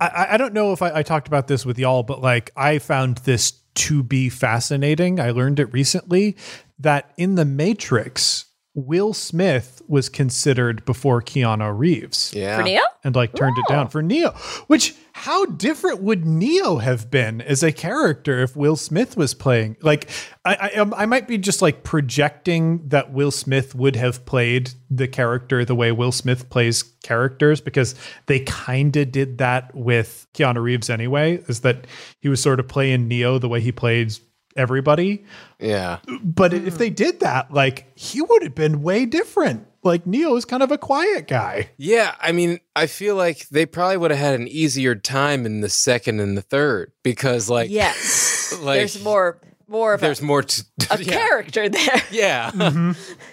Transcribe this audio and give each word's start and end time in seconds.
I, 0.00 0.28
I 0.30 0.36
don't 0.36 0.52
know 0.52 0.72
if 0.72 0.82
I, 0.82 0.98
I 0.98 1.02
talked 1.02 1.28
about 1.28 1.46
this 1.48 1.64
with 1.64 1.78
y'all, 1.78 2.02
but 2.02 2.20
like 2.20 2.50
I 2.56 2.78
found 2.78 3.18
this 3.18 3.52
to 3.74 4.02
be 4.02 4.28
fascinating. 4.28 5.20
I 5.20 5.30
learned 5.30 5.60
it 5.60 5.72
recently 5.72 6.36
that 6.78 7.12
in 7.16 7.36
the 7.36 7.44
Matrix, 7.44 8.46
Will 8.74 9.12
Smith 9.12 9.82
was 9.86 10.08
considered 10.08 10.84
before 10.84 11.22
Keanu 11.22 11.76
Reeves. 11.76 12.32
Yeah. 12.34 12.56
For 12.56 12.62
Neo? 12.62 12.82
and 13.04 13.14
like 13.14 13.34
turned 13.34 13.58
it 13.58 13.64
down 13.68 13.88
for 13.88 14.02
Neo. 14.02 14.30
Which 14.66 14.94
how 15.14 15.44
different 15.44 16.02
would 16.02 16.24
Neo 16.24 16.78
have 16.78 17.10
been 17.10 17.40
as 17.40 17.62
a 17.62 17.72
character 17.72 18.42
if 18.42 18.56
Will 18.56 18.76
Smith 18.76 19.16
was 19.16 19.34
playing? 19.34 19.76
Like 19.82 20.08
I 20.44 20.54
I, 20.54 20.78
um, 20.78 20.94
I 20.96 21.06
might 21.06 21.28
be 21.28 21.38
just 21.38 21.62
like 21.62 21.82
projecting 21.82 22.88
that 22.88 23.12
Will 23.12 23.30
Smith 23.30 23.74
would 23.74 23.96
have 23.96 24.24
played 24.24 24.72
the 24.90 25.08
character 25.08 25.64
the 25.64 25.74
way 25.74 25.92
Will 25.92 26.12
Smith 26.12 26.48
plays 26.50 26.82
characters 27.02 27.60
because 27.60 27.94
they 28.26 28.40
kind 28.40 28.96
of 28.96 29.12
did 29.12 29.38
that 29.38 29.74
with 29.74 30.26
Keanu 30.34 30.62
Reeves 30.62 30.90
anyway. 30.90 31.42
Is 31.46 31.60
that 31.60 31.86
he 32.20 32.28
was 32.28 32.42
sort 32.42 32.60
of 32.60 32.68
playing 32.68 33.08
Neo 33.08 33.38
the 33.38 33.48
way 33.48 33.60
he 33.60 33.72
plays 33.72 34.20
everybody. 34.56 35.24
Yeah. 35.58 35.98
But 36.22 36.52
if 36.52 36.78
they 36.78 36.90
did 36.90 37.20
that, 37.20 37.52
like 37.52 37.86
he 37.98 38.20
would 38.20 38.42
have 38.42 38.54
been 38.54 38.82
way 38.82 39.06
different. 39.06 39.66
Like 39.84 40.06
Neo 40.06 40.36
is 40.36 40.44
kind 40.44 40.62
of 40.62 40.70
a 40.70 40.78
quiet 40.78 41.26
guy. 41.26 41.70
Yeah, 41.76 42.14
I 42.20 42.30
mean, 42.32 42.60
I 42.76 42.86
feel 42.86 43.16
like 43.16 43.48
they 43.48 43.66
probably 43.66 43.96
would 43.96 44.12
have 44.12 44.20
had 44.20 44.34
an 44.38 44.46
easier 44.46 44.94
time 44.94 45.44
in 45.44 45.60
the 45.60 45.68
second 45.68 46.20
and 46.20 46.36
the 46.38 46.42
third 46.42 46.92
because, 47.02 47.50
like, 47.50 47.68
Yes. 47.70 48.54
like 48.60 48.78
there's 48.78 49.02
more 49.02 49.40
more 49.66 49.94
of 49.94 50.00
there's 50.00 50.20
a, 50.20 50.24
more 50.24 50.42
to 50.42 50.64
a 50.90 50.98
yeah. 51.02 51.12
character 51.12 51.68
there 51.68 52.02
Yeah, 52.12 52.50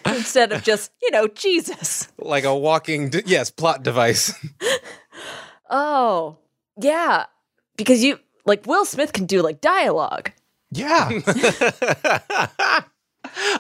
instead 0.06 0.52
of 0.54 0.64
just, 0.64 0.92
you 1.02 1.12
know, 1.12 1.28
Jesus. 1.28 2.08
like 2.18 2.46
a 2.46 2.56
walking, 2.56 3.10
d- 3.10 3.24
yes, 3.26 3.52
plot 3.52 3.84
device. 3.84 4.34
Oh, 5.70 6.38
yeah. 6.82 7.26
Because 7.78 8.04
you 8.04 8.20
like 8.46 8.66
Will 8.66 8.86
Smith 8.86 9.14
can 9.14 9.26
do 9.26 9.42
like 9.44 9.62
dialogue. 9.62 10.32
Yeah. 10.72 11.10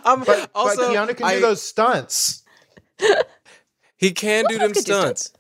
um, 0.06 0.24
But, 0.26 0.50
also, 0.56 0.78
but 0.78 0.94
Keanu 0.96 1.18
can 1.18 1.26
I- 1.26 1.36
do 1.36 1.42
those 1.42 1.62
stunts. 1.62 2.39
He 3.98 4.12
can 4.12 4.46
do 4.48 4.58
them 4.58 4.74
Smith 4.74 4.86
can 4.86 4.94
do 4.94 5.02
stunts. 5.02 5.34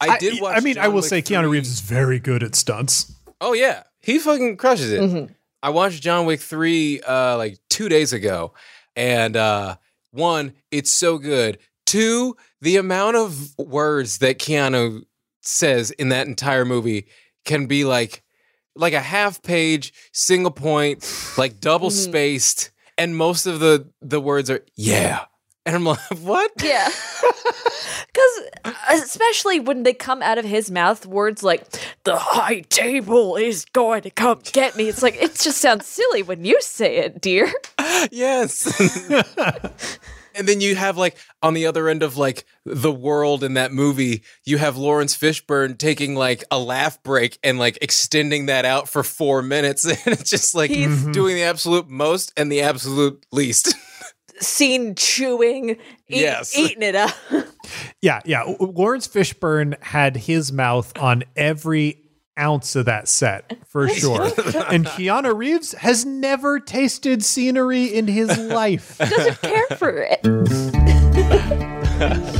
I 0.00 0.18
did 0.18 0.40
watch. 0.40 0.56
I 0.56 0.60
mean, 0.60 0.78
I 0.78 0.88
will 0.88 0.96
Wick 0.96 1.04
say 1.04 1.22
Keanu 1.22 1.42
3. 1.42 1.48
Reeves 1.48 1.70
is 1.70 1.80
very 1.80 2.18
good 2.18 2.42
at 2.42 2.54
stunts. 2.54 3.12
Oh 3.40 3.52
yeah, 3.52 3.84
he 4.00 4.18
fucking 4.18 4.56
crushes 4.56 4.92
it. 4.92 5.00
Mm-hmm. 5.00 5.32
I 5.62 5.70
watched 5.70 6.02
John 6.02 6.26
Wick 6.26 6.40
three 6.40 7.00
uh, 7.00 7.36
like 7.38 7.58
two 7.70 7.88
days 7.88 8.12
ago, 8.12 8.52
and 8.96 9.36
uh, 9.36 9.76
one, 10.10 10.52
it's 10.70 10.90
so 10.90 11.18
good. 11.18 11.58
Two, 11.86 12.36
the 12.60 12.76
amount 12.76 13.16
of 13.16 13.56
words 13.58 14.18
that 14.18 14.38
Keanu 14.38 15.04
says 15.42 15.90
in 15.92 16.08
that 16.08 16.26
entire 16.26 16.64
movie 16.64 17.06
can 17.44 17.66
be 17.66 17.84
like 17.84 18.22
like 18.76 18.92
a 18.92 19.00
half 19.00 19.40
page, 19.42 19.92
single 20.12 20.50
point, 20.50 21.04
like 21.38 21.60
double 21.60 21.90
Mm-hmm. 21.90 22.10
spaced, 22.10 22.70
and 22.98 23.16
most 23.16 23.46
of 23.46 23.60
the 23.60 23.88
the 24.02 24.20
words 24.20 24.50
are 24.50 24.64
yeah. 24.74 25.24
And 25.66 25.74
I'm 25.74 25.84
like, 25.84 25.98
what? 26.20 26.52
Yeah. 26.62 26.88
Because 28.14 29.02
especially 29.02 29.58
when 29.58 29.82
they 29.82 29.92
come 29.92 30.22
out 30.22 30.38
of 30.38 30.44
his 30.44 30.70
mouth, 30.70 31.04
words 31.04 31.42
like 31.42 31.64
"the 32.04 32.16
high 32.16 32.60
table 32.60 33.34
is 33.34 33.64
going 33.72 34.02
to 34.02 34.10
come 34.10 34.40
get 34.52 34.76
me." 34.76 34.88
It's 34.88 35.02
like 35.02 35.16
it 35.20 35.34
just 35.34 35.58
sounds 35.58 35.86
silly 35.86 36.22
when 36.22 36.44
you 36.44 36.60
say 36.62 36.98
it, 36.98 37.20
dear. 37.20 37.52
Yes. 38.12 38.80
and 40.34 40.46
then 40.48 40.60
you 40.60 40.76
have 40.76 40.96
like 40.96 41.16
on 41.42 41.54
the 41.54 41.66
other 41.66 41.88
end 41.88 42.02
of 42.04 42.16
like 42.16 42.44
the 42.64 42.92
world 42.92 43.42
in 43.42 43.54
that 43.54 43.72
movie, 43.72 44.22
you 44.44 44.58
have 44.58 44.76
Laurence 44.76 45.16
Fishburne 45.16 45.76
taking 45.76 46.14
like 46.14 46.44
a 46.52 46.58
laugh 46.58 47.02
break 47.02 47.38
and 47.42 47.58
like 47.58 47.78
extending 47.82 48.46
that 48.46 48.64
out 48.64 48.88
for 48.88 49.02
four 49.02 49.42
minutes. 49.42 49.84
And 50.06 50.18
it's 50.20 50.30
just 50.30 50.54
like 50.54 50.70
He's- 50.70 51.04
doing 51.06 51.34
the 51.34 51.42
absolute 51.44 51.88
most 51.88 52.32
and 52.36 52.50
the 52.50 52.62
absolute 52.62 53.24
least. 53.32 53.74
Seen 54.40 54.94
chewing, 54.94 55.70
eat, 55.70 55.78
Yes. 56.08 56.56
eating 56.56 56.82
it 56.82 56.94
up. 56.94 57.14
Yeah, 58.02 58.20
yeah. 58.26 58.42
Laurence 58.60 59.08
Fishburne 59.08 59.82
had 59.82 60.16
his 60.18 60.52
mouth 60.52 60.92
on 60.98 61.24
every 61.34 61.96
ounce 62.38 62.76
of 62.76 62.84
that 62.84 63.08
set 63.08 63.56
for 63.66 63.88
sure. 63.88 64.24
and 64.24 64.84
Keanu 64.84 65.34
Reeves 65.34 65.72
has 65.72 66.04
never 66.04 66.60
tasted 66.60 67.24
scenery 67.24 67.84
in 67.86 68.06
his 68.06 68.36
life. 68.50 68.98
Doesn't 68.98 69.40
care 69.40 69.66
for 69.78 70.06
it. 70.10 70.20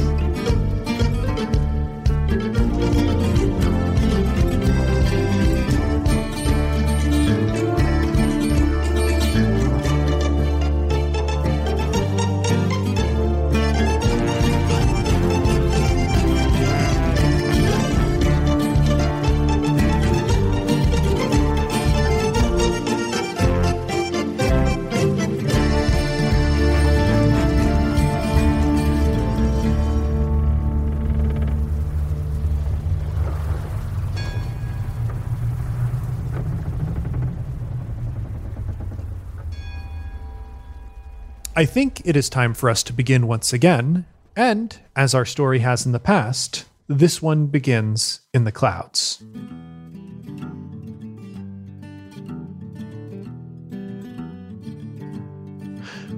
I 41.56 41.66
think 41.66 42.02
it 42.04 42.16
is 42.16 42.28
time 42.28 42.52
for 42.52 42.68
us 42.68 42.82
to 42.82 42.92
begin 42.92 43.28
once 43.28 43.52
again. 43.52 44.06
And 44.34 44.76
as 44.96 45.14
our 45.14 45.24
story 45.24 45.60
has 45.60 45.86
in 45.86 45.92
the 45.92 46.00
past, 46.00 46.64
this 46.88 47.22
one 47.22 47.46
begins 47.46 48.22
in 48.32 48.42
the 48.42 48.50
clouds. 48.50 49.22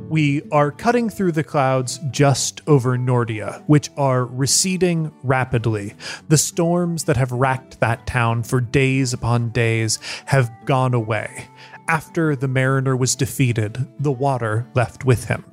We 0.09 0.41
are 0.51 0.71
cutting 0.71 1.11
through 1.11 1.33
the 1.33 1.45
clouds 1.45 2.01
just 2.11 2.63
over 2.67 2.97
Nordia, 2.97 3.63
which 3.67 3.91
are 3.99 4.25
receding 4.25 5.13
rapidly. 5.23 5.93
The 6.29 6.39
storms 6.39 7.05
that 7.05 7.19
have 7.19 7.33
racked 7.33 7.81
that 7.81 8.07
town 8.07 8.43
for 8.43 8.63
days 8.63 9.13
upon 9.13 9.51
days 9.51 9.99
have 10.25 10.51
gone 10.65 10.95
away. 10.95 11.49
After 11.89 12.35
the 12.35 12.49
mariner 12.49 12.97
was 12.97 13.15
defeated, 13.15 13.87
the 14.01 14.11
water 14.11 14.67
left 14.75 15.05
with 15.05 15.27
him. 15.27 15.45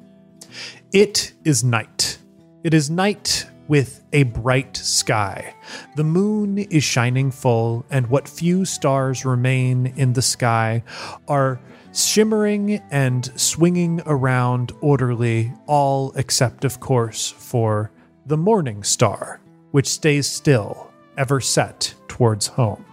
It 0.92 1.34
is 1.44 1.64
night. 1.64 2.18
It 2.64 2.74
is 2.74 2.90
night 2.90 3.48
with 3.68 4.04
a 4.14 4.24
bright 4.24 4.76
sky. 4.76 5.54
The 5.96 6.04
moon 6.04 6.58
is 6.58 6.84
shining 6.84 7.30
full, 7.30 7.86
and 7.90 8.08
what 8.08 8.28
few 8.28 8.66
stars 8.66 9.26
remain 9.26 9.94
in 9.96 10.14
the 10.14 10.22
sky 10.22 10.84
are 11.28 11.60
shimmering 11.94 12.82
and 12.90 13.32
swinging 13.40 14.02
around 14.06 14.72
orderly, 14.82 15.54
all 15.68 16.12
except, 16.16 16.66
of 16.66 16.80
course, 16.80 17.30
for 17.30 17.92
the 18.26 18.38
morning 18.38 18.84
star, 18.84 19.40
which 19.72 19.88
stays 19.88 20.28
still, 20.28 20.92
ever 21.18 21.40
set 21.40 21.94
towards 22.08 22.48
home. 22.48 22.86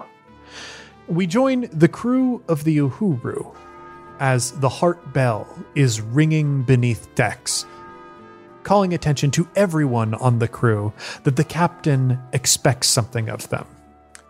We 1.10 1.26
join 1.26 1.68
the 1.72 1.88
crew 1.88 2.40
of 2.46 2.62
the 2.62 2.78
Uhuru 2.78 3.52
as 4.20 4.52
the 4.52 4.68
heart 4.68 5.12
bell 5.12 5.44
is 5.74 6.00
ringing 6.00 6.62
beneath 6.62 7.12
decks, 7.16 7.66
calling 8.62 8.94
attention 8.94 9.32
to 9.32 9.48
everyone 9.56 10.14
on 10.14 10.38
the 10.38 10.46
crew 10.46 10.92
that 11.24 11.34
the 11.34 11.42
captain 11.42 12.16
expects 12.32 12.86
something 12.86 13.28
of 13.28 13.48
them. 13.48 13.66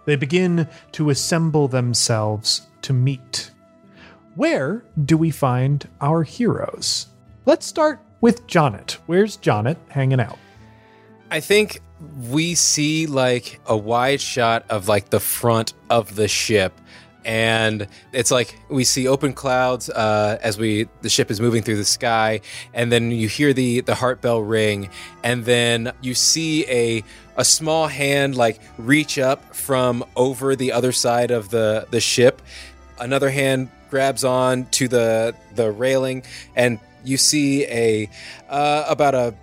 They 0.07 0.17
begin 0.17 0.67
to 0.93 1.11
assemble 1.11 1.69
themselves 1.69 2.63
to 2.81 2.95
meet. 2.95 3.51
Where 4.35 4.83
do 5.05 5.19
we 5.19 5.31
find 5.31 5.87
our 6.01 6.23
heroes? 6.23 7.09
Let's 7.45 7.67
start 7.67 8.01
with 8.23 8.47
Jonet. 8.47 8.93
Where's 9.05 9.37
Jonet 9.37 9.77
hanging 9.89 10.21
out? 10.21 10.39
I 11.31 11.41
think 11.41 11.83
we 12.31 12.55
see 12.55 13.07
like 13.07 13.61
a 13.67 13.77
wide 13.77 14.21
shot 14.21 14.65
of 14.71 14.89
like 14.89 15.11
the 15.11 15.21
front 15.21 15.75
of 15.89 16.15
the 16.15 16.29
ship. 16.29 16.73
And 17.23 17.87
it's 18.13 18.31
like 18.31 18.59
we 18.71 18.85
see 18.85 19.07
open 19.07 19.35
clouds 19.35 19.91
uh, 19.91 20.39
as 20.43 20.59
we 20.59 20.89
the 21.03 21.11
ship 21.11 21.31
is 21.31 21.39
moving 21.39 21.63
through 21.63 21.77
the 21.77 21.85
sky, 21.85 22.41
and 22.73 22.91
then 22.91 23.11
you 23.11 23.29
hear 23.29 23.53
the 23.53 23.83
the 23.83 23.95
heart 23.95 24.23
bell 24.23 24.41
ring, 24.41 24.89
and 25.23 25.45
then 25.45 25.93
you 26.01 26.15
see 26.15 26.65
a 26.67 27.05
a 27.37 27.45
small 27.45 27.89
hand 27.89 28.37
like 28.37 28.59
reach 28.79 29.19
up 29.19 29.55
from 29.55 30.03
over 30.17 30.57
the 30.57 30.73
other 30.73 30.93
side 30.93 31.31
of 31.31 31.51
the 31.51 31.87
the 31.91 32.01
ship. 32.01 32.41
Another 32.99 33.29
hand 33.29 33.71
grabs 33.91 34.25
on 34.25 34.65
to 34.71 34.89
the 34.89 35.35
the 35.55 35.71
railing, 35.71 36.23
and 36.57 36.79
you 37.05 37.19
see 37.19 37.67
a 37.67 38.09
uh, 38.49 38.87
about 38.89 39.15
a 39.15 39.35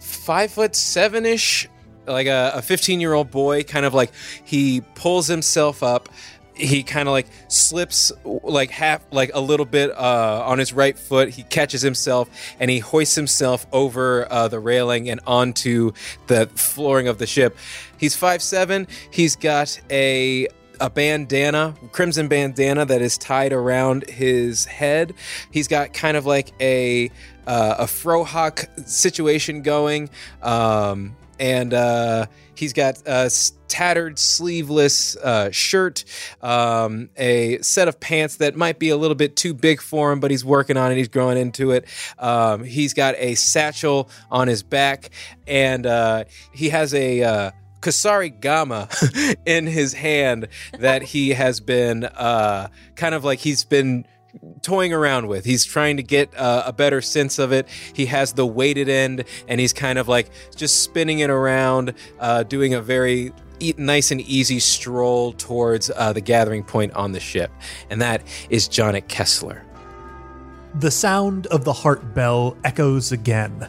five 0.00 0.50
foot 0.50 0.74
seven 0.74 1.24
ish, 1.24 1.68
like 2.06 2.26
a, 2.26 2.52
a 2.54 2.62
15 2.62 3.00
year 3.00 3.12
old 3.12 3.30
boy, 3.30 3.62
kind 3.62 3.86
of 3.86 3.94
like 3.94 4.12
he 4.44 4.82
pulls 4.94 5.26
himself 5.26 5.82
up. 5.82 6.08
He 6.54 6.82
kind 6.82 7.06
of 7.06 7.12
like 7.12 7.26
slips 7.48 8.12
like 8.24 8.70
half, 8.70 9.04
like 9.10 9.30
a 9.34 9.40
little 9.40 9.66
bit 9.66 9.90
uh, 9.90 10.42
on 10.46 10.58
his 10.58 10.72
right 10.72 10.98
foot. 10.98 11.28
He 11.28 11.42
catches 11.42 11.82
himself 11.82 12.30
and 12.58 12.70
he 12.70 12.78
hoists 12.78 13.14
himself 13.14 13.66
over 13.72 14.26
uh, 14.32 14.48
the 14.48 14.58
railing 14.58 15.10
and 15.10 15.20
onto 15.26 15.92
the 16.28 16.46
flooring 16.54 17.08
of 17.08 17.18
the 17.18 17.26
ship. 17.26 17.58
He's 17.98 18.16
five 18.16 18.42
seven. 18.42 18.88
He's 19.10 19.36
got 19.36 19.78
a 19.90 20.48
a 20.80 20.90
bandana, 20.90 21.74
crimson 21.92 22.28
bandana 22.28 22.84
that 22.84 23.02
is 23.02 23.18
tied 23.18 23.52
around 23.52 24.08
his 24.08 24.64
head. 24.64 25.14
He's 25.50 25.68
got 25.68 25.92
kind 25.92 26.16
of 26.16 26.26
like 26.26 26.52
a 26.60 27.10
uh, 27.46 27.76
a 27.78 27.84
frohawk 27.84 28.88
situation 28.88 29.62
going, 29.62 30.10
um, 30.42 31.16
and 31.38 31.74
uh, 31.74 32.26
he's 32.54 32.72
got 32.72 33.02
a 33.06 33.30
tattered 33.68 34.18
sleeveless 34.18 35.16
uh, 35.16 35.50
shirt, 35.50 36.04
um, 36.42 37.10
a 37.16 37.58
set 37.62 37.88
of 37.88 38.00
pants 38.00 38.36
that 38.36 38.56
might 38.56 38.78
be 38.78 38.88
a 38.90 38.96
little 38.96 39.14
bit 39.14 39.36
too 39.36 39.54
big 39.54 39.80
for 39.80 40.12
him, 40.12 40.20
but 40.20 40.30
he's 40.30 40.44
working 40.44 40.76
on 40.76 40.92
it. 40.92 40.96
He's 40.96 41.08
growing 41.08 41.38
into 41.38 41.72
it. 41.72 41.86
Um, 42.18 42.64
he's 42.64 42.94
got 42.94 43.14
a 43.18 43.34
satchel 43.34 44.08
on 44.30 44.48
his 44.48 44.62
back, 44.62 45.10
and 45.46 45.86
uh, 45.86 46.24
he 46.52 46.70
has 46.70 46.94
a 46.94 47.22
uh, 47.22 47.50
kusarigama 47.80 49.36
in 49.46 49.66
his 49.66 49.92
hand 49.92 50.48
that 50.78 51.02
he 51.02 51.30
has 51.30 51.60
been 51.60 52.04
uh, 52.04 52.68
kind 52.96 53.14
of 53.14 53.24
like 53.24 53.38
he's 53.38 53.64
been 53.64 54.06
toying 54.62 54.92
around 54.92 55.28
with. 55.28 55.44
He's 55.44 55.64
trying 55.64 55.96
to 55.96 56.02
get 56.02 56.36
uh, 56.36 56.64
a 56.66 56.72
better 56.72 57.00
sense 57.00 57.38
of 57.38 57.52
it. 57.52 57.68
He 57.94 58.06
has 58.06 58.32
the 58.32 58.46
weighted 58.46 58.88
end 58.88 59.24
and 59.48 59.60
he's 59.60 59.72
kind 59.72 59.98
of 59.98 60.08
like 60.08 60.30
just 60.54 60.82
spinning 60.82 61.20
it 61.20 61.30
around, 61.30 61.94
uh, 62.18 62.42
doing 62.42 62.74
a 62.74 62.80
very 62.80 63.32
e- 63.60 63.74
nice 63.76 64.10
and 64.10 64.20
easy 64.22 64.58
stroll 64.58 65.32
towards 65.32 65.90
uh, 65.90 66.12
the 66.12 66.20
gathering 66.20 66.64
point 66.64 66.92
on 66.94 67.12
the 67.12 67.20
ship. 67.20 67.50
And 67.90 68.00
that 68.02 68.22
is 68.50 68.68
Jonik 68.68 69.08
Kessler. 69.08 69.64
The 70.74 70.90
sound 70.90 71.46
of 71.46 71.64
the 71.64 71.72
heart 71.72 72.14
bell 72.14 72.56
echoes 72.64 73.12
again. 73.12 73.68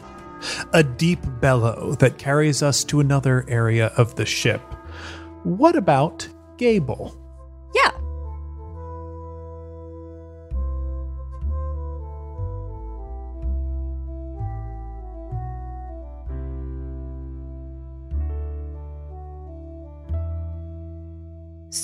A 0.72 0.84
deep 0.84 1.20
bellow 1.40 1.94
that 1.96 2.18
carries 2.18 2.62
us 2.62 2.84
to 2.84 3.00
another 3.00 3.44
area 3.48 3.86
of 3.96 4.14
the 4.14 4.26
ship. 4.26 4.60
What 5.42 5.74
about 5.74 6.28
Gable? 6.58 7.16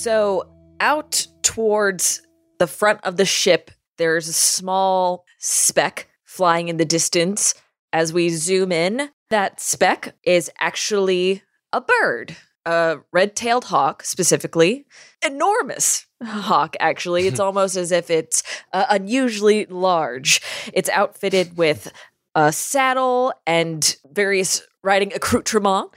So, 0.05 0.47
out 0.79 1.25
towards 1.41 2.21
the 2.59 2.67
front 2.67 2.99
of 3.03 3.17
the 3.17 3.25
ship, 3.25 3.71
there's 3.97 4.27
a 4.27 4.33
small 4.33 5.25
speck 5.39 6.07
flying 6.25 6.67
in 6.67 6.77
the 6.77 6.85
distance. 6.85 7.55
As 7.91 8.13
we 8.13 8.29
zoom 8.29 8.71
in, 8.71 9.09
that 9.31 9.59
speck 9.59 10.13
is 10.21 10.51
actually 10.59 11.41
a 11.73 11.81
bird, 11.81 12.35
a 12.67 12.99
red 13.11 13.35
tailed 13.35 13.63
hawk, 13.63 14.03
specifically. 14.03 14.85
Enormous 15.25 16.05
hawk, 16.23 16.75
actually. 16.79 17.25
It's 17.25 17.39
almost 17.47 17.75
as 17.75 17.91
if 17.91 18.11
it's 18.11 18.43
uh, 18.73 18.85
unusually 18.91 19.65
large. 19.65 20.39
It's 20.71 20.89
outfitted 20.89 21.57
with 21.57 21.91
a 22.35 22.51
saddle 22.51 23.33
and 23.47 23.97
various 24.11 24.61
riding 24.83 25.13
accoutrement. 25.15 25.89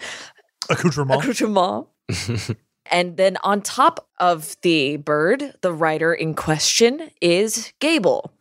Accoutrement. 0.71 1.23
accoutrement. 1.23 1.89
and 2.91 3.17
then 3.17 3.37
on 3.43 3.63
top 3.63 4.09
of 4.19 4.57
the 4.63 4.97
bird, 4.97 5.55
the 5.63 5.73
rider 5.73 6.13
in 6.13 6.35
question 6.35 7.11
is 7.21 7.73
Gable. 7.81 8.33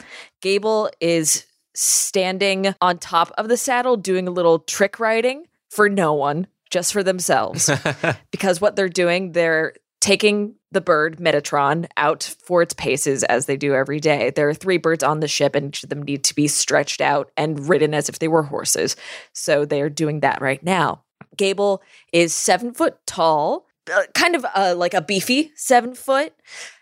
Gable 0.41 0.89
is 0.99 1.45
standing 1.73 2.73
on 2.81 2.97
top 2.97 3.31
of 3.37 3.49
the 3.49 3.57
saddle 3.57 3.97
doing 3.97 4.27
a 4.27 4.31
little 4.31 4.59
trick 4.59 4.99
riding 4.99 5.45
for 5.69 5.89
no 5.89 6.13
one, 6.13 6.47
just 6.69 6.91
for 6.91 7.03
themselves. 7.03 7.69
because 8.31 8.59
what 8.59 8.75
they're 8.75 8.89
doing, 8.89 9.33
they're 9.33 9.73
taking 10.01 10.55
the 10.71 10.81
bird 10.81 11.17
Metatron 11.17 11.87
out 11.97 12.23
for 12.43 12.61
its 12.61 12.73
paces 12.73 13.23
as 13.23 13.45
they 13.45 13.57
do 13.57 13.73
every 13.73 13.99
day. 13.99 14.31
There 14.31 14.49
are 14.49 14.53
three 14.53 14.77
birds 14.77 15.03
on 15.03 15.19
the 15.19 15.27
ship, 15.27 15.55
and 15.55 15.67
each 15.67 15.83
of 15.83 15.89
them 15.89 16.03
need 16.03 16.23
to 16.25 16.35
be 16.35 16.47
stretched 16.47 17.01
out 17.01 17.31
and 17.37 17.67
ridden 17.67 17.93
as 17.93 18.09
if 18.09 18.19
they 18.19 18.27
were 18.27 18.43
horses. 18.43 18.95
So 19.33 19.65
they 19.65 19.81
are 19.81 19.89
doing 19.89 20.21
that 20.21 20.41
right 20.41 20.61
now. 20.63 21.03
Gable 21.35 21.81
is 22.11 22.33
seven 22.33 22.73
foot 22.73 22.97
tall, 23.05 23.66
uh, 23.89 24.03
kind 24.13 24.35
of 24.35 24.45
uh, 24.55 24.75
like 24.77 24.93
a 24.93 25.01
beefy 25.01 25.51
seven 25.55 25.95
foot. 25.95 26.33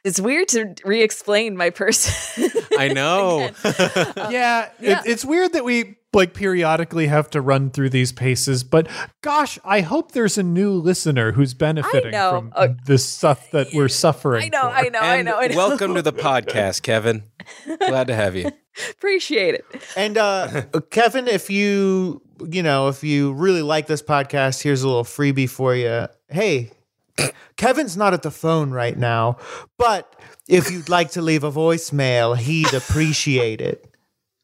It's 0.04 0.20
weird 0.20 0.48
to 0.50 0.76
re 0.84 1.02
explain 1.02 1.58
my 1.58 1.70
person. 1.70 2.52
I 2.78 2.90
know. 2.90 3.50
yeah, 3.66 4.70
yeah. 4.80 5.02
It, 5.02 5.02
it's 5.06 5.26
weird 5.26 5.54
that 5.54 5.66
we 5.66 5.96
like 6.14 6.34
periodically 6.34 7.08
have 7.08 7.30
to 7.32 7.42
run 7.42 7.70
through 7.70 7.90
these 7.90 8.14
paces, 8.14 8.64
but 8.64 8.88
gosh, 9.22 9.60
I 9.66 9.82
hope 9.82 10.14
there's 10.14 10.38
a 10.38 10.44
new 10.44 10.72
listener 10.72 11.34
who's 11.34 11.54
benefiting 11.54 12.14
from 12.14 12.54
Uh, 12.56 12.70
this 12.86 13.06
stuff 13.06 13.52
that 13.52 13.68
we're 13.74 13.90
suffering. 13.90 14.46
I 14.46 14.48
know, 14.48 14.62
for. 14.62 14.68
I 14.70 14.90
know, 14.90 15.00
I 15.00 15.22
know, 15.22 15.38
I 15.38 15.48
know. 15.48 15.58
welcome 15.58 15.94
to 15.96 16.02
the 16.02 16.14
podcast, 16.14 16.84
Kevin. 16.84 17.24
Glad 17.66 18.08
to 18.08 18.16
have 18.16 18.36
you. 18.36 18.50
Appreciate 18.92 19.56
it. 19.56 19.66
And 19.98 20.18
uh, 20.18 20.64
Kevin, 20.90 21.28
if 21.28 21.50
you 21.50 22.22
you 22.50 22.64
know 22.64 22.88
if 22.88 23.04
you 23.04 23.34
really 23.34 23.62
like 23.62 23.88
this 23.88 24.02
podcast, 24.02 24.62
here's 24.64 24.84
a 24.84 24.88
little 24.88 25.04
freebie 25.04 25.50
for 25.50 25.76
you. 25.76 26.08
Hey, 26.30 26.72
Kevin's 27.58 27.96
not 27.96 28.14
at 28.14 28.22
the 28.22 28.32
phone 28.32 28.72
right 28.72 28.98
now, 28.98 29.38
but 29.78 30.16
if 30.48 30.72
you'd 30.72 30.90
like 30.90 31.12
to 31.12 31.22
leave 31.22 31.44
a 31.44 31.52
voicemail, 31.52 32.38
he'd 32.38 32.74
appreciate 32.74 33.62
it. 33.62 33.90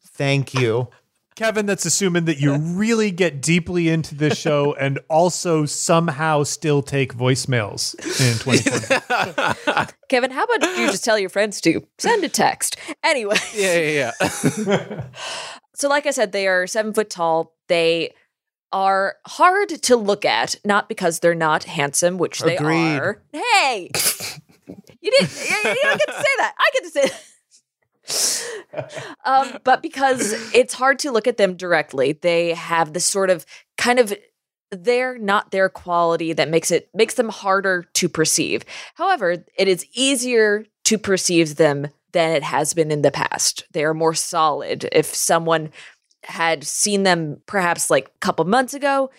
Thank 0.03 0.53
you. 0.53 0.87
Kevin, 1.35 1.65
that's 1.65 1.85
assuming 1.85 2.25
that 2.25 2.39
you 2.39 2.55
really 2.55 3.09
get 3.09 3.41
deeply 3.41 3.89
into 3.89 4.13
this 4.15 4.37
show 4.37 4.73
and 4.73 4.99
also 5.09 5.65
somehow 5.65 6.43
still 6.43 6.81
take 6.81 7.15
voicemails 7.15 7.95
in 7.95 8.37
2020. 8.37 9.91
Kevin, 10.09 10.29
how 10.29 10.43
about 10.43 10.77
you 10.77 10.87
just 10.87 11.03
tell 11.05 11.17
your 11.17 11.29
friends 11.29 11.59
to 11.61 11.81
send 11.97 12.23
a 12.23 12.29
text? 12.29 12.77
Anyway, 13.03 13.37
Yeah, 13.55 13.79
yeah, 13.79 14.11
yeah. 14.67 15.03
so 15.73 15.87
like 15.89 16.05
I 16.05 16.11
said, 16.11 16.31
they 16.31 16.47
are 16.47 16.67
seven 16.67 16.93
foot 16.93 17.09
tall. 17.09 17.55
They 17.67 18.13
are 18.73 19.15
hard 19.25 19.69
to 19.69 19.95
look 19.95 20.25
at, 20.25 20.55
not 20.65 20.89
because 20.89 21.19
they're 21.19 21.35
not 21.35 21.65
handsome, 21.65 22.17
which 22.17 22.39
they 22.39 22.57
Agreed. 22.57 22.97
are. 22.97 23.21
Hey, 23.31 23.89
you 25.01 25.11
didn't. 25.11 25.49
You, 25.49 25.69
you 25.69 25.79
don't 25.83 25.97
get 25.97 26.07
to 26.07 26.13
say 26.17 26.35
that. 26.37 26.55
I 26.57 26.69
get 26.73 26.83
to 26.83 26.89
say. 26.89 27.09
That. 28.73 29.17
um, 29.25 29.57
but 29.63 29.81
because 29.81 30.33
it's 30.53 30.73
hard 30.73 30.99
to 30.99 31.11
look 31.11 31.27
at 31.27 31.37
them 31.37 31.55
directly, 31.55 32.13
they 32.13 32.53
have 32.53 32.93
this 32.93 33.05
sort 33.05 33.29
of 33.29 33.45
kind 33.77 33.99
of 33.99 34.13
their 34.71 35.17
not 35.17 35.51
their 35.51 35.69
quality 35.69 36.33
that 36.33 36.49
makes 36.49 36.71
it 36.71 36.89
makes 36.93 37.15
them 37.15 37.29
harder 37.29 37.83
to 37.93 38.09
perceive. 38.09 38.63
However, 38.95 39.43
it 39.57 39.67
is 39.67 39.85
easier 39.93 40.65
to 40.85 40.97
perceive 40.97 41.55
them 41.55 41.87
than 42.13 42.31
it 42.31 42.43
has 42.43 42.73
been 42.73 42.91
in 42.91 43.01
the 43.01 43.11
past. 43.11 43.63
They 43.71 43.83
are 43.83 43.93
more 43.93 44.13
solid. 44.13 44.87
If 44.91 45.05
someone 45.07 45.71
had 46.23 46.63
seen 46.63 47.03
them 47.03 47.41
perhaps 47.45 47.89
like 47.89 48.07
a 48.07 48.19
couple 48.19 48.45
months 48.45 48.73
ago, 48.73 49.09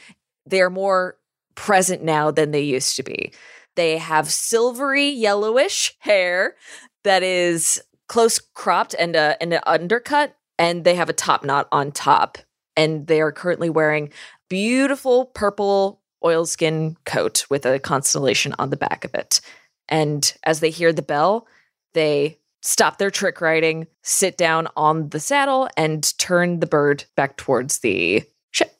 they 0.46 0.60
are 0.60 0.70
more 0.70 1.16
present 1.54 2.02
now 2.02 2.30
than 2.30 2.50
they 2.50 2.60
used 2.60 2.96
to 2.96 3.02
be. 3.02 3.32
They 3.74 3.98
have 3.98 4.30
silvery 4.30 5.08
yellowish 5.08 5.94
hair 5.98 6.56
that 7.04 7.22
is 7.22 7.82
close 8.08 8.38
cropped 8.38 8.94
and 8.98 9.16
a 9.16 9.36
and 9.40 9.54
an 9.54 9.62
undercut, 9.66 10.36
and 10.58 10.84
they 10.84 10.94
have 10.94 11.08
a 11.08 11.14
top 11.14 11.44
knot 11.44 11.68
on 11.72 11.92
top. 11.92 12.38
And 12.76 13.06
they 13.06 13.20
are 13.20 13.32
currently 13.32 13.70
wearing 13.70 14.10
beautiful 14.48 15.26
purple 15.26 16.00
oilskin 16.24 16.96
coat 17.04 17.44
with 17.50 17.66
a 17.66 17.78
constellation 17.78 18.54
on 18.58 18.70
the 18.70 18.76
back 18.76 19.04
of 19.04 19.14
it. 19.14 19.40
And 19.88 20.32
as 20.44 20.60
they 20.60 20.70
hear 20.70 20.92
the 20.92 21.02
bell, 21.02 21.46
they 21.94 22.38
stop 22.62 22.98
their 22.98 23.10
trick 23.10 23.40
riding, 23.40 23.86
sit 24.02 24.36
down 24.36 24.68
on 24.76 25.10
the 25.10 25.20
saddle, 25.20 25.68
and 25.76 26.16
turn 26.18 26.60
the 26.60 26.66
bird 26.66 27.04
back 27.16 27.36
towards 27.36 27.80
the 27.80 28.24
ship. 28.50 28.74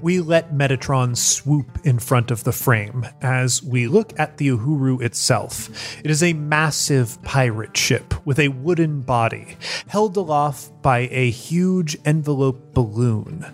We 0.00 0.20
let 0.20 0.52
Metatron 0.52 1.16
swoop 1.16 1.80
in 1.84 1.98
front 1.98 2.30
of 2.30 2.44
the 2.44 2.52
frame 2.52 3.06
as 3.20 3.62
we 3.62 3.88
look 3.88 4.18
at 4.18 4.36
the 4.36 4.48
Uhuru 4.48 5.02
itself. 5.02 5.68
It 6.04 6.10
is 6.10 6.22
a 6.22 6.34
massive 6.34 7.20
pirate 7.22 7.76
ship 7.76 8.14
with 8.24 8.38
a 8.38 8.48
wooden 8.48 9.00
body 9.00 9.56
held 9.88 10.16
aloft 10.16 10.70
by 10.82 11.08
a 11.10 11.30
huge 11.30 11.96
envelope 12.04 12.72
balloon 12.74 13.44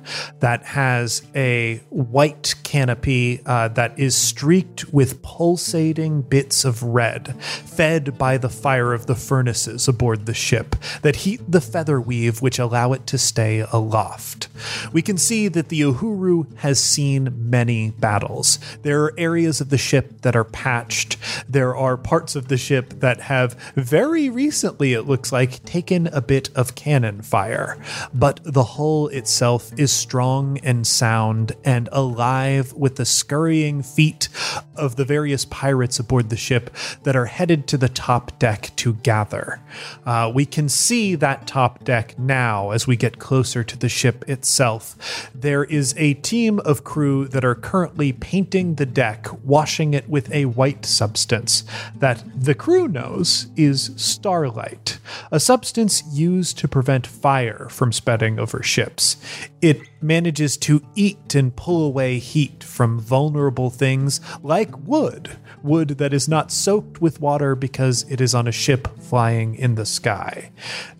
that 0.41 0.63
has 0.65 1.23
a 1.35 1.77
white 1.89 2.55
canopy 2.63 3.41
uh, 3.47 3.69
that 3.69 3.99
is 3.99 4.15
streaked 4.15 4.93
with 4.93 5.23
pulsating 5.23 6.23
bits 6.23 6.65
of 6.65 6.83
red, 6.83 7.41
fed 7.43 8.19
by 8.19 8.37
the 8.37 8.49
fire 8.49 8.93
of 8.93 9.07
the 9.07 9.15
furnaces 9.15 9.89
aboard 9.89 10.27
the 10.27 10.35
ship 10.35 10.77
that 11.03 11.17
heat 11.17 11.41
the 11.49 11.61
feather 11.61 12.01
weave 12.01 12.43
which 12.43 12.59
allow 12.59 12.93
it 12.93 13.07
to 13.07 13.17
stay 13.17 13.61
aloft. 13.73 14.49
We 14.93 15.01
can 15.01 15.17
see 15.17 15.49
that 15.49 15.69
the 15.69 15.81
Uhuru 15.81 16.34
has 16.57 16.79
seen 16.83 17.51
many 17.51 17.91
battles. 17.91 18.59
There 18.83 19.05
are 19.05 19.15
areas 19.19 19.61
of 19.61 19.71
the 19.71 19.79
ship 19.79 20.23
that 20.23 20.37
are 20.37 20.45
patched. 20.45 21.17
There 21.49 21.75
are 21.77 21.97
parts 21.97 22.37
of 22.37 22.49
the 22.49 22.57
ship 22.57 23.01
that 23.01 23.21
have 23.23 23.55
very 23.75 24.29
recently, 24.29 24.93
it 24.93 25.03
looks 25.03 25.33
like, 25.33 25.65
taken 25.65 26.09
a 26.09 26.21
bit 26.21 26.51
of 26.55 26.75
cannon 26.75 27.23
fire. 27.23 27.79
But 28.13 28.41
the 28.43 28.65
hull 28.65 29.09
itself 29.09 29.73
is 29.79 29.93
strong 29.93 30.59
and 30.59 30.87
sound 30.87 31.53
and 31.65 31.89
alive 31.93 32.73
with 32.73 32.97
the 32.97 33.05
scurrying 33.05 33.83
feet 33.83 34.29
of 34.77 34.97
the 34.97 35.05
various 35.05 35.45
pirates 35.45 35.99
aboard 35.99 36.31
the 36.31 36.37
ship 36.37 36.75
that 37.05 37.17
are 37.17 37.27
headed 37.27 37.67
to 37.69 37.77
the 37.77 37.89
top 37.89 38.39
deck 38.39 38.71
to 38.77 38.95
gather. 38.95 39.61
Uh, 40.05 40.31
we 40.35 40.47
can 40.47 40.69
see 40.69 41.15
that 41.15 41.47
top 41.47 41.85
deck 41.85 42.19
now 42.19 42.71
as 42.71 42.87
we 42.87 42.97
get 42.97 43.19
closer 43.19 43.63
to 43.65 43.77
the 43.79 43.89
ship 43.89 44.29
itself. 44.29 45.31
There 45.35 45.65
is 45.65 45.95
a 45.97 46.15
team 46.25 46.59
of 46.61 46.83
crew 46.83 47.29
that 47.29 47.45
are 47.45 47.55
currently 47.55 48.13
painting 48.13 48.75
the 48.75 48.87
deck, 48.87 49.29
washing 49.45 49.95
it 49.95 50.09
with 50.09 50.33
a 50.33 50.47
white 50.47 50.85
substance 50.87 51.65
that 51.95 52.25
the 52.35 52.55
crew 52.55 52.89
knows 52.89 53.47
is 53.57 53.91
starlight, 53.97 54.99
a 55.31 55.39
substance 55.39 56.03
used 56.11 56.59
to 56.59 56.67
prevent 56.67 57.07
fire 57.07 57.69
from 57.69 57.93
spreading 57.93 58.39
over 58.39 58.63
ships. 58.63 59.17
It 59.61 59.83
manages 60.01 60.57
to 60.59 60.83
eat 60.95 61.35
and 61.35 61.55
pull 61.55 61.85
away 61.85 62.19
heat 62.19 62.65
from 62.65 62.99
vulnerable 62.99 63.71
things 63.71 64.21
like 64.43 64.77
wood, 64.79 65.37
wood 65.63 65.89
that 65.99 66.15
is 66.15 66.29
not 66.29 66.51
soaked 66.51 67.01
with 67.01 67.21
water 67.21 67.55
because 67.55 68.05
it 68.11 68.21
is 68.21 68.35
on 68.35 68.49
a 68.49 68.53
ship 68.53 68.89
flying 69.05 69.55
in 69.55 69.75
the 69.75 69.87
sky. 69.87 70.51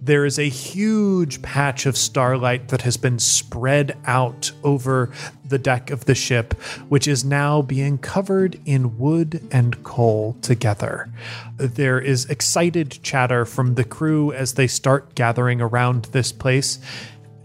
There 0.01 0.25
is 0.25 0.39
a 0.39 0.49
huge 0.49 1.43
patch 1.43 1.87
of 1.87 1.97
starlight 1.97 2.69
that 2.69 2.83
has 2.83 2.97
been 2.97 3.19
spread 3.19 3.97
out 4.07 4.53
over 4.63 5.11
the 5.45 5.59
deck 5.59 5.91
of 5.91 6.05
the 6.05 6.15
ship, 6.15 6.55
which 6.89 7.09
is 7.09 7.25
now 7.25 7.63
being 7.63 7.99
covered 7.99 8.61
in 8.65 8.99
wood 8.99 9.47
and 9.51 9.83
coal 9.83 10.37
together. 10.43 11.11
There 11.57 12.01
is 12.01 12.27
excited 12.27 13.01
chatter 13.03 13.45
from 13.45 13.75
the 13.75 13.85
crew 13.85 14.33
as 14.33 14.55
they 14.55 14.67
start 14.67 15.15
gathering 15.15 15.61
around 15.61 16.07
this 16.07 16.33
place. 16.33 16.79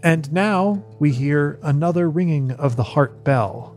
And 0.02 0.32
now 0.32 0.82
we 0.98 1.12
hear 1.12 1.58
another 1.62 2.08
ringing 2.08 2.52
of 2.52 2.76
the 2.76 2.82
heart 2.82 3.22
bell, 3.22 3.76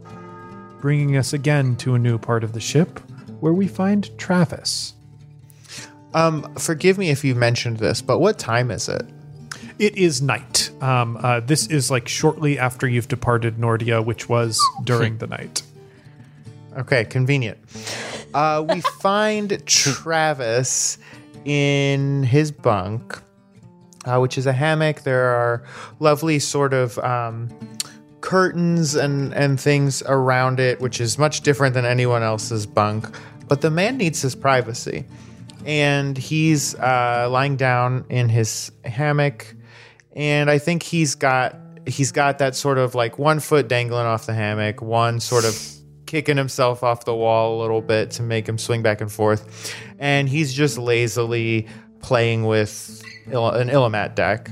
bringing 0.79 1.17
us 1.17 1.33
again 1.33 1.75
to 1.77 1.95
a 1.95 1.99
new 1.99 2.17
part 2.17 2.43
of 2.43 2.53
the 2.53 2.61
ship 2.61 2.99
where 3.39 3.53
we 3.53 3.67
find 3.67 4.17
Travis. 4.17 4.93
Um, 6.13 6.53
forgive 6.55 6.97
me 6.97 7.09
if 7.09 7.23
you 7.23 7.35
mentioned 7.35 7.77
this, 7.77 8.01
but 8.01 8.19
what 8.19 8.37
time 8.37 8.71
is 8.71 8.87
it? 8.87 9.05
It 9.79 9.97
is 9.97 10.21
night. 10.21 10.69
Um, 10.81 11.17
uh, 11.21 11.39
this 11.39 11.67
is 11.67 11.89
like 11.89 12.07
shortly 12.07 12.59
after 12.59 12.87
you've 12.87 13.07
departed 13.07 13.57
Nordia, 13.57 14.03
which 14.03 14.29
was 14.29 14.59
during 14.83 15.17
the 15.17 15.27
night. 15.27 15.63
Okay, 16.77 17.05
convenient. 17.05 17.57
Uh, 18.33 18.65
we 18.67 18.81
find 18.99 19.65
Travis 19.65 20.97
in 21.45 22.23
his 22.23 22.51
bunk, 22.51 23.19
uh, 24.05 24.19
which 24.19 24.37
is 24.37 24.45
a 24.45 24.53
hammock. 24.53 25.01
There 25.01 25.25
are 25.25 25.63
lovely 25.99 26.39
sort 26.39 26.73
of 26.73 26.97
um, 26.99 27.49
curtains 28.21 28.95
and, 28.95 29.33
and 29.33 29.59
things 29.59 30.03
around 30.03 30.59
it, 30.59 30.79
which 30.79 31.01
is 31.01 31.17
much 31.17 31.41
different 31.41 31.73
than 31.73 31.85
anyone 31.85 32.23
else's 32.23 32.65
bunk. 32.65 33.07
But 33.47 33.61
the 33.61 33.71
man 33.71 33.97
needs 33.97 34.21
his 34.21 34.35
privacy. 34.35 35.05
And 35.65 36.17
he's 36.17 36.75
uh, 36.75 37.27
lying 37.29 37.55
down 37.55 38.05
in 38.09 38.29
his 38.29 38.71
hammock, 38.83 39.55
and 40.15 40.49
I 40.49 40.57
think 40.57 40.83
he's 40.83 41.15
got 41.15 41.55
he's 41.85 42.11
got 42.11 42.39
that 42.39 42.55
sort 42.55 42.77
of 42.77 42.95
like 42.95 43.19
one 43.19 43.39
foot 43.39 43.67
dangling 43.67 44.05
off 44.05 44.25
the 44.25 44.33
hammock, 44.33 44.81
one 44.81 45.19
sort 45.19 45.45
of 45.45 45.59
kicking 46.05 46.37
himself 46.37 46.83
off 46.83 47.05
the 47.05 47.15
wall 47.15 47.59
a 47.59 47.61
little 47.61 47.81
bit 47.81 48.11
to 48.11 48.23
make 48.23 48.47
him 48.47 48.57
swing 48.57 48.81
back 48.81 49.01
and 49.01 49.11
forth, 49.11 49.73
and 49.99 50.29
he's 50.29 50.53
just 50.53 50.77
lazily 50.77 51.67
playing 52.01 52.45
with 52.45 53.03
an 53.25 53.69
Illimat 53.69 54.15
deck. 54.15 54.51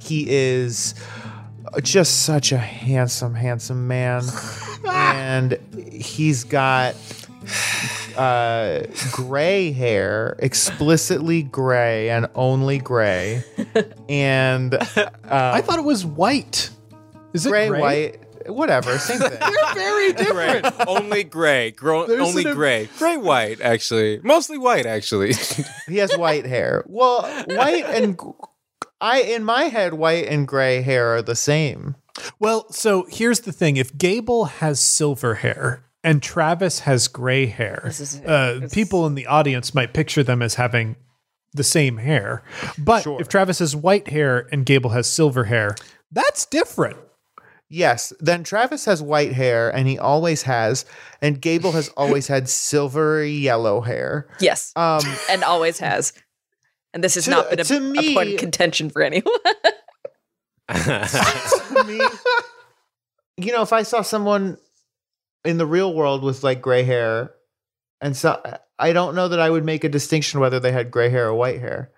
He 0.00 0.26
is 0.28 0.94
just 1.82 2.24
such 2.24 2.52
a 2.52 2.58
handsome, 2.58 3.34
handsome 3.34 3.86
man, 3.86 4.22
and 4.88 5.58
he's 5.92 6.44
got 6.44 6.94
uh, 8.16 8.82
gray 9.12 9.72
hair, 9.72 10.36
explicitly 10.38 11.42
gray 11.42 12.10
and 12.10 12.28
only 12.34 12.78
gray, 12.78 13.44
and 14.08 14.74
I 15.24 15.60
thought 15.60 15.78
it 15.78 15.84
was 15.84 16.04
white. 16.04 16.70
Is 17.32 17.46
it 17.46 17.50
gray, 17.50 17.68
gray? 17.68 17.80
white, 17.80 18.50
whatever, 18.50 18.98
same 18.98 19.18
thing. 19.18 19.30
They're 19.40 19.74
very 19.74 20.12
different. 20.12 20.62
Gray. 20.62 20.84
only 20.86 21.24
gray. 21.24 21.70
Gro- 21.70 22.06
There's 22.06 22.28
only 22.28 22.44
an- 22.44 22.54
gray. 22.54 22.88
Gray 22.98 23.16
white, 23.16 23.60
actually. 23.60 24.20
Mostly 24.22 24.58
white, 24.58 24.86
actually. 24.86 25.32
he 25.88 25.98
has 25.98 26.16
white 26.16 26.46
hair. 26.46 26.84
Well, 26.86 27.22
white 27.46 27.84
and 27.86 28.18
g- 28.18 28.26
I 29.00 29.20
in 29.22 29.44
my 29.44 29.64
head, 29.64 29.94
white 29.94 30.26
and 30.26 30.46
gray 30.46 30.82
hair 30.82 31.14
are 31.14 31.22
the 31.22 31.36
same. 31.36 31.96
Well, 32.38 32.70
so 32.70 33.06
here's 33.08 33.40
the 33.40 33.52
thing: 33.52 33.76
if 33.76 33.96
Gable 33.96 34.46
has 34.46 34.80
silver 34.80 35.36
hair 35.36 35.84
and 36.02 36.22
Travis 36.22 36.80
has 36.80 37.08
gray 37.08 37.46
hair, 37.46 37.82
is- 37.86 38.20
uh, 38.20 38.68
people 38.72 39.06
in 39.06 39.14
the 39.14 39.26
audience 39.26 39.74
might 39.74 39.92
picture 39.94 40.22
them 40.22 40.42
as 40.42 40.54
having 40.54 40.96
the 41.52 41.64
same 41.64 41.96
hair. 41.98 42.42
But 42.78 43.02
Sure. 43.02 43.20
if 43.20 43.28
Travis 43.28 43.58
has 43.58 43.74
white 43.74 44.08
hair 44.08 44.48
and 44.52 44.64
Gable 44.64 44.90
has 44.90 45.06
silver 45.06 45.44
hair, 45.44 45.74
that's 46.12 46.46
different. 46.46 46.96
Yes. 47.68 48.12
Then 48.18 48.42
Travis 48.44 48.84
has 48.86 49.00
white 49.02 49.32
hair, 49.32 49.68
and 49.70 49.86
he 49.86 49.96
always 49.98 50.42
has, 50.42 50.84
and 51.22 51.40
Gable 51.40 51.72
has 51.72 51.88
always 51.90 52.26
had 52.26 52.48
silvery 52.48 53.30
yellow 53.32 53.80
hair. 53.80 54.28
Yes. 54.40 54.72
Um, 54.76 55.02
and 55.30 55.44
always 55.44 55.78
has. 55.78 56.12
And 56.92 57.04
this 57.04 57.14
has 57.14 57.24
To- 57.26 57.30
not 57.30 57.50
been 57.50 57.60
a, 57.60 57.64
to 57.64 57.94
a 58.00 58.14
point 58.14 58.30
of 58.34 58.38
contention 58.40 58.90
for 58.90 59.02
anyone. 59.02 59.32
to 60.70 61.84
me, 61.86 62.00
you 63.44 63.52
know, 63.52 63.62
if 63.62 63.72
I 63.72 63.82
saw 63.82 64.02
someone 64.02 64.56
in 65.44 65.58
the 65.58 65.66
real 65.66 65.92
world 65.94 66.22
with 66.22 66.42
like 66.42 66.60
gray 66.60 66.82
hair, 66.82 67.32
and 68.00 68.16
so 68.16 68.40
I 68.78 68.92
don't 68.92 69.14
know 69.14 69.28
that 69.28 69.40
I 69.40 69.50
would 69.50 69.64
make 69.64 69.84
a 69.84 69.88
distinction 69.88 70.40
whether 70.40 70.60
they 70.60 70.72
had 70.72 70.90
gray 70.90 71.10
hair 71.10 71.28
or 71.28 71.34
white 71.34 71.60
hair. 71.60 71.90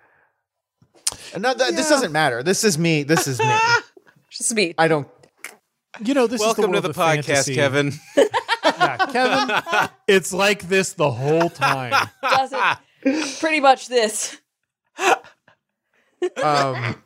And 1.33 1.41
Not 1.41 1.57
that 1.59 1.75
this 1.75 1.89
doesn't 1.89 2.11
matter. 2.11 2.43
This 2.43 2.63
is 2.63 2.77
me. 2.77 3.03
This 3.03 3.27
is 3.27 3.39
me. 3.39 3.55
Just 4.29 4.53
me. 4.53 4.73
I 4.77 4.87
don't. 4.87 5.07
You 6.03 6.13
know, 6.13 6.25
this 6.27 6.41
is 6.41 6.45
Welcome 6.45 6.73
is 6.73 6.81
to 6.81 6.81
the, 6.81 6.93
the 6.93 6.99
podcast, 6.99 7.25
fantasy. 7.25 7.55
Kevin. 7.55 7.93
Yeah, 8.65 8.97
Kevin. 9.11 9.89
it's 10.07 10.33
like 10.33 10.63
this 10.63 10.93
the 10.93 11.11
whole 11.11 11.49
time. 11.49 11.91
Does 12.21 12.53
it? 13.03 13.39
Pretty 13.39 13.59
much 13.59 13.87
this. 13.87 14.37
Um, 16.41 17.03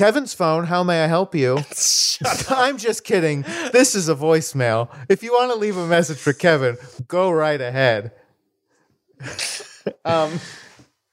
Kevin's 0.00 0.32
phone. 0.32 0.64
How 0.64 0.82
may 0.82 1.04
I 1.04 1.06
help 1.08 1.34
you? 1.34 1.58
I'm 2.48 2.78
just 2.78 3.04
kidding. 3.04 3.42
This 3.70 3.94
is 3.94 4.08
a 4.08 4.14
voicemail. 4.14 4.88
If 5.10 5.22
you 5.22 5.30
want 5.32 5.52
to 5.52 5.58
leave 5.58 5.76
a 5.76 5.86
message 5.86 6.16
for 6.16 6.32
Kevin, 6.32 6.78
go 7.06 7.30
right 7.30 7.60
ahead. 7.60 8.12
Um, 10.04 10.38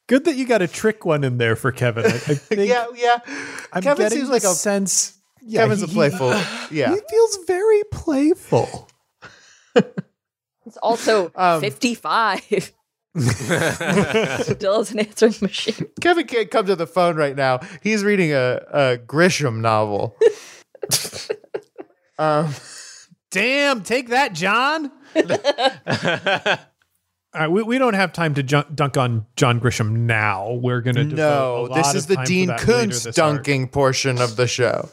Good 0.08 0.25
that 0.25 0.36
you 0.36 0.46
got 0.46 0.62
a 0.62 0.67
trick 0.67 1.06
one 1.06 1.24
in 1.24 1.38
there 1.38 1.56
for 1.56 1.72
Kevin. 1.72 2.06
I, 2.06 2.10
I 2.10 2.12
think 2.20 2.67
yeah, 2.70 2.88
yeah. 2.94 3.20
I'm 3.72 3.82
Kevin 3.82 4.03
getting 4.03 4.17
seems 4.20 4.29
like 4.29 4.44
a 4.44 4.48
sense. 4.48 5.17
Yeah, 5.41 5.62
Kevin's 5.62 5.79
he- 5.79 5.86
a 5.86 5.88
playful. 5.88 6.32
Yeah. 6.70 6.94
He 6.94 7.00
feels 7.10 7.38
very 7.48 7.82
playful. 7.94 8.89
It's 9.75 10.77
also 10.84 11.32
Um, 11.34 11.62
55. 11.62 12.74
Still 13.18 14.82
is 14.82 14.92
an 14.92 15.00
answering 15.00 15.36
machine. 15.42 15.88
Kevin 16.02 16.28
can't 16.28 16.52
come 16.52 16.66
to 16.68 16.76
the 16.76 16.88
phone 16.88 17.16
right 17.16 17.36
now. 17.36 17.60
He's 17.82 18.04
reading 18.04 18.34
a, 18.34 18.62
a 18.72 18.98
Grisham 18.98 19.62
novel. 19.62 20.16
um, 22.20 22.54
Damn, 23.32 23.84
take 23.84 24.10
that, 24.10 24.34
John. 24.34 24.92
All 27.34 27.42
right, 27.42 27.52
we, 27.52 27.62
we 27.62 27.78
don't 27.78 27.94
have 27.94 28.14
time 28.14 28.34
to 28.36 28.44
junk, 28.44 28.74
dunk 28.74 28.98
on 28.98 29.26
John 29.36 29.60
Grisham 29.60 29.92
now. 29.92 30.54
We're 30.54 30.82
going 30.82 30.96
to 30.96 31.04
no, 31.04 31.68
this 31.68 31.94
is 31.94 32.08
the 32.08 32.16
Dean 32.26 32.50
Koontz 32.58 33.04
dunking 33.04 33.68
portion 33.68 34.22
of 34.22 34.38
the 34.38 34.48
show. 34.48 34.90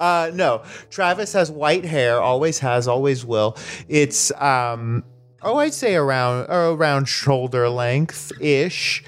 uh, 0.00 0.30
no, 0.34 0.64
Travis 0.90 1.32
has 1.32 1.50
white 1.50 1.84
hair, 1.84 2.20
always 2.20 2.58
has, 2.58 2.88
always 2.88 3.24
will. 3.24 3.56
It's 3.88 4.32
um, 4.32 5.04
oh, 5.42 5.56
I'd 5.56 5.74
say 5.74 5.94
around 5.94 6.46
around 6.48 7.08
shoulder 7.08 7.68
length 7.68 8.32
ish. 8.40 9.04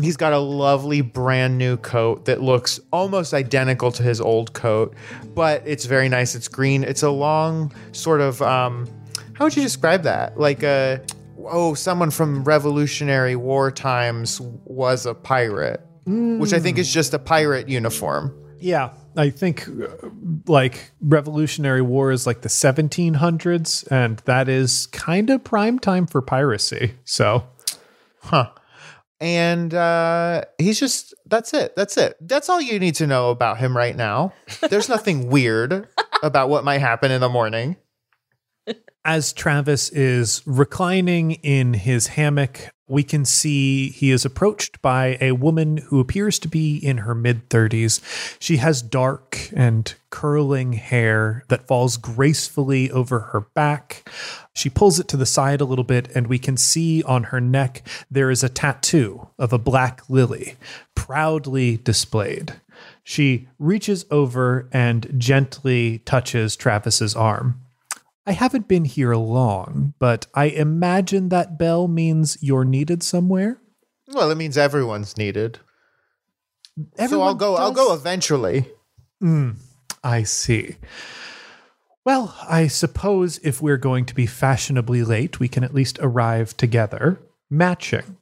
He's 0.00 0.16
got 0.16 0.32
a 0.32 0.38
lovely 0.38 1.00
brand 1.02 1.58
new 1.58 1.76
coat 1.76 2.24
that 2.24 2.40
looks 2.40 2.80
almost 2.92 3.34
identical 3.34 3.92
to 3.92 4.02
his 4.02 4.20
old 4.20 4.52
coat, 4.54 4.94
but 5.34 5.62
it's 5.66 5.84
very 5.84 6.08
nice. 6.08 6.34
It's 6.34 6.48
green. 6.48 6.84
It's 6.84 7.02
a 7.02 7.10
long 7.10 7.72
sort 7.92 8.20
of 8.20 8.40
um, 8.40 8.88
how 9.34 9.44
would 9.44 9.56
you 9.56 9.62
describe 9.62 10.02
that? 10.04 10.38
Like 10.38 10.62
a 10.62 11.02
oh, 11.44 11.74
someone 11.74 12.10
from 12.10 12.44
Revolutionary 12.44 13.36
War 13.36 13.70
times 13.70 14.40
was 14.64 15.06
a 15.06 15.14
pirate, 15.14 15.84
which 16.06 16.52
I 16.52 16.60
think 16.60 16.78
is 16.78 16.92
just 16.92 17.14
a 17.14 17.18
pirate 17.18 17.68
uniform. 17.68 18.34
Yeah, 18.60 18.90
I 19.16 19.30
think 19.30 19.66
uh, 19.68 20.08
like 20.46 20.92
Revolutionary 21.00 21.82
War 21.82 22.12
is 22.12 22.26
like 22.26 22.42
the 22.42 22.48
1700s, 22.48 23.90
and 23.90 24.18
that 24.26 24.48
is 24.48 24.86
kind 24.88 25.30
of 25.30 25.42
prime 25.44 25.78
time 25.78 26.06
for 26.06 26.22
piracy. 26.22 26.94
So, 27.04 27.44
huh. 28.20 28.50
and 29.20 29.74
uh, 29.74 30.42
he's 30.58 30.80
just 30.80 31.14
that's 31.26 31.54
it 31.54 31.76
that's 31.76 31.96
it 31.96 32.16
that's 32.22 32.48
all 32.48 32.60
you 32.60 32.78
need 32.78 32.94
to 32.96 33.06
know 33.06 33.30
about 33.30 33.58
him 33.58 33.76
right 33.76 33.94
now 33.96 34.32
there's 34.68 34.88
nothing 34.88 35.28
weird 35.28 35.86
about 36.22 36.48
what 36.48 36.64
might 36.64 36.78
happen 36.78 37.10
in 37.10 37.20
the 37.20 37.28
morning 37.28 37.76
as 39.04 39.32
Travis 39.32 39.88
is 39.90 40.42
reclining 40.46 41.32
in 41.32 41.74
his 41.74 42.08
hammock, 42.08 42.70
we 42.86 43.02
can 43.04 43.24
see 43.24 43.88
he 43.90 44.10
is 44.10 44.24
approached 44.24 44.82
by 44.82 45.16
a 45.20 45.32
woman 45.32 45.76
who 45.76 46.00
appears 46.00 46.38
to 46.40 46.48
be 46.48 46.76
in 46.76 46.98
her 46.98 47.14
mid 47.14 47.48
30s. 47.48 48.00
She 48.40 48.56
has 48.56 48.82
dark 48.82 49.48
and 49.54 49.94
curling 50.10 50.72
hair 50.72 51.44
that 51.48 51.68
falls 51.68 51.96
gracefully 51.96 52.90
over 52.90 53.20
her 53.20 53.40
back. 53.40 54.10
She 54.54 54.68
pulls 54.68 54.98
it 54.98 55.06
to 55.08 55.16
the 55.16 55.24
side 55.24 55.60
a 55.60 55.64
little 55.64 55.84
bit, 55.84 56.10
and 56.14 56.26
we 56.26 56.38
can 56.38 56.56
see 56.56 57.02
on 57.04 57.24
her 57.24 57.40
neck 57.40 57.86
there 58.10 58.30
is 58.30 58.42
a 58.42 58.48
tattoo 58.48 59.28
of 59.38 59.52
a 59.52 59.58
black 59.58 60.10
lily, 60.10 60.56
proudly 60.96 61.76
displayed. 61.76 62.54
She 63.04 63.48
reaches 63.58 64.04
over 64.10 64.68
and 64.72 65.14
gently 65.16 65.98
touches 66.00 66.56
Travis's 66.56 67.14
arm. 67.14 67.60
I 68.26 68.32
haven't 68.32 68.68
been 68.68 68.84
here 68.84 69.14
long, 69.14 69.94
but 69.98 70.26
I 70.34 70.44
imagine 70.46 71.30
that 71.30 71.58
bell 71.58 71.88
means 71.88 72.38
you're 72.40 72.64
needed 72.64 73.02
somewhere. 73.02 73.60
well 74.12 74.30
it 74.30 74.36
means 74.36 74.56
everyone's 74.58 75.16
needed 75.16 75.58
so 76.76 76.84
i'll 76.86 77.04
Everyone 77.04 77.36
go 77.36 77.56
i'll 77.56 77.72
go 77.72 77.92
eventually 77.94 78.66
I 80.02 80.22
see. 80.22 80.76
Well, 82.06 82.34
I 82.48 82.68
suppose 82.68 83.38
if 83.44 83.60
we're 83.60 83.76
going 83.76 84.06
to 84.06 84.14
be 84.14 84.24
fashionably 84.24 85.02
late, 85.04 85.38
we 85.38 85.46
can 85.48 85.62
at 85.62 85.74
least 85.74 85.98
arrive 86.00 86.56
together, 86.56 87.20
matching. 87.50 88.16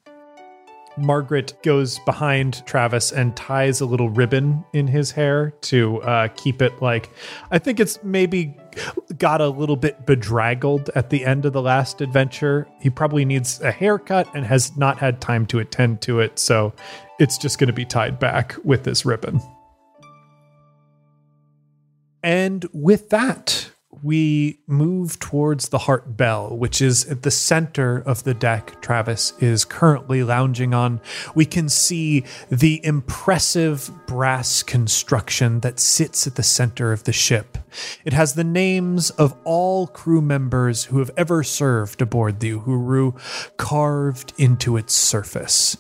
Margaret 0.97 1.55
goes 1.63 2.01
behind 2.01 2.67
Travis 2.67 3.13
and 3.13 3.37
ties 3.37 3.81
a 3.81 3.87
little 3.87 4.11
ribbon 4.11 4.65
in 4.73 4.89
his 4.89 5.13
hair 5.13 5.53
to 5.63 6.03
uh, 6.03 6.27
keep 6.35 6.61
it 6.61 6.83
like, 6.83 7.11
I 7.53 7.61
think 7.61 7.79
it's 7.79 8.03
maybe 8.03 8.57
got 9.19 9.41
a 9.41 9.49
little 9.49 9.77
bit 9.77 10.07
bedraggled 10.07 10.91
at 10.95 11.11
the 11.11 11.25
end 11.25 11.45
of 11.45 11.53
the 11.53 11.63
last 11.63 12.01
adventure. 12.01 12.67
He 12.81 12.91
probably 12.91 13.25
needs 13.25 13.61
a 13.61 13.73
haircut 13.73 14.29
and 14.35 14.45
has 14.45 14.77
not 14.77 14.99
had 14.99 15.21
time 15.21 15.47
to 15.47 15.59
attend 15.59 16.01
to 16.03 16.21
it, 16.21 16.39
so 16.39 16.73
it's 17.19 17.39
just 17.39 17.59
going 17.59 17.69
to 17.69 17.73
be 17.73 17.85
tied 17.85 18.19
back 18.19 18.55
with 18.65 18.85
this 18.85 19.05
ribbon. 19.05 19.41
And 22.23 22.67
with 22.73 23.11
that, 23.11 23.68
we 24.03 24.59
move 24.67 25.19
towards 25.19 25.69
the 25.69 25.79
Heart 25.79 26.17
Bell, 26.17 26.57
which 26.57 26.81
is 26.81 27.07
at 27.07 27.23
the 27.23 27.31
center 27.31 27.99
of 27.99 28.25
the 28.25 28.35
deck 28.35 28.81
Travis 28.81 29.33
is 29.41 29.65
currently 29.65 30.23
lounging 30.23 30.75
on. 30.75 31.01
We 31.35 31.45
can 31.45 31.69
see 31.69 32.25
the 32.51 32.81
impressive 32.85 33.91
brass 34.07 34.63
construction 34.63 35.61
that 35.61 35.81
sits 35.81 36.27
at 36.27 36.37
the 36.37 36.43
center 36.43 36.93
of 36.93 37.05
the 37.05 37.13
ship. 37.13 37.59
It 38.05 38.13
has 38.13 38.35
the 38.35 38.45
names 38.45 39.11
of 39.11 39.35
all 39.45 39.87
crew 39.87 40.21
members 40.21 40.85
who 40.85 40.99
have 40.99 41.11
ever 41.17 41.43
served 41.43 42.01
aboard 42.03 42.41
the 42.41 42.53
Uhuru 42.53 43.19
carved 43.57 44.33
into 44.39 44.77
its 44.77 44.95
surface. 44.95 45.77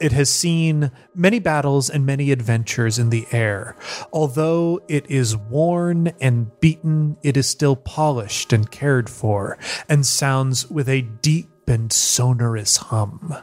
It 0.00 0.12
has 0.12 0.30
seen 0.30 0.90
many 1.14 1.38
battles 1.38 1.90
and 1.90 2.06
many 2.06 2.30
adventures 2.30 2.98
in 2.98 3.10
the 3.10 3.26
air. 3.32 3.76
Although 4.12 4.80
it 4.88 5.10
is 5.10 5.36
worn 5.36 6.12
and 6.20 6.50
beaten, 6.60 7.16
it 7.22 7.36
is 7.36 7.48
still 7.48 7.76
polished 7.76 8.52
and 8.52 8.70
cared 8.70 9.10
for, 9.10 9.58
and 9.88 10.06
sounds 10.06 10.70
with 10.70 10.88
a 10.88 11.02
deep 11.02 11.48
and 11.68 11.92
sonorous 11.92 12.76
hum. 12.76 13.36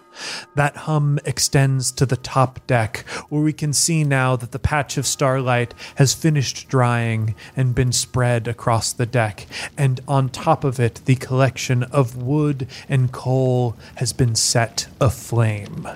That 0.56 0.76
hum 0.78 1.20
extends 1.26 1.92
to 1.94 2.06
the 2.06 2.18
top 2.18 2.66
deck, 2.68 3.00
where 3.30 3.42
we 3.42 3.54
can 3.54 3.74
see 3.74 4.04
now 4.04 4.36
that 4.36 4.52
the 4.52 4.60
patch 4.60 4.98
of 4.98 5.06
starlight 5.06 5.74
has 5.96 6.14
finished 6.14 6.68
drying 6.68 7.36
and 7.56 7.76
been 7.76 7.92
spread 7.92 8.48
across 8.48 8.94
the 8.94 9.06
deck, 9.06 9.48
and 9.78 10.00
on 10.08 10.30
top 10.30 10.64
of 10.64 10.80
it, 10.80 11.02
the 11.06 11.16
collection 11.16 11.84
of 11.84 12.18
wood 12.18 12.68
and 12.90 13.12
coal 13.12 13.76
has 13.96 14.14
been 14.14 14.36
set 14.36 14.88
aflame. 15.00 15.88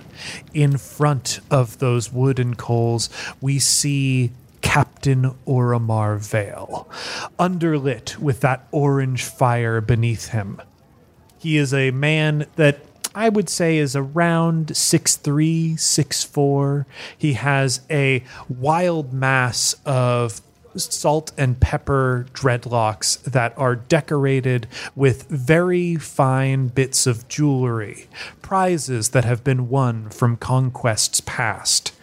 In 0.53 0.77
front 0.77 1.39
of 1.49 1.79
those 1.79 2.11
wood 2.11 2.39
and 2.39 2.57
coals, 2.57 3.09
we 3.41 3.59
see 3.59 4.31
Captain 4.61 5.33
Oromar 5.47 6.19
Vale, 6.19 6.87
underlit 7.39 8.17
with 8.17 8.41
that 8.41 8.67
orange 8.71 9.23
fire 9.23 9.81
beneath 9.81 10.29
him. 10.29 10.61
He 11.39 11.57
is 11.57 11.73
a 11.73 11.91
man 11.91 12.45
that 12.57 12.81
I 13.15 13.29
would 13.29 13.49
say 13.49 13.77
is 13.77 13.95
around 13.95 14.67
6'3, 14.67 15.73
6'4. 15.73 16.85
He 17.17 17.33
has 17.33 17.81
a 17.89 18.23
wild 18.47 19.13
mass 19.13 19.75
of 19.85 20.41
salt 20.75 21.31
and 21.37 21.59
pepper 21.59 22.27
dreadlocks 22.33 23.21
that 23.23 23.57
are 23.57 23.75
decorated 23.75 24.67
with 24.95 25.27
very 25.27 25.95
fine 25.95 26.67
bits 26.67 27.07
of 27.07 27.27
jewelry, 27.27 28.07
prizes 28.41 29.09
that 29.09 29.25
have 29.25 29.43
been 29.43 29.69
won 29.69 30.09
from 30.09 30.37
conquests 30.37 31.21
past. 31.21 31.93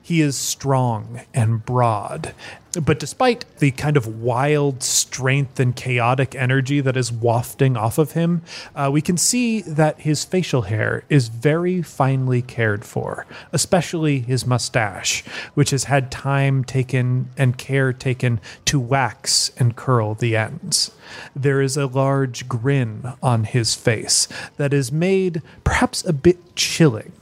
He 0.00 0.20
is 0.20 0.36
strong 0.36 1.22
and 1.34 1.64
broad. 1.64 2.34
But 2.80 2.98
despite 2.98 3.44
the 3.58 3.70
kind 3.72 3.98
of 3.98 4.22
wild 4.22 4.82
strength 4.82 5.60
and 5.60 5.76
chaotic 5.76 6.34
energy 6.34 6.80
that 6.80 6.96
is 6.96 7.12
wafting 7.12 7.76
off 7.76 7.98
of 7.98 8.12
him, 8.12 8.40
uh, 8.74 8.88
we 8.90 9.02
can 9.02 9.18
see 9.18 9.60
that 9.62 10.00
his 10.00 10.24
facial 10.24 10.62
hair 10.62 11.04
is 11.10 11.28
very 11.28 11.82
finely 11.82 12.40
cared 12.40 12.84
for, 12.84 13.26
especially 13.52 14.20
his 14.20 14.46
mustache, 14.46 15.22
which 15.52 15.68
has 15.68 15.84
had 15.84 16.10
time 16.10 16.64
taken 16.64 17.28
and 17.36 17.58
care 17.58 17.92
taken 17.92 18.40
to 18.64 18.80
wax 18.80 19.50
and 19.58 19.76
curl 19.76 20.14
the 20.14 20.34
ends. 20.34 20.92
There 21.36 21.60
is 21.60 21.76
a 21.76 21.86
large 21.86 22.48
grin 22.48 23.12
on 23.22 23.44
his 23.44 23.74
face 23.74 24.28
that 24.56 24.72
is 24.72 24.90
made 24.90 25.42
perhaps 25.62 26.04
a 26.06 26.12
bit 26.14 26.56
chilling 26.56 27.12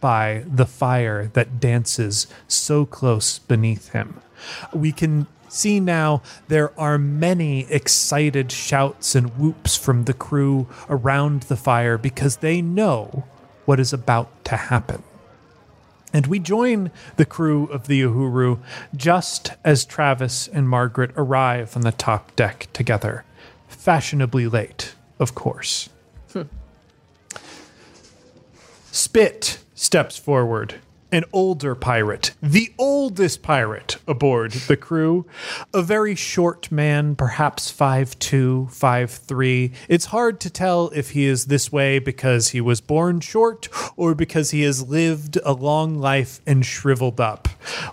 by 0.00 0.44
the 0.46 0.66
fire 0.66 1.26
that 1.34 1.58
dances 1.58 2.28
so 2.46 2.86
close 2.86 3.40
beneath 3.40 3.90
him. 3.90 4.20
We 4.72 4.92
can 4.92 5.26
see 5.48 5.80
now 5.80 6.22
there 6.48 6.78
are 6.78 6.98
many 6.98 7.70
excited 7.70 8.52
shouts 8.52 9.14
and 9.14 9.36
whoops 9.36 9.76
from 9.76 10.04
the 10.04 10.14
crew 10.14 10.68
around 10.88 11.42
the 11.44 11.56
fire 11.56 11.98
because 11.98 12.36
they 12.36 12.62
know 12.62 13.24
what 13.64 13.80
is 13.80 13.92
about 13.92 14.44
to 14.44 14.56
happen. 14.56 15.02
And 16.12 16.26
we 16.26 16.38
join 16.40 16.90
the 17.16 17.24
crew 17.24 17.66
of 17.66 17.86
the 17.86 18.02
Uhuru 18.02 18.58
just 18.96 19.52
as 19.64 19.84
Travis 19.84 20.48
and 20.48 20.68
Margaret 20.68 21.12
arrive 21.16 21.76
on 21.76 21.82
the 21.82 21.92
top 21.92 22.34
deck 22.34 22.68
together. 22.72 23.24
Fashionably 23.68 24.48
late, 24.48 24.94
of 25.20 25.34
course. 25.34 25.88
Hmm. 26.32 26.42
Spit 28.90 29.58
steps 29.74 30.18
forward. 30.18 30.80
An 31.12 31.24
older 31.32 31.74
pirate, 31.74 32.32
the 32.40 32.72
oldest 32.78 33.42
pirate 33.42 33.96
aboard 34.06 34.52
the 34.52 34.76
crew, 34.76 35.26
a 35.74 35.82
very 35.82 36.14
short 36.14 36.70
man, 36.70 37.16
perhaps 37.16 37.72
5'2, 37.72 38.72
5'3. 38.72 39.72
It's 39.88 40.06
hard 40.06 40.38
to 40.40 40.50
tell 40.50 40.90
if 40.94 41.10
he 41.10 41.24
is 41.24 41.46
this 41.46 41.72
way 41.72 41.98
because 41.98 42.50
he 42.50 42.60
was 42.60 42.80
born 42.80 43.18
short 43.20 43.68
or 43.96 44.14
because 44.14 44.52
he 44.52 44.62
has 44.62 44.88
lived 44.88 45.36
a 45.44 45.52
long 45.52 45.98
life 45.98 46.40
and 46.46 46.64
shriveled 46.64 47.20
up. 47.20 47.48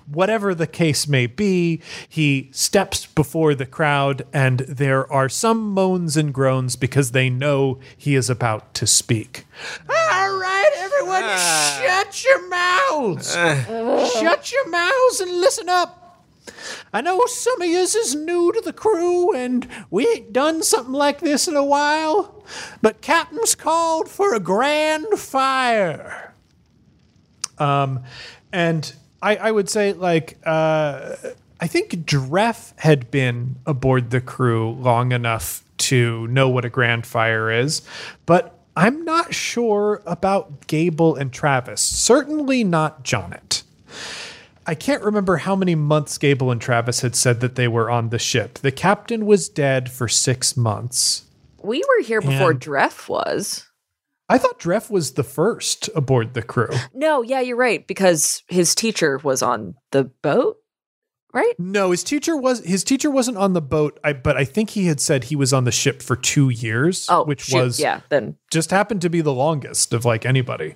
Whatever 0.05 0.53
the 0.53 0.67
case 0.67 1.07
may 1.07 1.25
be, 1.25 1.81
he 2.07 2.49
steps 2.51 3.05
before 3.07 3.55
the 3.55 3.65
crowd, 3.65 4.25
and 4.31 4.59
there 4.59 5.11
are 5.11 5.29
some 5.29 5.71
moans 5.71 6.17
and 6.17 6.33
groans 6.33 6.75
because 6.75 7.11
they 7.11 7.29
know 7.29 7.79
he 7.95 8.15
is 8.15 8.29
about 8.29 8.73
to 8.75 8.85
speak. 8.85 9.45
All 9.89 10.37
right, 10.37 10.71
everyone, 10.77 11.23
ah. 11.23 11.79
shut 11.81 12.23
your 12.23 12.47
mouths. 13.15 14.11
shut 14.13 14.51
your 14.51 14.69
mouths 14.69 15.19
and 15.19 15.31
listen 15.31 15.69
up. 15.69 16.25
I 16.93 17.01
know 17.01 17.25
some 17.25 17.61
of 17.61 17.67
yous 17.67 17.95
is 17.95 18.15
new 18.15 18.51
to 18.53 18.61
the 18.61 18.73
crew 18.73 19.33
and 19.35 19.67
we 19.89 20.07
ain't 20.07 20.33
done 20.33 20.63
something 20.63 20.93
like 20.93 21.19
this 21.19 21.47
in 21.47 21.55
a 21.55 21.63
while, 21.63 22.43
but 22.81 23.01
Captain's 23.01 23.55
called 23.55 24.09
for 24.09 24.33
a 24.33 24.39
grand 24.39 25.07
fire. 25.17 26.33
Um, 27.57 28.03
and 28.51 28.93
I, 29.21 29.35
I 29.35 29.51
would 29.51 29.69
say, 29.69 29.93
like, 29.93 30.37
uh, 30.45 31.15
I 31.59 31.67
think 31.67 31.91
Dref 32.05 32.73
had 32.79 33.09
been 33.11 33.55
aboard 33.65 34.11
the 34.11 34.21
crew 34.21 34.71
long 34.71 35.11
enough 35.11 35.63
to 35.77 36.27
know 36.27 36.49
what 36.49 36.65
a 36.65 36.69
grand 36.69 37.05
fire 37.05 37.51
is, 37.51 37.81
but 38.25 38.56
I'm 38.77 39.03
not 39.05 39.33
sure 39.33 40.03
about 40.05 40.67
Gable 40.67 41.15
and 41.15 41.33
Travis. 41.33 41.81
Certainly 41.81 42.63
not 42.63 43.03
Jonet. 43.03 43.63
I 44.67 44.75
can't 44.75 45.01
remember 45.01 45.37
how 45.37 45.55
many 45.55 45.73
months 45.73 46.19
Gable 46.19 46.51
and 46.51 46.61
Travis 46.61 47.01
had 47.01 47.15
said 47.15 47.39
that 47.39 47.55
they 47.55 47.67
were 47.67 47.89
on 47.89 48.09
the 48.09 48.19
ship. 48.19 48.59
The 48.59 48.71
captain 48.71 49.25
was 49.25 49.49
dead 49.49 49.89
for 49.89 50.07
six 50.07 50.55
months. 50.55 51.23
We 51.63 51.79
were 51.79 52.03
here 52.03 52.21
before 52.21 52.51
And- 52.51 52.61
Dref 52.61 53.09
was. 53.09 53.65
I 54.29 54.37
thought 54.37 54.59
Dref 54.59 54.91
was 54.91 55.13
the 55.13 55.23
first 55.23 55.89
aboard 55.95 56.35
the 56.35 56.43
crew. 56.43 56.69
No, 56.93 57.23
yeah, 57.23 57.39
you're 57.39 57.55
right 57.57 57.87
because 57.87 58.43
his 58.47 58.75
teacher 58.75 59.17
was 59.23 59.41
on 59.41 59.73
the 59.91 60.03
boat, 60.03 60.57
right? 61.37 61.53
No, 61.59 61.91
his 61.91 62.03
teacher 62.03 62.35
was 62.35 62.65
his 62.65 62.83
teacher 62.83 63.11
wasn't 63.11 63.37
on 63.37 63.53
the 63.53 63.61
boat. 63.61 63.99
I, 64.03 64.13
but 64.13 64.35
I 64.35 64.43
think 64.43 64.71
he 64.71 64.87
had 64.87 64.99
said 64.99 65.25
he 65.25 65.35
was 65.35 65.53
on 65.53 65.65
the 65.65 65.71
ship 65.71 66.01
for 66.01 66.15
two 66.15 66.49
years, 66.49 67.05
Oh, 67.09 67.23
which 67.25 67.41
shoot, 67.41 67.55
was 67.57 67.79
yeah. 67.79 68.01
Then 68.09 68.35
just 68.51 68.71
happened 68.71 69.01
to 69.03 69.09
be 69.09 69.21
the 69.21 69.33
longest 69.33 69.93
of 69.93 70.03
like 70.03 70.25
anybody. 70.25 70.75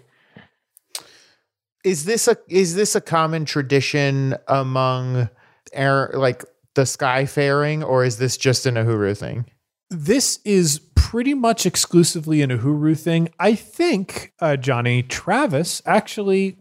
Is 1.84 2.06
this 2.06 2.28
a 2.28 2.38
is 2.48 2.76
this 2.76 2.96
a 2.96 3.02
common 3.02 3.46
tradition 3.46 4.36
among 4.48 5.30
air 5.74 6.12
like 6.14 6.46
the 6.76 6.84
skyfaring, 6.84 7.84
or 7.84 8.06
is 8.06 8.18
this 8.18 8.38
just 8.38 8.66
an 8.68 8.76
Uhuru 8.76 9.18
thing? 9.18 9.46
This 9.90 10.40
is 10.46 10.80
pretty 10.96 11.34
much 11.34 11.66
exclusively 11.66 12.42
an 12.44 12.52
Uhuru 12.52 12.98
thing. 12.98 13.30
I 13.40 13.56
think 13.56 14.32
uh, 14.40 14.58
Johnny 14.58 15.02
Travis 15.04 15.82
actually 15.86 16.58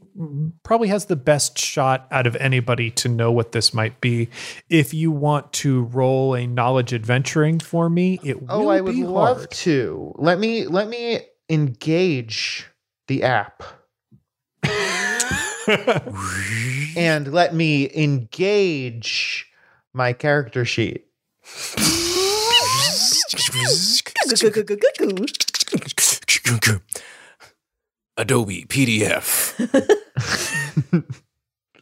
probably 0.63 0.89
has 0.89 1.07
the 1.07 1.17
best 1.17 1.59
shot 1.59 2.07
out 2.11 2.27
of 2.27 2.37
anybody 2.37 2.91
to 2.91 3.09
know 3.09 3.33
what 3.33 3.53
this 3.53 3.73
might 3.73 4.01
be. 4.01 4.29
If 4.69 4.93
you 4.95 5.11
want 5.11 5.53
to 5.55 5.85
roll 5.85 6.35
a 6.35 6.47
knowledge 6.47 6.93
adventuring 6.93 7.61
for 7.61 7.89
me, 7.89 8.21
it 8.23 8.37
oh, 8.49 8.61
will 8.61 8.67
Oh, 8.67 8.71
I 8.71 8.81
would 8.81 8.95
be 8.95 9.05
love 9.05 9.39
hard. 9.39 9.51
to. 9.51 10.13
Let 10.17 10.39
me 10.39 10.67
let 10.67 10.89
me 10.89 11.21
engage 11.49 12.67
the 13.09 13.23
app. 13.23 13.63
and 16.97 17.33
let 17.33 17.55
me 17.55 17.91
engage 17.95 19.47
my 19.93 20.13
character 20.13 20.65
sheet. 20.65 21.07
Adobe 28.21 28.65
PDF. 28.67 29.57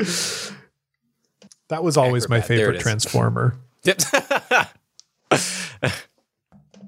That 1.69 1.85
was 1.85 1.99
always 1.99 2.31
my 2.31 2.39
Acrobat, 2.39 2.49
there 2.49 2.57
it 2.57 2.61
favorite 2.61 2.81
transformer. 2.81 3.57
Yep. 3.85 4.01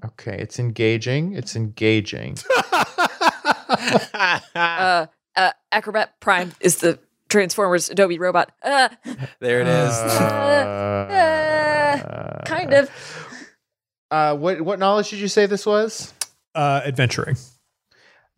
Okay, 0.03 0.39
it's 0.39 0.59
engaging. 0.59 1.35
It's 1.35 1.55
engaging. 1.55 2.39
uh, 2.75 4.39
uh, 4.55 5.07
Acrobat 5.71 6.19
Prime 6.21 6.53
is 6.61 6.77
the 6.77 6.99
Transformers 7.29 7.91
Adobe 7.91 8.19
robot. 8.19 8.51
Uh, 8.63 8.89
there 9.41 9.61
it 9.61 9.67
is. 9.67 9.93
uh, 11.13 12.41
kind 12.47 12.73
of. 12.73 12.91
Uh, 14.11 14.35
what 14.37 14.63
what 14.63 14.79
knowledge 14.79 15.11
did 15.11 15.19
you 15.19 15.29
say 15.29 15.45
this 15.45 15.67
was? 15.67 16.15
Uh, 16.55 16.81
adventuring. 16.83 17.37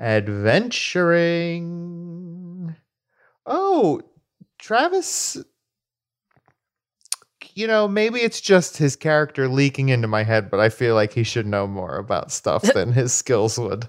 Adventuring. 0.02 2.74
Oh, 3.46 4.00
Travis. 4.58 5.36
You 7.54 7.66
know, 7.66 7.86
maybe 7.86 8.20
it's 8.20 8.40
just 8.40 8.78
his 8.78 8.96
character 8.96 9.46
leaking 9.48 9.90
into 9.90 10.08
my 10.08 10.22
head, 10.22 10.50
but 10.50 10.58
I 10.60 10.70
feel 10.70 10.94
like 10.94 11.12
he 11.12 11.22
should 11.22 11.46
know 11.46 11.66
more 11.66 11.96
about 11.98 12.32
stuff 12.32 12.62
than 12.62 12.92
his 12.94 13.12
skills 13.12 13.58
would. 13.58 13.88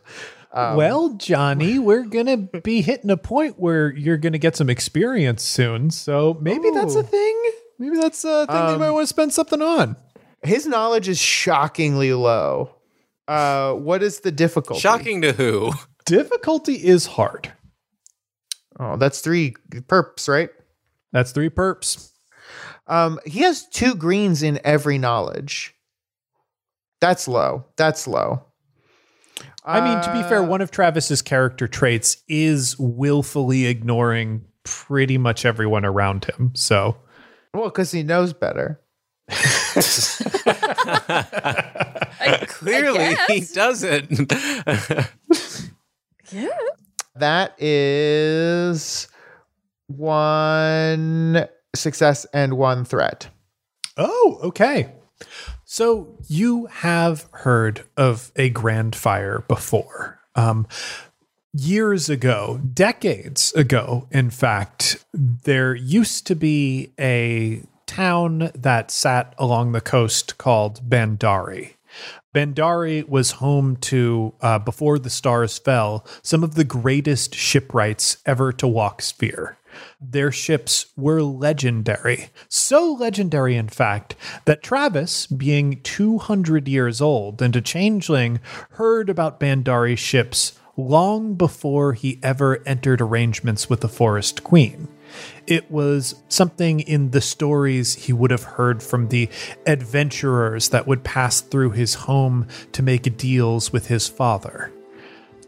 Um, 0.51 0.75
well, 0.75 1.13
Johnny, 1.15 1.79
we're 1.83 2.03
gonna 2.03 2.35
be 2.37 2.81
hitting 2.81 3.09
a 3.09 3.15
point 3.17 3.57
where 3.57 3.93
you're 3.95 4.17
gonna 4.17 4.37
get 4.37 4.55
some 4.57 4.69
experience 4.69 5.43
soon. 5.43 5.91
So 5.91 6.37
maybe 6.41 6.69
that's 6.73 6.95
a 6.95 7.03
thing. 7.03 7.41
Maybe 7.79 7.95
that's 7.97 8.23
a 8.25 8.45
thing 8.47 8.55
you 8.55 8.61
Um, 8.73 8.79
might 8.79 8.91
want 8.91 9.03
to 9.03 9.07
spend 9.07 9.33
something 9.33 9.61
on. 9.61 9.95
his 10.43 10.67
knowledge 10.67 11.07
is 11.07 11.19
shockingly 11.19 12.13
low. 12.13 12.75
Uh, 13.27 13.73
what 13.73 14.03
is 14.03 14.19
the 14.19 14.31
difficulty? 14.31 14.81
Shocking 14.81 15.21
to 15.21 15.31
who? 15.31 15.71
Difficulty 16.05 16.75
is 16.75 17.05
hard. 17.05 17.51
Oh, 18.79 18.97
that's 18.97 19.21
three 19.21 19.55
perps, 19.71 20.27
right? 20.27 20.49
That's 21.11 21.31
three 21.31 21.49
perps. 21.49 22.09
Um, 22.87 23.19
he 23.25 23.41
has 23.41 23.67
two 23.69 23.95
greens 23.95 24.43
in 24.43 24.59
every 24.63 24.97
knowledge. 24.97 25.73
That's 26.99 27.27
low. 27.27 27.65
That's 27.77 28.07
low. 28.07 28.43
I 29.65 29.79
mean, 29.79 30.01
to 30.03 30.11
be 30.11 30.21
fair, 30.27 30.39
Uh, 30.39 30.47
one 30.47 30.61
of 30.61 30.71
Travis's 30.71 31.21
character 31.21 31.67
traits 31.67 32.17
is 32.27 32.77
willfully 32.77 33.65
ignoring 33.65 34.45
pretty 34.63 35.17
much 35.17 35.45
everyone 35.45 35.85
around 35.85 36.25
him. 36.25 36.51
So 36.53 36.97
well, 37.53 37.65
because 37.65 37.91
he 37.91 38.03
knows 38.03 38.33
better. 38.33 38.81
Clearly, 42.47 43.15
he 43.29 43.41
doesn't. 43.53 44.33
Yeah. 46.33 46.49
That 47.15 47.53
is 47.61 49.07
one 49.85 51.47
success 51.75 52.25
and 52.33 52.53
one 52.57 52.85
threat. 52.85 53.27
Oh, 53.97 54.39
okay. 54.41 54.91
So 55.63 56.17
you 56.27 56.65
have 56.65 57.27
heard 57.31 57.85
of 57.95 58.31
a 58.35 58.49
grand 58.49 58.95
fire 58.95 59.43
before. 59.47 60.21
Um, 60.33 60.67
years 61.53 62.09
ago, 62.09 62.59
decades 62.73 63.53
ago, 63.53 64.07
in 64.09 64.31
fact, 64.31 65.05
there 65.13 65.75
used 65.75 66.25
to 66.27 66.35
be 66.35 66.93
a 66.99 67.61
town 67.85 68.51
that 68.55 68.89
sat 68.89 69.35
along 69.37 69.71
the 69.71 69.81
coast 69.81 70.37
called 70.39 70.89
Bandari. 70.89 71.73
Bandari 72.33 73.07
was 73.07 73.31
home 73.31 73.75
to, 73.77 74.33
uh, 74.41 74.59
before 74.59 74.97
the 74.97 75.09
stars 75.09 75.57
fell, 75.59 76.05
some 76.21 76.43
of 76.43 76.55
the 76.55 76.63
greatest 76.63 77.35
shipwrights 77.35 78.17
ever 78.25 78.51
to 78.53 78.67
walk 78.67 79.01
Sphere. 79.01 79.57
Their 79.99 80.31
ships 80.31 80.87
were 80.95 81.21
legendary. 81.21 82.29
So 82.47 82.93
legendary, 82.93 83.55
in 83.55 83.69
fact, 83.69 84.15
that 84.45 84.63
Travis, 84.63 85.27
being 85.27 85.81
200 85.81 86.67
years 86.67 87.01
old 87.01 87.41
and 87.41 87.55
a 87.55 87.61
changeling, 87.61 88.39
heard 88.71 89.09
about 89.09 89.39
Bandari's 89.39 89.99
ships 89.99 90.59
long 90.75 91.35
before 91.35 91.93
he 91.93 92.19
ever 92.23 92.61
entered 92.65 93.01
arrangements 93.01 93.69
with 93.69 93.81
the 93.81 93.87
Forest 93.87 94.43
Queen. 94.43 94.87
It 95.47 95.69
was 95.71 96.15
something 96.29 96.79
in 96.79 97.11
the 97.11 97.21
stories 97.21 97.95
he 97.95 98.13
would 98.13 98.31
have 98.31 98.43
heard 98.43 98.81
from 98.81 99.09
the 99.09 99.29
adventurers 99.65 100.69
that 100.69 100.87
would 100.87 101.03
pass 101.03 101.41
through 101.41 101.71
his 101.71 101.93
home 101.93 102.47
to 102.71 102.83
make 102.83 103.17
deals 103.17 103.71
with 103.73 103.87
his 103.87 104.07
father. 104.07 104.71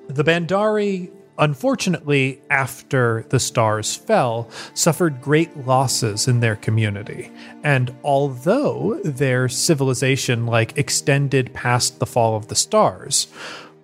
The 0.07 0.23
Bandari, 0.23 1.11
unfortunately, 1.37 2.41
after 2.49 3.25
the 3.29 3.39
stars 3.39 3.95
fell, 3.95 4.49
suffered 4.73 5.21
great 5.21 5.65
losses 5.65 6.27
in 6.27 6.39
their 6.39 6.55
community. 6.55 7.31
And 7.63 7.95
although 8.03 8.99
their 9.03 9.49
civilization 9.49 10.45
like 10.45 10.77
extended 10.77 11.53
past 11.53 11.99
the 11.99 12.05
fall 12.05 12.35
of 12.35 12.47
the 12.47 12.55
stars, 12.55 13.27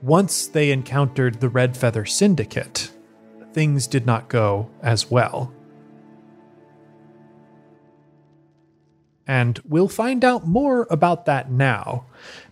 once 0.01 0.47
they 0.47 0.71
encountered 0.71 1.39
the 1.39 1.49
Red 1.49 1.77
Feather 1.77 2.05
Syndicate, 2.05 2.91
things 3.53 3.87
did 3.87 4.05
not 4.05 4.29
go 4.29 4.69
as 4.81 5.11
well. 5.11 5.53
And 9.31 9.61
we'll 9.65 9.87
find 9.87 10.25
out 10.25 10.45
more 10.45 10.85
about 10.89 11.25
that 11.25 11.49
now 11.49 12.03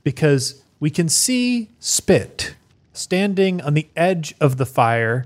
because 0.01 0.63
we 0.79 0.89
can 0.89 1.09
see 1.09 1.67
Spit 1.81 2.55
standing 2.93 3.59
on 3.59 3.73
the 3.73 3.89
edge 3.97 4.33
of 4.39 4.55
the 4.55 4.65
fire, 4.65 5.25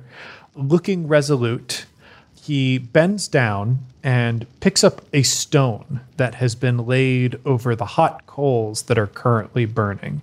looking 0.55 1.07
resolute. 1.07 1.85
He 2.33 2.79
bends 2.79 3.27
down 3.27 3.85
and 4.01 4.47
picks 4.61 4.83
up 4.83 5.03
a 5.13 5.21
stone 5.21 6.01
that 6.17 6.33
has 6.35 6.55
been 6.55 6.87
laid 6.87 7.39
over 7.45 7.75
the 7.75 7.85
hot 7.85 8.25
coals 8.25 8.81
that 8.83 8.97
are 8.97 9.05
currently 9.05 9.65
burning 9.65 10.21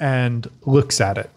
and 0.00 0.48
looks 0.64 1.02
at 1.02 1.18
it. 1.18 1.28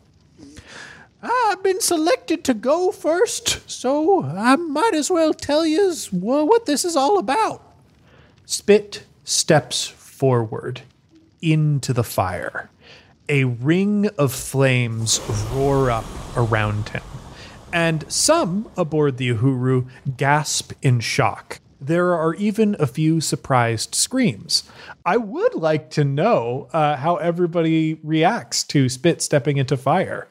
I've 1.22 1.62
been 1.62 1.82
selected 1.82 2.46
to 2.46 2.54
go 2.54 2.90
first, 2.90 3.70
so 3.70 4.24
I 4.24 4.56
might 4.56 4.94
as 4.94 5.12
well 5.12 5.34
tell 5.34 5.66
you 5.66 5.94
what 6.12 6.68
this 6.68 6.86
is 6.86 6.96
all 6.96 7.18
about. 7.18 7.62
Spit 8.46 9.04
steps 9.26 9.88
forward 9.88 10.84
into 11.42 11.92
the 11.92 12.04
fire. 12.04 12.70
A 13.28 13.44
ring 13.44 14.08
of 14.18 14.32
flames 14.32 15.20
roar 15.52 15.92
up 15.92 16.06
around 16.38 16.90
him, 16.90 17.04
and 17.74 18.10
some 18.12 18.70
aboard 18.78 19.18
the 19.18 19.30
Uhuru 19.32 19.90
gasp 20.16 20.72
in 20.82 21.00
shock. 21.00 21.60
There 21.82 22.14
are 22.14 22.34
even 22.36 22.76
a 22.80 22.88
few 22.88 23.20
surprised 23.20 23.94
screams. 23.96 24.64
I 25.06 25.18
would 25.18 25.56
like 25.56 25.90
to 25.92 26.04
know 26.04 26.70
uh, 26.72 26.96
how 26.96 27.18
everybody 27.18 27.96
reacts 27.96 28.64
to 28.66 28.90
Spit 28.90 29.22
stepping 29.22 29.58
into 29.58 29.76
fire. 29.76 30.28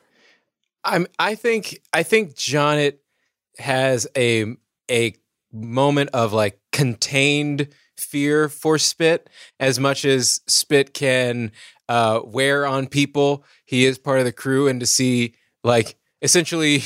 I'm. 0.85 1.07
I 1.19 1.35
think. 1.35 1.81
I 1.93 2.03
think 2.03 2.35
Jonet 2.35 2.99
has 3.59 4.07
a 4.17 4.55
a 4.91 5.15
moment 5.53 6.11
of 6.13 6.33
like 6.33 6.61
contained 6.73 7.69
fear 7.97 8.49
for 8.49 8.79
Spit 8.79 9.29
as 9.61 9.79
much 9.79 10.05
as 10.05 10.41
Spit 10.47 10.95
can 10.95 11.53
uh, 11.89 12.21
wear 12.25 12.67
on 12.67 12.87
people. 12.87 13.45
He 13.65 13.85
is 13.85 13.99
part 13.99 14.19
of 14.19 14.25
the 14.25 14.33
crew, 14.33 14.69
and 14.69 14.81
to 14.81 14.87
see 14.87 15.35
like 15.63 15.97
essentially 16.23 16.83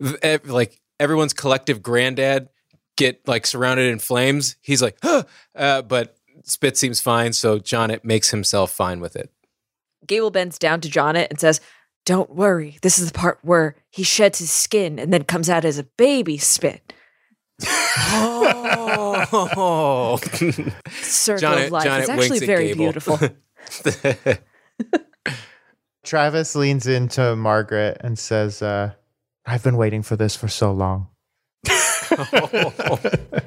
like 0.44 0.80
everyone's 0.98 1.32
collective 1.32 1.82
granddad 1.82 2.48
get 2.96 3.26
like 3.28 3.46
surrounded 3.46 3.90
in 3.90 3.98
flames, 3.98 4.56
he's 4.62 4.82
like, 4.82 4.96
huh! 5.02 5.24
uh, 5.54 5.82
but 5.82 6.16
Spit 6.44 6.76
seems 6.76 7.00
fine, 7.00 7.32
so 7.32 7.58
Jonet 7.58 8.04
makes 8.04 8.30
himself 8.30 8.70
fine 8.70 9.00
with 9.00 9.16
it. 9.16 9.30
Gable 10.06 10.30
bends 10.30 10.58
down 10.58 10.80
to 10.82 10.88
Jonet 10.88 11.28
and 11.30 11.40
says, 11.40 11.60
Don't 12.04 12.30
worry. 12.30 12.78
This 12.82 12.98
is 12.98 13.10
the 13.10 13.18
part 13.18 13.38
where 13.42 13.76
he 13.90 14.02
sheds 14.02 14.38
his 14.38 14.50
skin 14.50 14.98
and 14.98 15.12
then 15.12 15.24
comes 15.24 15.50
out 15.50 15.64
as 15.64 15.78
a 15.78 15.84
baby 15.84 16.38
spit. 16.38 16.92
Oh, 19.28 20.18
Circle 21.02 21.40
Jonet- 21.40 21.66
of 21.66 21.72
life 21.72 21.84
Jonet 21.84 22.02
is 22.02 22.08
actually 22.08 22.38
very 22.40 22.68
Gable. 22.68 22.84
beautiful. 22.84 23.18
Travis 26.04 26.54
leans 26.54 26.86
into 26.86 27.34
Margaret 27.36 27.98
and 28.00 28.18
says, 28.18 28.62
uh, 28.62 28.92
I've 29.44 29.62
been 29.64 29.76
waiting 29.76 30.02
for 30.02 30.16
this 30.16 30.36
for 30.36 30.48
so 30.48 30.72
long. 30.72 31.08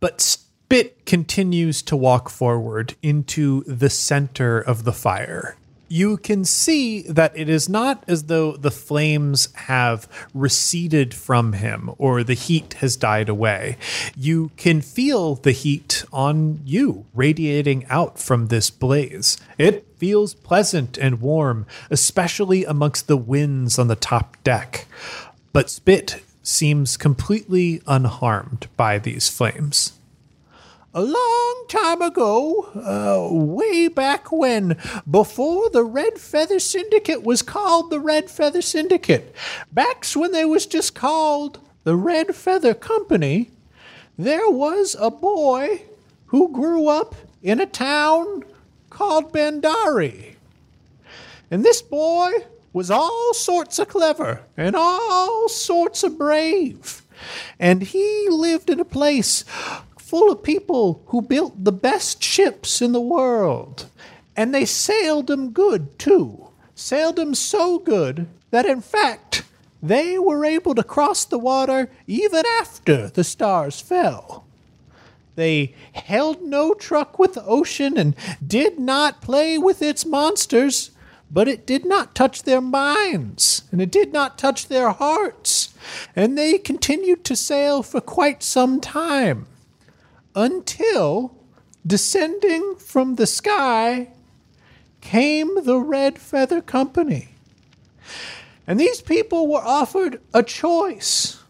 But 0.00 0.20
Spit 0.22 1.04
continues 1.04 1.82
to 1.82 1.94
walk 1.96 2.30
forward 2.30 2.94
into 3.02 3.62
the 3.64 3.90
center 3.90 4.58
of 4.58 4.84
the 4.84 4.92
fire. 4.94 5.56
You 5.92 6.18
can 6.18 6.44
see 6.44 7.02
that 7.02 7.36
it 7.36 7.48
is 7.48 7.68
not 7.68 8.04
as 8.06 8.26
though 8.26 8.52
the 8.52 8.70
flames 8.70 9.48
have 9.66 10.08
receded 10.32 11.12
from 11.12 11.54
him 11.54 11.90
or 11.98 12.22
the 12.22 12.34
heat 12.34 12.74
has 12.74 12.96
died 12.96 13.28
away. 13.28 13.76
You 14.16 14.52
can 14.56 14.82
feel 14.82 15.34
the 15.34 15.50
heat 15.50 16.04
on 16.12 16.60
you 16.64 17.06
radiating 17.12 17.86
out 17.86 18.20
from 18.20 18.46
this 18.46 18.70
blaze. 18.70 19.36
It 19.58 19.84
feels 19.96 20.32
pleasant 20.32 20.96
and 20.96 21.20
warm, 21.20 21.66
especially 21.90 22.64
amongst 22.64 23.08
the 23.08 23.16
winds 23.16 23.76
on 23.76 23.88
the 23.88 23.96
top 23.96 24.36
deck. 24.44 24.86
But 25.52 25.70
Spit 25.70 26.22
seems 26.44 26.96
completely 26.96 27.82
unharmed 27.88 28.68
by 28.76 29.00
these 29.00 29.28
flames. 29.28 29.94
A 30.92 31.02
long 31.02 31.64
time 31.68 32.02
ago, 32.02 32.68
uh, 32.74 33.32
way 33.32 33.86
back 33.86 34.32
when, 34.32 34.76
before 35.08 35.70
the 35.70 35.84
Red 35.84 36.18
Feather 36.18 36.58
Syndicate 36.58 37.22
was 37.22 37.42
called 37.42 37.90
the 37.90 38.00
Red 38.00 38.28
Feather 38.28 38.60
Syndicate, 38.60 39.32
backs 39.70 40.16
when 40.16 40.32
they 40.32 40.44
was 40.44 40.66
just 40.66 40.96
called 40.96 41.60
the 41.84 41.94
Red 41.94 42.34
Feather 42.34 42.74
Company, 42.74 43.52
there 44.18 44.50
was 44.50 44.96
a 44.98 45.12
boy 45.12 45.82
who 46.26 46.50
grew 46.50 46.88
up 46.88 47.14
in 47.40 47.60
a 47.60 47.66
town 47.66 48.42
called 48.90 49.32
Bandari. 49.32 50.34
And 51.52 51.64
this 51.64 51.82
boy 51.82 52.32
was 52.72 52.90
all 52.90 53.32
sorts 53.32 53.78
of 53.78 53.86
clever 53.86 54.42
and 54.56 54.74
all 54.74 55.48
sorts 55.48 56.02
of 56.02 56.18
brave. 56.18 57.02
And 57.60 57.82
he 57.82 58.26
lived 58.28 58.70
in 58.70 58.80
a 58.80 58.84
place 58.84 59.44
full 60.10 60.32
of 60.32 60.42
people 60.42 61.04
who 61.06 61.22
built 61.22 61.62
the 61.62 61.70
best 61.70 62.20
ships 62.20 62.82
in 62.82 62.90
the 62.90 63.00
world. 63.00 63.88
And 64.34 64.52
they 64.52 64.64
sailed 64.64 65.28
them 65.28 65.52
good, 65.52 66.00
too. 66.00 66.48
Sailed 66.74 67.14
them 67.14 67.32
so 67.32 67.78
good 67.78 68.26
that, 68.50 68.66
in 68.66 68.80
fact, 68.80 69.44
they 69.80 70.18
were 70.18 70.44
able 70.44 70.74
to 70.74 70.82
cross 70.82 71.24
the 71.24 71.38
water 71.38 71.92
even 72.08 72.42
after 72.58 73.08
the 73.08 73.22
stars 73.22 73.80
fell. 73.80 74.44
They 75.36 75.76
held 75.92 76.42
no 76.42 76.74
truck 76.74 77.20
with 77.20 77.34
the 77.34 77.44
ocean 77.44 77.96
and 77.96 78.16
did 78.44 78.80
not 78.80 79.22
play 79.22 79.58
with 79.58 79.80
its 79.80 80.04
monsters, 80.04 80.90
but 81.30 81.46
it 81.46 81.68
did 81.68 81.84
not 81.84 82.16
touch 82.16 82.42
their 82.42 82.60
minds 82.60 83.62
and 83.70 83.80
it 83.80 83.92
did 83.92 84.12
not 84.12 84.38
touch 84.38 84.66
their 84.66 84.90
hearts. 84.90 85.72
And 86.16 86.36
they 86.36 86.58
continued 86.58 87.24
to 87.26 87.36
sail 87.36 87.84
for 87.84 88.00
quite 88.00 88.42
some 88.42 88.80
time 88.80 89.46
until 90.34 91.36
descending 91.86 92.76
from 92.76 93.16
the 93.16 93.26
sky 93.26 94.08
came 95.00 95.64
the 95.64 95.78
Red 95.78 96.18
Feather 96.18 96.60
Company. 96.60 97.28
And 98.66 98.78
these 98.78 99.00
people 99.00 99.48
were 99.48 99.62
offered 99.64 100.20
a 100.32 100.42
choice. 100.42 101.42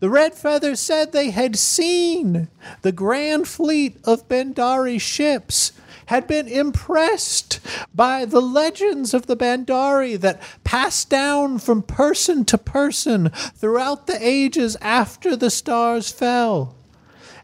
The 0.00 0.10
Red 0.10 0.34
Feather 0.34 0.76
said 0.76 1.12
they 1.12 1.30
had 1.30 1.56
seen 1.56 2.48
the 2.82 2.92
grand 2.92 3.48
fleet 3.48 3.98
of 4.04 4.28
Bandari 4.28 5.00
ships, 5.00 5.72
had 6.06 6.26
been 6.26 6.48
impressed 6.48 7.60
by 7.94 8.24
the 8.24 8.40
legends 8.40 9.14
of 9.14 9.26
the 9.26 9.36
Bandari 9.36 10.18
that 10.20 10.40
passed 10.64 11.10
down 11.10 11.58
from 11.58 11.82
person 11.82 12.44
to 12.46 12.58
person 12.58 13.28
throughout 13.28 14.06
the 14.06 14.18
ages 14.26 14.76
after 14.80 15.36
the 15.36 15.50
stars 15.50 16.10
fell. 16.10 16.74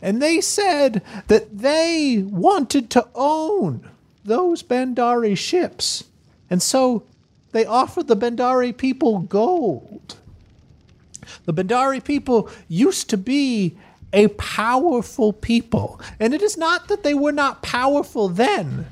And 0.02 0.20
they 0.20 0.40
said 0.40 1.02
that 1.28 1.58
they 1.58 2.24
wanted 2.26 2.90
to 2.90 3.08
own 3.14 3.88
those 4.24 4.62
Bandari 4.62 5.36
ships. 5.36 6.04
And 6.50 6.62
so 6.62 7.04
they 7.52 7.64
offered 7.64 8.08
the 8.08 8.16
Bandari 8.16 8.76
people 8.76 9.20
gold. 9.20 10.16
The 11.44 11.54
Bandari 11.54 12.02
people 12.02 12.50
used 12.68 13.08
to 13.10 13.16
be 13.16 13.76
a 14.12 14.28
powerful 14.28 15.32
people. 15.32 16.00
And 16.20 16.34
it 16.34 16.42
is 16.42 16.56
not 16.56 16.88
that 16.88 17.02
they 17.02 17.14
were 17.14 17.32
not 17.32 17.62
powerful 17.62 18.28
then, 18.28 18.86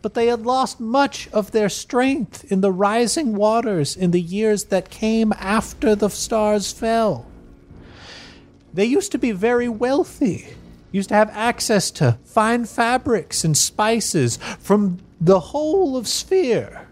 but 0.00 0.14
they 0.14 0.26
had 0.26 0.46
lost 0.46 0.80
much 0.80 1.28
of 1.28 1.50
their 1.50 1.68
strength 1.68 2.50
in 2.50 2.60
the 2.60 2.72
rising 2.72 3.34
waters 3.34 3.96
in 3.96 4.10
the 4.10 4.20
years 4.20 4.64
that 4.64 4.90
came 4.90 5.32
after 5.38 5.94
the 5.94 6.10
stars 6.10 6.72
fell. 6.72 7.26
They 8.74 8.84
used 8.84 9.12
to 9.12 9.18
be 9.18 9.32
very 9.32 9.68
wealthy, 9.68 10.46
used 10.90 11.10
to 11.10 11.14
have 11.14 11.30
access 11.30 11.90
to 11.92 12.18
fine 12.24 12.64
fabrics 12.64 13.44
and 13.44 13.56
spices 13.56 14.38
from 14.58 14.98
the 15.20 15.40
whole 15.40 15.96
of 15.96 16.08
Sphere. 16.08 16.88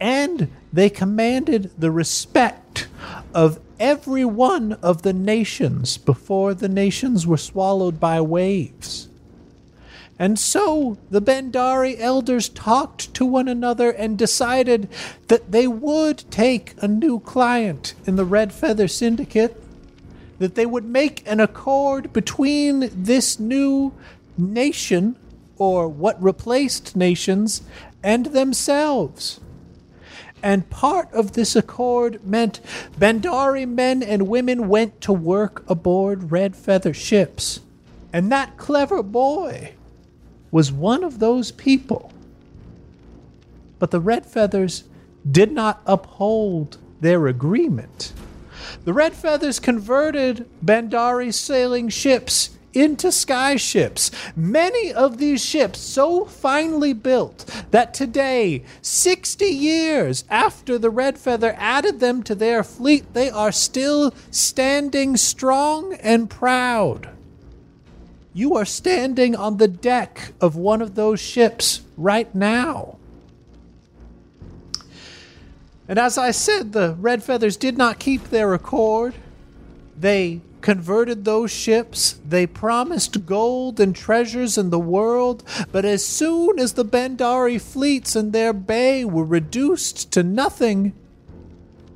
And 0.00 0.50
they 0.72 0.90
commanded 0.90 1.70
the 1.78 1.90
respect 1.90 2.88
of 3.34 3.60
every 3.78 4.24
one 4.24 4.72
of 4.74 5.02
the 5.02 5.12
nations 5.12 5.96
before 5.98 6.54
the 6.54 6.68
nations 6.68 7.26
were 7.26 7.36
swallowed 7.36 8.00
by 8.00 8.20
waves. 8.20 9.08
And 10.18 10.38
so 10.38 10.96
the 11.10 11.20
Bandari 11.20 11.96
elders 11.98 12.48
talked 12.48 13.12
to 13.14 13.26
one 13.26 13.48
another 13.48 13.90
and 13.90 14.16
decided 14.16 14.88
that 15.28 15.52
they 15.52 15.66
would 15.66 16.24
take 16.30 16.74
a 16.80 16.88
new 16.88 17.20
client 17.20 17.94
in 18.06 18.16
the 18.16 18.24
Red 18.24 18.52
Feather 18.52 18.88
Syndicate, 18.88 19.62
that 20.38 20.54
they 20.54 20.66
would 20.66 20.84
make 20.84 21.22
an 21.26 21.40
accord 21.40 22.12
between 22.12 22.90
this 22.92 23.40
new 23.40 23.92
nation, 24.36 25.16
or 25.58 25.88
what 25.88 26.22
replaced 26.22 26.94
nations, 26.96 27.62
and 28.02 28.26
themselves. 28.26 29.40
And 30.42 30.68
part 30.68 31.12
of 31.12 31.32
this 31.32 31.56
accord 31.56 32.24
meant 32.24 32.60
Bandari 32.98 33.66
men 33.66 34.02
and 34.02 34.28
women 34.28 34.68
went 34.68 35.00
to 35.00 35.12
work 35.12 35.64
aboard 35.68 36.30
Red 36.30 36.54
Feather 36.54 36.92
ships. 36.92 37.60
And 38.12 38.30
that 38.30 38.56
clever 38.56 39.02
boy 39.02 39.72
was 40.50 40.70
one 40.70 41.02
of 41.02 41.18
those 41.18 41.50
people. 41.52 42.12
But 43.78 43.90
the 43.90 44.00
Red 44.00 44.26
Feathers 44.26 44.84
did 45.28 45.52
not 45.52 45.82
uphold 45.86 46.78
their 47.00 47.26
agreement. 47.26 48.12
The 48.84 48.92
Red 48.92 49.14
Feathers 49.14 49.60
converted 49.60 50.48
Bandari 50.64 51.32
sailing 51.32 51.88
ships 51.88 52.50
into 52.76 53.10
sky 53.10 53.56
ships. 53.56 54.10
Many 54.36 54.92
of 54.92 55.16
these 55.18 55.42
ships 55.42 55.80
so 55.80 56.26
finely 56.26 56.92
built 56.92 57.50
that 57.70 57.94
today, 57.94 58.64
60 58.82 59.46
years 59.46 60.24
after 60.28 60.78
the 60.78 60.90
Red 60.90 61.18
Feather 61.18 61.54
added 61.58 62.00
them 62.00 62.22
to 62.24 62.34
their 62.34 62.62
fleet, 62.62 63.14
they 63.14 63.30
are 63.30 63.52
still 63.52 64.14
standing 64.30 65.16
strong 65.16 65.94
and 65.94 66.28
proud. 66.28 67.08
You 68.34 68.54
are 68.56 68.66
standing 68.66 69.34
on 69.34 69.56
the 69.56 69.68
deck 69.68 70.32
of 70.42 70.56
one 70.56 70.82
of 70.82 70.94
those 70.94 71.20
ships 71.20 71.80
right 71.96 72.32
now. 72.34 72.98
And 75.88 75.98
as 75.98 76.18
I 76.18 76.30
said, 76.30 76.72
the 76.72 76.96
Red 76.98 77.22
Feathers 77.22 77.56
did 77.56 77.78
not 77.78 77.98
keep 77.98 78.24
their 78.30 78.54
accord. 78.54 79.14
They 79.98 80.40
converted 80.60 81.24
those 81.24 81.52
ships. 81.52 82.18
They 82.28 82.46
promised 82.46 83.24
gold 83.24 83.78
and 83.78 83.94
treasures 83.94 84.58
in 84.58 84.70
the 84.70 84.80
world. 84.80 85.44
But 85.70 85.84
as 85.84 86.04
soon 86.04 86.58
as 86.58 86.72
the 86.72 86.84
Bandari 86.84 87.60
fleets 87.60 88.16
in 88.16 88.32
their 88.32 88.52
bay 88.52 89.04
were 89.04 89.24
reduced 89.24 90.10
to 90.12 90.24
nothing, 90.24 90.92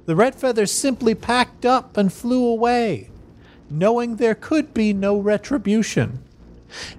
the 0.06 0.14
Red 0.14 0.36
Feathers 0.36 0.72
simply 0.72 1.14
packed 1.14 1.66
up 1.66 1.96
and 1.96 2.12
flew 2.12 2.46
away, 2.46 3.10
knowing 3.68 4.16
there 4.16 4.34
could 4.36 4.72
be 4.72 4.92
no 4.92 5.18
retribution. 5.18 6.22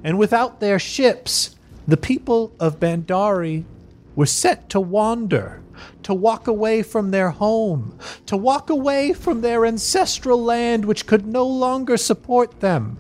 And 0.04 0.18
without 0.18 0.60
their 0.60 0.80
ships, 0.80 1.56
the 1.88 1.98
people 1.98 2.52
of 2.60 2.80
Bandari 2.80 3.64
were 4.16 4.26
set 4.26 4.70
to 4.70 4.80
wander, 4.80 5.62
to 6.04 6.14
walk 6.14 6.48
away 6.48 6.84
from 6.84 7.12
their 7.12 7.30
home, 7.30 7.98
to 8.26 8.38
walk 8.38 8.70
away 8.70 9.14
from 9.14 9.42
their 9.42 9.66
ancestral 9.66 10.42
land 10.42 10.86
which 10.86 11.06
could 11.06 11.26
no 11.26 11.46
longer 11.46 11.98
support 11.98 12.60
them, 12.60 12.98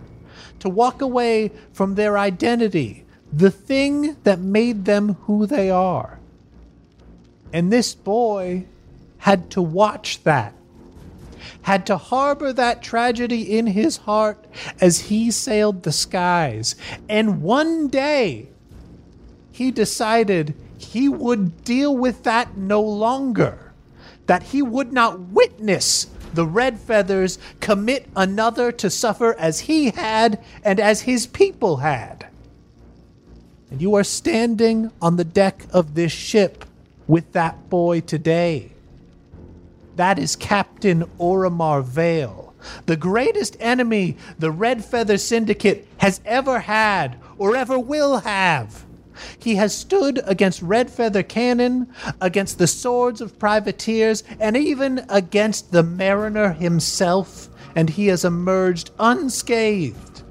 to 0.59 0.69
walk 0.69 1.01
away 1.01 1.51
from 1.73 1.95
their 1.95 2.17
identity, 2.17 3.05
the 3.31 3.51
thing 3.51 4.17
that 4.23 4.39
made 4.39 4.85
them 4.85 5.15
who 5.25 5.45
they 5.45 5.69
are. 5.69 6.19
And 7.53 7.71
this 7.71 7.93
boy 7.93 8.65
had 9.19 9.49
to 9.51 9.61
watch 9.61 10.23
that, 10.23 10.53
had 11.63 11.85
to 11.85 11.97
harbor 11.97 12.53
that 12.53 12.81
tragedy 12.81 13.57
in 13.57 13.67
his 13.67 13.97
heart 13.97 14.45
as 14.79 14.99
he 15.01 15.31
sailed 15.31 15.83
the 15.83 15.91
skies. 15.91 16.75
And 17.09 17.41
one 17.41 17.87
day, 17.87 18.47
he 19.51 19.69
decided 19.71 20.55
he 20.81 21.07
would 21.07 21.63
deal 21.63 21.95
with 21.95 22.23
that 22.23 22.57
no 22.57 22.81
longer, 22.81 23.71
that 24.25 24.43
he 24.43 24.61
would 24.61 24.91
not 24.91 25.19
witness 25.19 26.07
the 26.33 26.45
red 26.45 26.79
feathers 26.79 27.37
commit 27.59 28.07
another 28.15 28.71
to 28.71 28.89
suffer 28.89 29.35
as 29.37 29.61
he 29.61 29.91
had 29.91 30.43
and 30.63 30.79
as 30.79 31.01
his 31.01 31.27
people 31.27 31.77
had. 31.77 32.27
And 33.69 33.81
you 33.81 33.95
are 33.95 34.03
standing 34.03 34.91
on 35.01 35.17
the 35.17 35.23
deck 35.23 35.65
of 35.71 35.93
this 35.93 36.11
ship 36.11 36.65
with 37.07 37.31
that 37.33 37.69
boy 37.69 38.01
today. 38.01 38.71
That 39.95 40.19
is 40.19 40.35
Captain 40.35 41.03
Oromar 41.19 41.83
Vale, 41.83 42.53
the 42.85 42.95
greatest 42.97 43.57
enemy 43.59 44.17
the 44.39 44.51
Red 44.51 44.83
Feather 44.83 45.17
Syndicate 45.17 45.87
has 45.97 46.21
ever 46.25 46.59
had 46.59 47.17
or 47.37 47.55
ever 47.55 47.77
will 47.77 48.19
have. 48.19 48.85
He 49.39 49.55
has 49.55 49.73
stood 49.73 50.21
against 50.25 50.61
red 50.61 50.89
feather 50.89 51.23
cannon, 51.23 51.87
against 52.19 52.57
the 52.57 52.67
swords 52.67 53.21
of 53.21 53.39
privateers, 53.39 54.23
and 54.39 54.55
even 54.57 55.05
against 55.09 55.71
the 55.71 55.83
mariner 55.83 56.53
himself, 56.53 57.49
and 57.75 57.89
he 57.89 58.07
has 58.07 58.25
emerged 58.25 58.91
unscathed. 58.99 60.23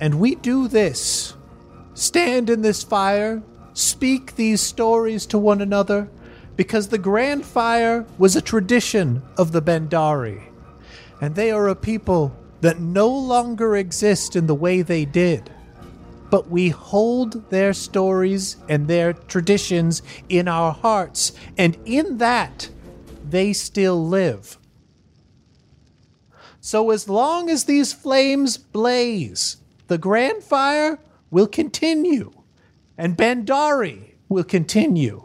And 0.00 0.18
we 0.18 0.34
do 0.34 0.66
this. 0.68 1.34
Stand 1.94 2.50
in 2.50 2.62
this 2.62 2.82
fire, 2.82 3.42
speak 3.72 4.34
these 4.34 4.60
stories 4.60 5.26
to 5.26 5.38
one 5.38 5.60
another, 5.60 6.08
because 6.56 6.88
the 6.88 6.98
Grand 6.98 7.44
Fire 7.44 8.04
was 8.18 8.34
a 8.34 8.42
tradition 8.42 9.22
of 9.36 9.52
the 9.52 9.62
Bandari, 9.62 10.42
and 11.20 11.34
they 11.34 11.50
are 11.50 11.68
a 11.68 11.76
people 11.76 12.36
that 12.62 12.80
no 12.80 13.08
longer 13.08 13.76
exist 13.76 14.36
in 14.36 14.46
the 14.46 14.54
way 14.54 14.82
they 14.82 15.04
did 15.04 15.51
but 16.32 16.48
we 16.48 16.70
hold 16.70 17.50
their 17.50 17.74
stories 17.74 18.56
and 18.66 18.88
their 18.88 19.12
traditions 19.12 20.00
in 20.30 20.48
our 20.48 20.72
hearts, 20.72 21.32
and 21.58 21.76
in 21.84 22.16
that, 22.16 22.70
they 23.28 23.52
still 23.52 24.08
live. 24.08 24.56
So, 26.58 26.90
as 26.90 27.06
long 27.06 27.50
as 27.50 27.64
these 27.64 27.92
flames 27.92 28.56
blaze, 28.56 29.58
the 29.88 29.98
grand 29.98 30.42
fire 30.42 30.98
will 31.30 31.46
continue, 31.46 32.32
and 32.96 33.14
Bandari 33.14 34.14
will 34.30 34.44
continue. 34.44 35.24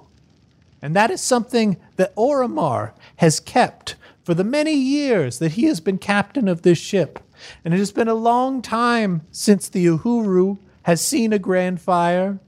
And 0.82 0.93
that 0.93 1.10
is 1.10 1.22
something 1.22 1.78
that 1.96 2.13
Oromar 2.17 2.91
has 3.15 3.39
kept 3.39 3.96
for 4.26 4.34
the 4.34 4.43
many 4.43 4.74
years 4.74 5.39
that 5.39 5.54
he 5.54 5.67
has 5.67 5.80
been 5.80 6.00
captain 6.00 6.50
of 6.50 6.63
this 6.63 6.78
ship. 6.78 7.20
And 7.63 7.74
it 7.74 7.78
has 7.78 7.93
been 7.93 8.10
a 8.10 8.13
long 8.13 8.62
time 8.62 9.22
since 9.32 9.70
the 9.70 9.86
Uhuru 9.86 10.58
has 10.88 11.06
seen 11.06 11.34
a 11.34 11.38
grand 11.38 11.82
fire. 11.82 12.39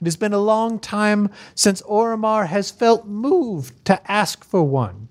It 0.00 0.06
has 0.06 0.16
been 0.16 0.32
a 0.32 0.38
long 0.38 0.78
time 0.78 1.28
since 1.54 1.82
Oromar 1.82 2.46
has 2.46 2.70
felt 2.70 3.06
moved 3.06 3.84
to 3.84 4.10
ask 4.10 4.42
for 4.42 4.62
one. 4.62 5.08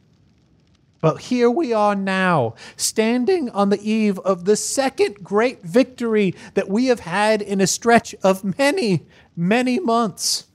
But 1.00 1.22
here 1.22 1.52
we 1.52 1.72
are 1.72 1.94
now, 1.94 2.56
standing 2.76 3.52
on 3.52 3.70
the 3.70 3.80
eve 3.80 4.18
of 4.20 4.46
the 4.46 4.56
second 4.56 5.24
great 5.24 5.62
victory 5.62 6.34
that 6.56 6.68
we 6.68 6.88
have 6.88 7.02
had 7.02 7.44
in 7.44 7.62
a 7.62 7.68
stretch 7.68 8.16
of 8.24 8.58
many, 8.58 9.06
many 9.36 9.80
months. 9.80 10.48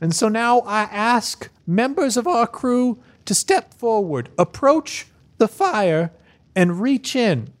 And 0.00 0.14
so 0.14 0.28
now 0.28 0.60
I 0.60 0.82
ask 0.82 1.50
members 1.66 2.16
of 2.16 2.28
our 2.28 2.46
crew 2.46 3.02
to 3.24 3.34
step 3.34 3.74
forward, 3.74 4.28
approach 4.38 5.08
the 5.38 5.48
fire, 5.48 6.12
and 6.54 6.80
reach 6.80 7.16
in 7.16 7.52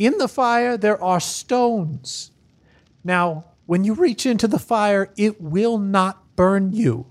in 0.00 0.16
the 0.16 0.28
fire, 0.28 0.78
there 0.78 1.00
are 1.04 1.20
stones. 1.20 2.30
Now, 3.04 3.44
when 3.66 3.84
you 3.84 3.92
reach 3.92 4.24
into 4.24 4.48
the 4.48 4.58
fire, 4.58 5.12
it 5.18 5.42
will 5.42 5.76
not 5.76 6.34
burn 6.36 6.72
you, 6.72 7.04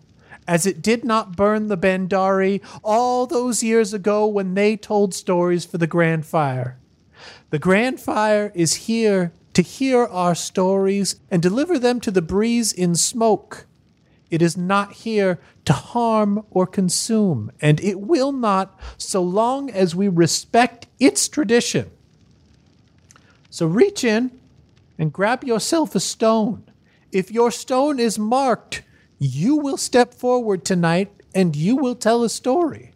as 0.47 0.65
it 0.65 0.81
did 0.81 1.05
not 1.05 1.35
burn 1.37 1.67
the 1.67 1.77
Bandari 1.77 2.61
all 2.83 3.27
those 3.27 3.61
years 3.61 3.93
ago 3.93 4.25
when 4.25 4.55
they 4.55 4.75
told 4.75 5.13
stories 5.13 5.65
for 5.65 5.77
the 5.77 5.85
Grand 5.85 6.25
Fire. 6.25 6.79
The 7.51 7.59
Grand 7.59 7.99
Fire 7.99 8.51
is 8.55 8.87
here 8.87 9.33
to 9.53 9.61
hear 9.61 10.05
our 10.05 10.33
stories 10.33 11.19
and 11.29 11.43
deliver 11.43 11.77
them 11.77 11.99
to 11.99 12.09
the 12.09 12.23
breeze 12.23 12.73
in 12.73 12.95
smoke. 12.95 13.67
It 14.31 14.41
is 14.41 14.57
not 14.57 14.93
here 14.93 15.39
to 15.65 15.73
harm 15.73 16.43
or 16.49 16.65
consume, 16.65 17.51
and 17.61 17.79
it 17.81 17.99
will 17.99 18.31
not 18.31 18.79
so 18.97 19.21
long 19.21 19.69
as 19.69 19.95
we 19.95 20.07
respect 20.07 20.87
its 20.99 21.27
tradition. 21.27 21.91
So 23.49 23.65
reach 23.65 24.03
in 24.03 24.31
and 24.97 25.13
grab 25.13 25.43
yourself 25.43 25.95
a 25.95 25.99
stone. 25.99 26.63
If 27.11 27.31
your 27.31 27.51
stone 27.51 27.99
is 27.99 28.19
marked, 28.19 28.83
you 29.17 29.55
will 29.55 29.77
step 29.77 30.13
forward 30.13 30.63
tonight 30.63 31.11
and 31.33 31.55
you 31.55 31.75
will 31.75 31.95
tell 31.95 32.23
a 32.23 32.29
story. 32.29 32.91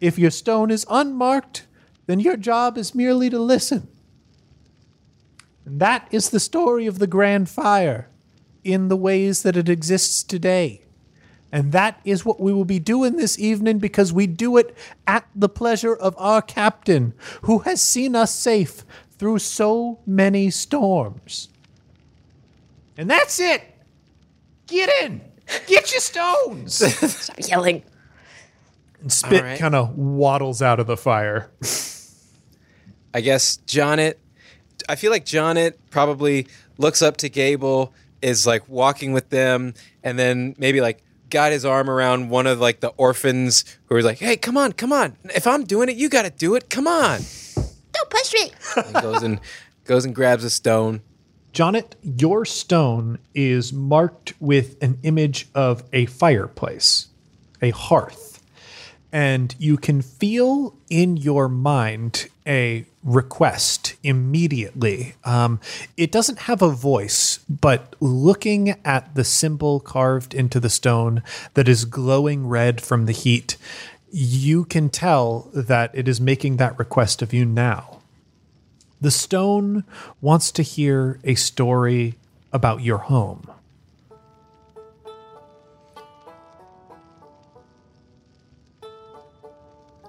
If 0.00 0.18
your 0.18 0.30
stone 0.30 0.70
is 0.70 0.86
unmarked, 0.88 1.66
then 2.06 2.20
your 2.20 2.36
job 2.36 2.78
is 2.78 2.94
merely 2.94 3.30
to 3.30 3.38
listen. 3.38 3.88
And 5.64 5.80
that 5.80 6.08
is 6.10 6.30
the 6.30 6.40
story 6.40 6.86
of 6.86 6.98
the 6.98 7.06
Grand 7.06 7.48
Fire 7.48 8.08
in 8.64 8.88
the 8.88 8.96
ways 8.96 9.42
that 9.42 9.56
it 9.56 9.68
exists 9.68 10.22
today. 10.22 10.82
And 11.50 11.72
that 11.72 12.00
is 12.04 12.24
what 12.24 12.40
we 12.40 12.52
will 12.52 12.66
be 12.66 12.78
doing 12.78 13.16
this 13.16 13.38
evening 13.38 13.78
because 13.78 14.12
we 14.12 14.26
do 14.26 14.56
it 14.58 14.76
at 15.06 15.26
the 15.34 15.48
pleasure 15.48 15.94
of 15.94 16.14
our 16.18 16.42
captain, 16.42 17.14
who 17.42 17.60
has 17.60 17.80
seen 17.80 18.14
us 18.14 18.34
safe 18.34 18.84
through 19.18 19.38
so 19.38 19.98
many 20.06 20.50
storms. 20.50 21.48
And 22.98 23.08
that's 23.08 23.40
it. 23.40 23.62
Get 24.66 24.90
in. 25.02 25.22
Get 25.66 25.92
your 25.92 26.00
stones. 26.00 26.74
Stop 26.74 27.36
yelling. 27.48 27.82
And 29.00 29.10
Spit 29.10 29.42
All 29.42 29.48
right. 29.48 29.58
kind 29.58 29.74
of 29.74 29.96
waddles 29.96 30.60
out 30.60 30.80
of 30.80 30.86
the 30.86 30.96
fire. 30.96 31.50
I 33.14 33.20
guess 33.20 33.56
Jonet. 33.58 34.18
I 34.88 34.96
feel 34.96 35.10
like 35.10 35.24
Jonet 35.24 35.78
probably 35.90 36.46
looks 36.76 37.00
up 37.02 37.16
to 37.18 37.28
Gable, 37.28 37.92
is 38.20 38.46
like 38.46 38.68
walking 38.68 39.12
with 39.12 39.30
them, 39.30 39.74
and 40.02 40.18
then 40.18 40.54
maybe 40.58 40.80
like 40.80 41.02
got 41.30 41.52
his 41.52 41.64
arm 41.64 41.88
around 41.90 42.30
one 42.30 42.46
of 42.46 42.60
like 42.60 42.80
the 42.80 42.88
orphans 42.96 43.64
who 43.86 43.94
was 43.94 44.04
like, 44.04 44.18
"Hey, 44.18 44.36
come 44.36 44.56
on, 44.56 44.72
come 44.72 44.92
on! 44.92 45.16
If 45.34 45.46
I'm 45.46 45.64
doing 45.64 45.88
it, 45.88 45.96
you 45.96 46.08
got 46.08 46.22
to 46.22 46.30
do 46.30 46.54
it. 46.54 46.70
Come 46.70 46.86
on!" 46.86 47.20
Don't 47.92 48.10
push 48.10 48.34
me. 48.34 48.52
And 48.76 48.94
goes 48.94 49.22
and 49.22 49.40
goes 49.84 50.04
and 50.04 50.14
grabs 50.14 50.44
a 50.44 50.50
stone. 50.50 51.02
Jonet, 51.52 51.96
your 52.02 52.44
stone 52.44 53.18
is 53.34 53.72
marked 53.72 54.34
with 54.40 54.80
an 54.82 54.98
image 55.02 55.48
of 55.54 55.82
a 55.92 56.06
fireplace, 56.06 57.08
a 57.60 57.70
hearth. 57.70 58.40
And 59.10 59.54
you 59.58 59.78
can 59.78 60.02
feel 60.02 60.76
in 60.90 61.16
your 61.16 61.48
mind 61.48 62.28
a 62.46 62.84
request 63.08 63.94
immediately. 64.02 65.14
Um, 65.24 65.60
it 65.96 66.12
doesn't 66.12 66.40
have 66.40 66.60
a 66.60 66.68
voice, 66.68 67.38
but 67.48 67.96
looking 68.00 68.76
at 68.84 69.14
the 69.14 69.24
symbol 69.24 69.80
carved 69.80 70.34
into 70.34 70.60
the 70.60 70.68
stone 70.68 71.22
that 71.54 71.68
is 71.68 71.84
glowing 71.84 72.46
red 72.46 72.80
from 72.80 73.06
the 73.06 73.12
heat, 73.12 73.56
you 74.10 74.64
can 74.64 74.90
tell 74.90 75.50
that 75.54 75.90
it 75.94 76.06
is 76.06 76.20
making 76.20 76.58
that 76.58 76.78
request 76.78 77.22
of 77.22 77.32
you 77.32 77.44
now. 77.44 78.00
The 79.00 79.10
stone 79.10 79.84
wants 80.20 80.50
to 80.52 80.62
hear 80.62 81.18
a 81.24 81.34
story 81.34 82.14
about 82.52 82.82
your 82.82 82.98
home. 82.98 83.50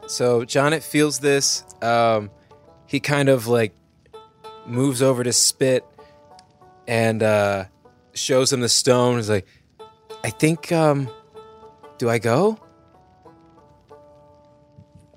So 0.08 0.44
John, 0.44 0.74
it 0.74 0.84
feels 0.84 1.20
this. 1.20 1.64
Um, 1.84 2.32
he 2.90 3.00
kind 3.00 3.30
of 3.30 3.46
like 3.46 3.72
moves 4.66 5.04
over 5.04 5.24
to 5.24 5.32
Spit 5.32 5.86
and 6.88 7.22
uh, 7.22 7.66
shows 8.16 8.52
him 8.52 8.62
the 8.62 8.70
stone. 8.70 9.18
He's 9.18 9.30
like, 9.30 9.46
I 10.24 10.32
think, 10.32 10.72
um, 10.72 11.08
do 12.00 12.10
I 12.10 12.18
go? 12.18 12.60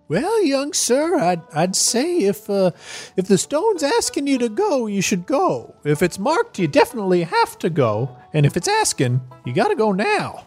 Well, 0.06 0.44
young 0.44 0.74
sir, 0.74 1.18
I'd, 1.18 1.40
I'd 1.54 1.74
say 1.74 2.18
if 2.18 2.50
uh, 2.50 2.72
if 3.16 3.28
the 3.28 3.38
stone's 3.38 3.82
asking 3.82 4.26
you 4.26 4.36
to 4.36 4.50
go, 4.50 4.86
you 4.86 5.00
should 5.00 5.24
go. 5.24 5.74
If 5.82 6.02
it's 6.02 6.18
marked, 6.18 6.58
you 6.58 6.68
definitely 6.68 7.22
have 7.22 7.58
to 7.60 7.70
go. 7.70 8.18
And 8.34 8.44
if 8.44 8.54
it's 8.54 8.68
asking, 8.68 9.22
you 9.46 9.54
got 9.54 9.68
to 9.68 9.76
go 9.76 9.92
now. 9.92 10.46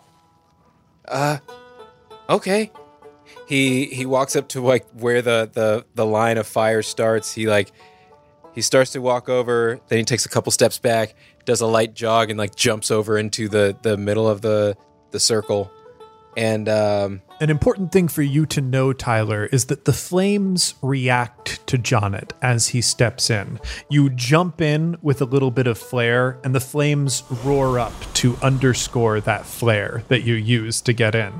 Uh, 1.07 1.39
okay. 2.30 2.71
He 3.48 3.86
he 3.86 4.06
walks 4.06 4.36
up 4.36 4.48
to 4.50 4.62
like 4.62 4.86
where 4.91 5.22
the 5.22 5.50
the 5.52 5.86
the 5.96 6.06
line 6.06 6.38
of 6.38 6.48
fire 6.48 6.82
starts. 6.82 7.34
He 7.34 7.48
like 7.48 7.72
he 8.54 8.62
starts 8.62 8.91
to 8.91 9.02
walk 9.02 9.30
over, 9.30 9.80
then 9.88 10.00
he 10.00 10.06
takes 10.06 10.26
a 10.26 10.30
couple 10.30 10.52
steps 10.52 10.80
back, 10.80 11.16
does 11.43 11.62
a 11.62 11.68
light 11.68 11.93
jog 11.93 12.30
and 12.30 12.39
like 12.39 12.56
jumps 12.56 12.89
over 12.89 13.18
into 13.18 13.48
the 13.48 13.78
the 13.82 13.98
middle 13.98 14.28
of 14.28 14.41
the 14.41 14.76
the 15.12 15.20
circle. 15.20 15.72
And 16.38 16.68
um 16.68 17.22
An 17.39 17.50
important 17.50 17.91
thing 17.91 18.08
for 18.08 18.22
you 18.22 18.46
to 18.48 18.62
know, 18.62 18.93
Tyler, 18.93 19.46
is 19.52 19.66
that 19.66 19.86
the 19.86 19.93
flames 19.93 20.74
react 20.82 21.66
to 21.68 21.78
Jonet 21.78 22.32
as 22.41 22.70
he 22.70 22.82
steps 22.82 23.30
in. 23.30 23.60
You 23.89 24.10
jump 24.10 24.62
in 24.62 24.98
with 25.02 25.22
a 25.22 25.26
little 25.26 25.52
bit 25.52 25.68
of 25.68 25.78
flare, 25.78 26.39
and 26.43 26.56
the 26.56 26.62
flames 26.62 27.24
roar 27.43 27.78
up 27.78 27.93
to 28.16 28.38
underscore 28.41 29.20
that 29.22 29.46
flare 29.46 30.04
that 30.08 30.24
you 30.24 30.36
use 30.36 30.82
to 30.82 30.93
get 30.93 31.14
in. 31.14 31.34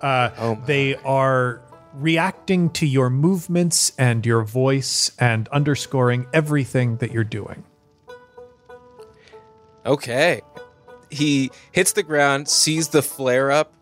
Uh, 0.00 0.54
they 0.66 0.94
are 0.96 1.60
reacting 1.94 2.70
to 2.70 2.86
your 2.86 3.10
movements 3.10 3.92
and 3.98 4.24
your 4.24 4.42
voice 4.44 5.10
and 5.18 5.48
underscoring 5.48 6.26
everything 6.32 6.96
that 6.98 7.10
you're 7.10 7.24
doing. 7.24 7.64
Okay. 9.84 10.42
He 11.10 11.50
hits 11.72 11.92
the 11.92 12.02
ground, 12.02 12.48
sees 12.48 12.88
the 12.88 13.02
flare 13.02 13.50
up, 13.50 13.72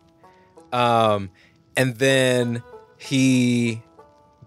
um, 0.71 1.29
and 1.75 1.95
then 1.95 2.63
he 2.97 3.83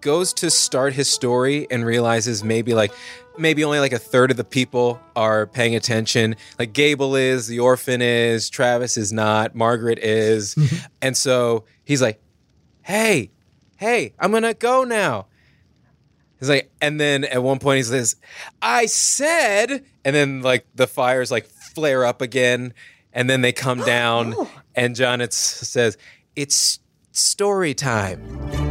goes 0.01 0.33
to 0.33 0.51
start 0.51 0.95
his 0.95 1.09
story 1.09 1.66
and 1.71 1.85
realizes 1.85 2.43
maybe 2.43 2.73
like 2.75 2.93
maybe 3.41 3.64
only 3.64 3.80
like 3.80 3.93
a 3.93 3.99
third 3.99 4.30
of 4.30 4.36
the 4.36 4.45
people 4.45 5.01
are 5.16 5.47
paying 5.47 5.74
attention. 5.74 6.36
Like 6.59 6.72
Gable 6.72 7.16
is, 7.16 7.47
the 7.47 7.59
orphan 7.61 8.03
is, 8.03 8.51
Travis 8.51 8.97
is 8.97 9.12
not, 9.12 9.55
Margaret 9.55 9.99
is. 9.99 10.55
Mm-hmm. 10.55 10.86
and 11.03 11.16
so 11.16 11.64
he's 11.84 12.03
like, 12.03 12.20
Hey, 12.82 13.30
hey, 13.76 14.14
I'm 14.18 14.32
gonna 14.32 14.55
go 14.55 14.84
now. 14.84 15.26
He's 16.38 16.49
like, 16.49 16.70
and 16.80 16.99
then 16.99 17.24
at 17.24 17.43
one 17.43 17.59
point 17.59 17.78
he 17.78 17.82
says, 17.82 18.16
I 18.62 18.86
said, 18.86 19.84
and 20.05 20.16
then 20.16 20.41
like 20.41 20.66
the 20.74 20.86
fires 20.86 21.30
like 21.30 21.47
flare 21.47 22.05
up 22.05 22.22
again, 22.22 22.72
and 23.12 23.28
then 23.28 23.43
they 23.43 23.53
come 23.53 23.80
down, 23.80 24.34
and 24.74 24.97
John 24.97 25.20
it's, 25.20 25.36
says, 25.36 25.99
It's 26.36 26.80
story 27.12 27.74
time. 27.74 28.70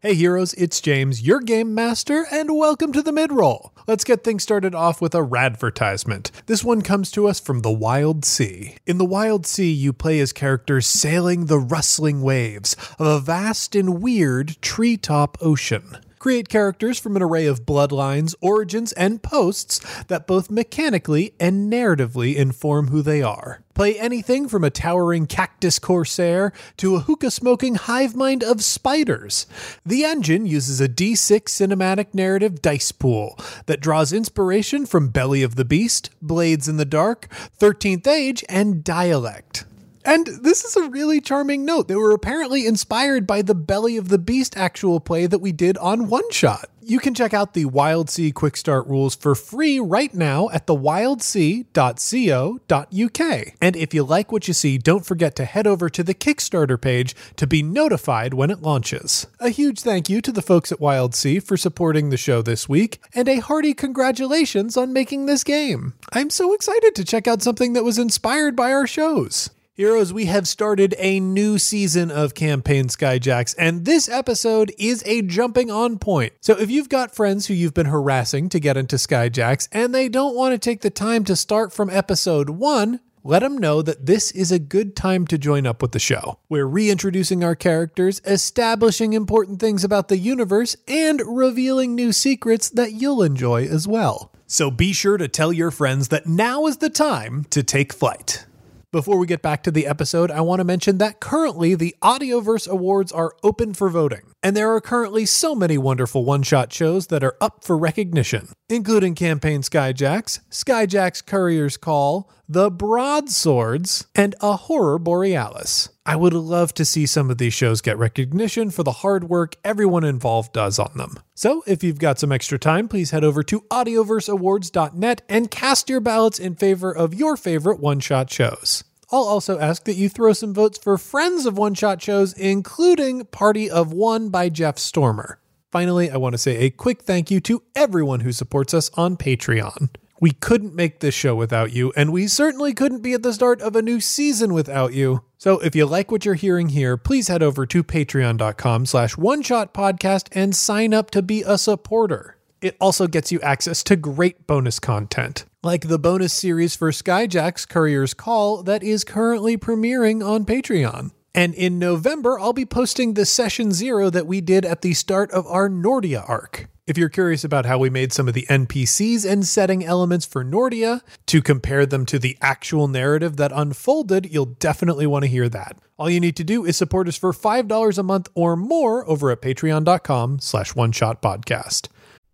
Hey 0.00 0.14
heroes, 0.14 0.54
it's 0.54 0.80
James, 0.80 1.22
your 1.22 1.40
game 1.40 1.74
master, 1.74 2.24
and 2.30 2.56
welcome 2.56 2.92
to 2.92 3.02
the 3.02 3.10
midroll. 3.10 3.70
Let's 3.88 4.04
get 4.04 4.22
things 4.22 4.44
started 4.44 4.72
off 4.72 5.00
with 5.00 5.12
a 5.12 5.26
radvertisement. 5.26 6.30
This 6.46 6.62
one 6.62 6.82
comes 6.82 7.10
to 7.10 7.26
us 7.26 7.40
from 7.40 7.62
the 7.62 7.72
Wild 7.72 8.24
Sea. 8.24 8.76
In 8.86 8.98
the 8.98 9.04
Wild 9.04 9.44
Sea, 9.44 9.72
you 9.72 9.92
play 9.92 10.20
as 10.20 10.32
characters 10.32 10.86
sailing 10.86 11.46
the 11.46 11.58
rustling 11.58 12.22
waves 12.22 12.76
of 13.00 13.08
a 13.08 13.18
vast 13.18 13.74
and 13.74 14.00
weird 14.00 14.56
treetop 14.62 15.36
ocean. 15.40 15.96
Create 16.18 16.48
characters 16.48 16.98
from 16.98 17.16
an 17.16 17.22
array 17.22 17.46
of 17.46 17.64
bloodlines, 17.64 18.34
origins, 18.40 18.92
and 18.92 19.22
posts 19.22 19.80
that 20.04 20.26
both 20.26 20.50
mechanically 20.50 21.34
and 21.38 21.72
narratively 21.72 22.34
inform 22.34 22.88
who 22.88 23.02
they 23.02 23.22
are. 23.22 23.62
Play 23.74 23.96
anything 23.96 24.48
from 24.48 24.64
a 24.64 24.70
towering 24.70 25.26
cactus 25.26 25.78
corsair 25.78 26.52
to 26.78 26.96
a 26.96 27.00
hookah 27.00 27.30
smoking 27.30 27.76
hive 27.76 28.16
mind 28.16 28.42
of 28.42 28.64
spiders. 28.64 29.46
The 29.86 30.04
engine 30.04 30.46
uses 30.46 30.80
a 30.80 30.88
D6 30.88 31.42
cinematic 31.44 32.12
narrative 32.12 32.60
dice 32.60 32.90
pool 32.90 33.38
that 33.66 33.80
draws 33.80 34.12
inspiration 34.12 34.84
from 34.84 35.10
Belly 35.10 35.44
of 35.44 35.54
the 35.54 35.64
Beast, 35.64 36.10
Blades 36.20 36.66
in 36.66 36.76
the 36.76 36.84
Dark, 36.84 37.28
13th 37.60 38.08
Age, 38.08 38.44
and 38.48 38.82
Dialect. 38.82 39.64
And 40.08 40.26
this 40.26 40.64
is 40.64 40.74
a 40.74 40.88
really 40.88 41.20
charming 41.20 41.66
note. 41.66 41.86
They 41.86 41.94
were 41.94 42.12
apparently 42.12 42.66
inspired 42.66 43.26
by 43.26 43.42
the 43.42 43.54
Belly 43.54 43.98
of 43.98 44.08
the 44.08 44.16
Beast 44.16 44.56
actual 44.56 45.00
play 45.00 45.26
that 45.26 45.40
we 45.40 45.52
did 45.52 45.76
on 45.76 46.08
One 46.08 46.30
Shot. 46.30 46.70
You 46.80 46.98
can 46.98 47.12
check 47.12 47.34
out 47.34 47.52
the 47.52 47.66
Wild 47.66 48.08
Sea 48.08 48.32
Quick 48.32 48.56
Start 48.56 48.86
rules 48.86 49.14
for 49.14 49.34
free 49.34 49.78
right 49.78 50.14
now 50.14 50.48
at 50.48 50.66
thewildsea.co.uk. 50.66 53.54
And 53.60 53.76
if 53.76 53.92
you 53.92 54.02
like 54.02 54.32
what 54.32 54.48
you 54.48 54.54
see, 54.54 54.78
don't 54.78 55.04
forget 55.04 55.36
to 55.36 55.44
head 55.44 55.66
over 55.66 55.90
to 55.90 56.02
the 56.02 56.14
Kickstarter 56.14 56.80
page 56.80 57.14
to 57.36 57.46
be 57.46 57.62
notified 57.62 58.32
when 58.32 58.50
it 58.50 58.62
launches. 58.62 59.26
A 59.40 59.50
huge 59.50 59.80
thank 59.80 60.08
you 60.08 60.22
to 60.22 60.32
the 60.32 60.40
folks 60.40 60.72
at 60.72 60.80
Wild 60.80 61.14
Sea 61.14 61.38
for 61.38 61.58
supporting 61.58 62.08
the 62.08 62.16
show 62.16 62.40
this 62.40 62.66
week, 62.66 63.02
and 63.14 63.28
a 63.28 63.40
hearty 63.40 63.74
congratulations 63.74 64.74
on 64.74 64.94
making 64.94 65.26
this 65.26 65.44
game. 65.44 65.92
I'm 66.14 66.30
so 66.30 66.54
excited 66.54 66.94
to 66.94 67.04
check 67.04 67.28
out 67.28 67.42
something 67.42 67.74
that 67.74 67.84
was 67.84 67.98
inspired 67.98 68.56
by 68.56 68.72
our 68.72 68.86
shows. 68.86 69.50
Heroes, 69.78 70.12
we 70.12 70.24
have 70.24 70.48
started 70.48 70.96
a 70.98 71.20
new 71.20 71.56
season 71.56 72.10
of 72.10 72.34
Campaign 72.34 72.86
Skyjacks, 72.88 73.54
and 73.56 73.84
this 73.84 74.08
episode 74.08 74.72
is 74.76 75.04
a 75.06 75.22
jumping 75.22 75.70
on 75.70 76.00
point. 76.00 76.32
So 76.40 76.58
if 76.58 76.68
you've 76.68 76.88
got 76.88 77.14
friends 77.14 77.46
who 77.46 77.54
you've 77.54 77.74
been 77.74 77.86
harassing 77.86 78.48
to 78.48 78.58
get 78.58 78.76
into 78.76 78.96
Skyjacks 78.96 79.68
and 79.70 79.94
they 79.94 80.08
don't 80.08 80.34
want 80.34 80.52
to 80.52 80.58
take 80.58 80.80
the 80.80 80.90
time 80.90 81.22
to 81.26 81.36
start 81.36 81.72
from 81.72 81.90
episode 81.90 82.50
one, 82.50 82.98
let 83.22 83.38
them 83.38 83.56
know 83.56 83.80
that 83.82 84.04
this 84.04 84.32
is 84.32 84.50
a 84.50 84.58
good 84.58 84.96
time 84.96 85.28
to 85.28 85.38
join 85.38 85.64
up 85.64 85.80
with 85.80 85.92
the 85.92 86.00
show. 86.00 86.40
We're 86.48 86.66
reintroducing 86.66 87.44
our 87.44 87.54
characters, 87.54 88.20
establishing 88.26 89.12
important 89.12 89.60
things 89.60 89.84
about 89.84 90.08
the 90.08 90.18
universe, 90.18 90.74
and 90.88 91.22
revealing 91.24 91.94
new 91.94 92.12
secrets 92.12 92.68
that 92.70 92.94
you'll 92.94 93.22
enjoy 93.22 93.66
as 93.68 93.86
well. 93.86 94.32
So 94.48 94.72
be 94.72 94.92
sure 94.92 95.18
to 95.18 95.28
tell 95.28 95.52
your 95.52 95.70
friends 95.70 96.08
that 96.08 96.26
now 96.26 96.66
is 96.66 96.78
the 96.78 96.90
time 96.90 97.44
to 97.50 97.62
take 97.62 97.92
flight. 97.92 98.44
Before 98.90 99.18
we 99.18 99.26
get 99.26 99.42
back 99.42 99.62
to 99.64 99.70
the 99.70 99.86
episode, 99.86 100.30
I 100.30 100.40
want 100.40 100.60
to 100.60 100.64
mention 100.64 100.96
that 100.96 101.20
currently 101.20 101.74
the 101.74 101.94
Audioverse 102.00 102.66
Awards 102.66 103.12
are 103.12 103.34
open 103.42 103.74
for 103.74 103.90
voting, 103.90 104.32
and 104.42 104.56
there 104.56 104.72
are 104.72 104.80
currently 104.80 105.26
so 105.26 105.54
many 105.54 105.76
wonderful 105.76 106.24
one 106.24 106.42
shot 106.42 106.72
shows 106.72 107.08
that 107.08 107.22
are 107.22 107.36
up 107.38 107.62
for 107.62 107.76
recognition, 107.76 108.48
including 108.70 109.14
Campaign 109.14 109.60
Skyjacks, 109.60 110.40
Skyjacks 110.50 111.26
Courier's 111.26 111.76
Call, 111.76 112.30
The 112.48 112.70
Broadswords, 112.70 114.06
and 114.14 114.34
A 114.40 114.56
Horror 114.56 114.98
Borealis. 114.98 115.90
I 116.08 116.16
would 116.16 116.32
love 116.32 116.72
to 116.74 116.86
see 116.86 117.04
some 117.04 117.30
of 117.30 117.36
these 117.36 117.52
shows 117.52 117.82
get 117.82 117.98
recognition 117.98 118.70
for 118.70 118.82
the 118.82 118.92
hard 118.92 119.24
work 119.24 119.56
everyone 119.62 120.04
involved 120.04 120.54
does 120.54 120.78
on 120.78 120.90
them. 120.96 121.20
So, 121.34 121.62
if 121.66 121.84
you've 121.84 121.98
got 121.98 122.18
some 122.18 122.32
extra 122.32 122.58
time, 122.58 122.88
please 122.88 123.10
head 123.10 123.24
over 123.24 123.42
to 123.42 123.60
audioverseawards.net 123.70 125.20
and 125.28 125.50
cast 125.50 125.90
your 125.90 126.00
ballots 126.00 126.38
in 126.38 126.54
favor 126.54 126.90
of 126.90 127.12
your 127.12 127.36
favorite 127.36 127.78
one 127.80 128.00
shot 128.00 128.30
shows. 128.30 128.84
I'll 129.12 129.24
also 129.24 129.58
ask 129.58 129.84
that 129.84 129.96
you 129.96 130.08
throw 130.08 130.32
some 130.32 130.54
votes 130.54 130.78
for 130.78 130.96
friends 130.96 131.44
of 131.44 131.58
one 131.58 131.74
shot 131.74 132.00
shows, 132.00 132.32
including 132.32 133.26
Party 133.26 133.70
of 133.70 133.92
One 133.92 134.30
by 134.30 134.48
Jeff 134.48 134.78
Stormer. 134.78 135.38
Finally, 135.70 136.10
I 136.10 136.16
want 136.16 136.32
to 136.32 136.38
say 136.38 136.56
a 136.56 136.70
quick 136.70 137.02
thank 137.02 137.30
you 137.30 137.38
to 137.40 137.62
everyone 137.76 138.20
who 138.20 138.32
supports 138.32 138.72
us 138.72 138.90
on 138.94 139.18
Patreon. 139.18 139.90
We 140.20 140.32
couldn't 140.32 140.74
make 140.74 140.98
this 141.00 141.14
show 141.14 141.36
without 141.36 141.72
you, 141.72 141.92
and 141.96 142.12
we 142.12 142.26
certainly 142.26 142.74
couldn't 142.74 143.02
be 143.02 143.12
at 143.12 143.22
the 143.22 143.32
start 143.32 143.60
of 143.60 143.76
a 143.76 143.82
new 143.82 144.00
season 144.00 144.52
without 144.52 144.92
you. 144.92 145.22
So 145.38 145.60
if 145.60 145.76
you 145.76 145.86
like 145.86 146.10
what 146.10 146.24
you're 146.24 146.34
hearing 146.34 146.70
here, 146.70 146.96
please 146.96 147.28
head 147.28 147.42
over 147.42 147.64
to 147.66 147.84
patreon.com 147.84 148.86
slash 148.86 149.16
one 149.16 149.42
shot 149.42 149.72
podcast 149.72 150.28
and 150.32 150.56
sign 150.56 150.92
up 150.92 151.12
to 151.12 151.22
be 151.22 151.42
a 151.46 151.56
supporter. 151.56 152.36
It 152.60 152.76
also 152.80 153.06
gets 153.06 153.30
you 153.30 153.40
access 153.40 153.84
to 153.84 153.94
great 153.94 154.48
bonus 154.48 154.80
content, 154.80 155.44
like 155.62 155.86
the 155.86 155.98
bonus 155.98 156.32
series 156.32 156.74
for 156.74 156.90
Skyjack's 156.90 157.66
Courier's 157.66 158.14
Call 158.14 158.64
that 158.64 158.82
is 158.82 159.04
currently 159.04 159.56
premiering 159.56 160.26
on 160.26 160.44
Patreon. 160.44 161.12
And 161.32 161.54
in 161.54 161.78
November, 161.78 162.40
I'll 162.40 162.52
be 162.52 162.66
posting 162.66 163.14
the 163.14 163.24
session 163.24 163.70
zero 163.70 164.10
that 164.10 164.26
we 164.26 164.40
did 164.40 164.64
at 164.64 164.82
the 164.82 164.94
start 164.94 165.30
of 165.30 165.46
our 165.46 165.68
Nordia 165.68 166.28
arc. 166.28 166.68
If 166.88 166.96
you're 166.96 167.10
curious 167.10 167.44
about 167.44 167.66
how 167.66 167.76
we 167.76 167.90
made 167.90 168.14
some 168.14 168.28
of 168.28 168.32
the 168.32 168.46
NPCs 168.48 169.30
and 169.30 169.46
setting 169.46 169.84
elements 169.84 170.24
for 170.24 170.42
Nordia 170.42 171.02
to 171.26 171.42
compare 171.42 171.84
them 171.84 172.06
to 172.06 172.18
the 172.18 172.38
actual 172.40 172.88
narrative 172.88 173.36
that 173.36 173.52
unfolded, 173.54 174.32
you'll 174.32 174.56
definitely 174.56 175.06
want 175.06 175.24
to 175.24 175.30
hear 175.30 175.50
that. 175.50 175.76
All 175.98 176.08
you 176.08 176.18
need 176.18 176.34
to 176.36 176.44
do 176.44 176.64
is 176.64 176.78
support 176.78 177.06
us 177.06 177.18
for 177.18 177.34
$5 177.34 177.98
a 177.98 178.02
month 178.02 178.30
or 178.34 178.56
more 178.56 179.06
over 179.06 179.30
at 179.30 179.42
patreon.com 179.42 180.38
slash 180.40 180.74
one 180.74 180.92
shot 180.92 181.20
podcast. 181.20 181.88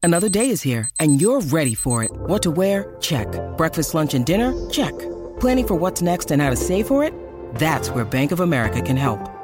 Another 0.05 0.29
day 0.29 0.51
is 0.51 0.63
here, 0.63 0.89
and 1.01 1.21
you're 1.21 1.41
ready 1.41 1.75
for 1.75 2.05
it. 2.05 2.13
What 2.13 2.43
to 2.43 2.53
wear? 2.53 2.95
Check. 3.01 3.27
Breakfast, 3.57 3.93
lunch, 3.93 4.15
and 4.15 4.25
dinner? 4.25 4.55
Check. 4.71 4.97
Planning 5.41 5.67
for 5.67 5.75
what's 5.75 6.01
next 6.01 6.31
and 6.31 6.41
how 6.41 6.51
to 6.51 6.57
save 6.57 6.87
for 6.87 7.03
it? 7.03 7.13
That's 7.57 7.91
where 7.91 8.05
Bank 8.05 8.31
of 8.31 8.39
America 8.39 8.81
can 8.81 8.97
help. 8.97 9.44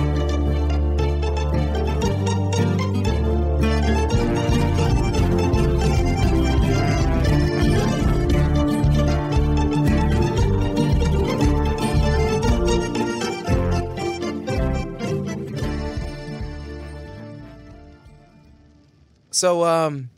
So, 19.41 19.65
um, 19.65 20.11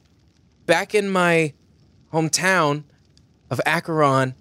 back 0.66 0.94
in 0.94 1.10
my 1.10 1.54
hometown 2.12 2.84
of 3.50 3.62
Acheron, 3.66 4.36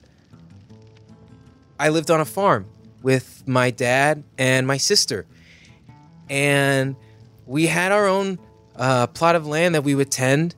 I 1.78 1.91
lived 1.91 2.11
on 2.11 2.20
a 2.20 2.24
farm 2.24 2.66
with 3.01 3.45
my 3.47 3.70
dad 3.70 4.24
and 4.37 4.66
my 4.66 4.78
sister. 4.78 5.24
And 6.28 6.97
we 7.47 7.68
had 7.68 7.93
our 7.93 8.09
own 8.09 8.41
uh, 8.74 9.07
plot 9.07 9.37
of 9.37 9.47
land 9.47 9.76
that 9.76 9.85
we 9.85 9.95
would 9.95 10.11
tend. 10.11 10.57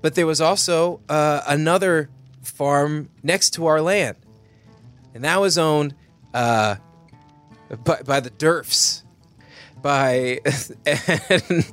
But 0.00 0.14
there 0.14 0.24
was 0.24 0.40
also 0.40 1.00
uh, 1.08 1.40
another 1.44 2.10
farm 2.42 3.08
next 3.24 3.50
to 3.54 3.66
our 3.66 3.82
land. 3.82 4.16
And 5.12 5.24
that 5.24 5.40
was 5.40 5.58
owned 5.58 5.96
uh, 6.32 6.76
by, 7.82 8.00
by 8.02 8.20
the 8.20 8.30
Durfs. 8.30 9.02
By 9.82 10.38
and, 10.86 11.72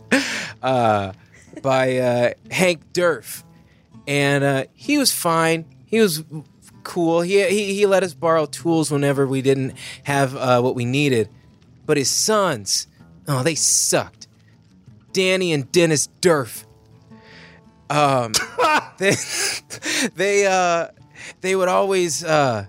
uh, 0.64 1.12
by 1.62 1.98
uh, 1.98 2.34
Hank 2.52 2.94
Durf, 2.94 3.44
and 4.08 4.44
uh, 4.44 4.66
he 4.74 4.98
was 4.98 5.12
fine. 5.12 5.66
He 5.86 6.00
was 6.00 6.24
cool. 6.84 7.22
He, 7.22 7.44
he 7.50 7.74
he 7.74 7.86
let 7.86 8.04
us 8.04 8.14
borrow 8.14 8.46
tools 8.46 8.92
whenever 8.92 9.28
we 9.28 9.42
didn't 9.42 9.74
have 10.04 10.36
uh, 10.36 10.62
what 10.62 10.76
we 10.76 10.86
needed. 10.86 11.30
But 11.86 11.98
his 11.98 12.10
sons, 12.10 12.88
oh, 13.28 13.44
they 13.44 13.56
sucked. 13.56 14.28
Danny 15.14 15.54
and 15.54 15.72
Dennis 15.72 16.10
Durf. 16.22 16.66
Um, 17.90 18.34
they 18.98 19.16
they 20.16 20.46
uh 20.48 20.88
they 21.42 21.56
would 21.56 21.68
always 21.68 22.24
uh 22.24 22.66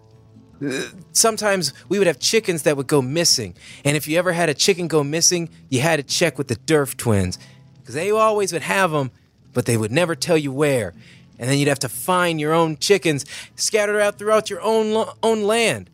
sometimes 1.12 1.72
we 1.88 1.98
would 1.98 2.06
have 2.06 2.18
chickens 2.18 2.62
that 2.62 2.76
would 2.76 2.86
go 2.86 3.02
missing. 3.02 3.54
And 3.84 3.96
if 3.96 4.08
you 4.08 4.18
ever 4.18 4.32
had 4.32 4.48
a 4.48 4.54
chicken 4.54 4.88
go 4.88 5.02
missing, 5.04 5.48
you 5.68 5.80
had 5.80 5.96
to 5.96 6.02
check 6.02 6.38
with 6.38 6.48
the 6.48 6.56
Durf 6.56 6.96
twins 6.96 7.38
because 7.86 7.94
they 7.94 8.10
always 8.10 8.52
would 8.52 8.62
have 8.62 8.90
them, 8.90 9.12
but 9.54 9.64
they 9.64 9.76
would 9.76 9.92
never 9.92 10.16
tell 10.16 10.36
you 10.36 10.50
where. 10.50 10.92
And 11.38 11.48
then 11.48 11.56
you'd 11.56 11.68
have 11.68 11.78
to 11.78 11.88
find 11.88 12.40
your 12.40 12.52
own 12.52 12.78
chickens 12.78 13.24
scattered 13.54 14.00
out 14.00 14.18
throughout 14.18 14.50
your 14.50 14.60
own 14.60 14.92
lo- 14.92 15.14
own 15.22 15.44
land. 15.44 15.88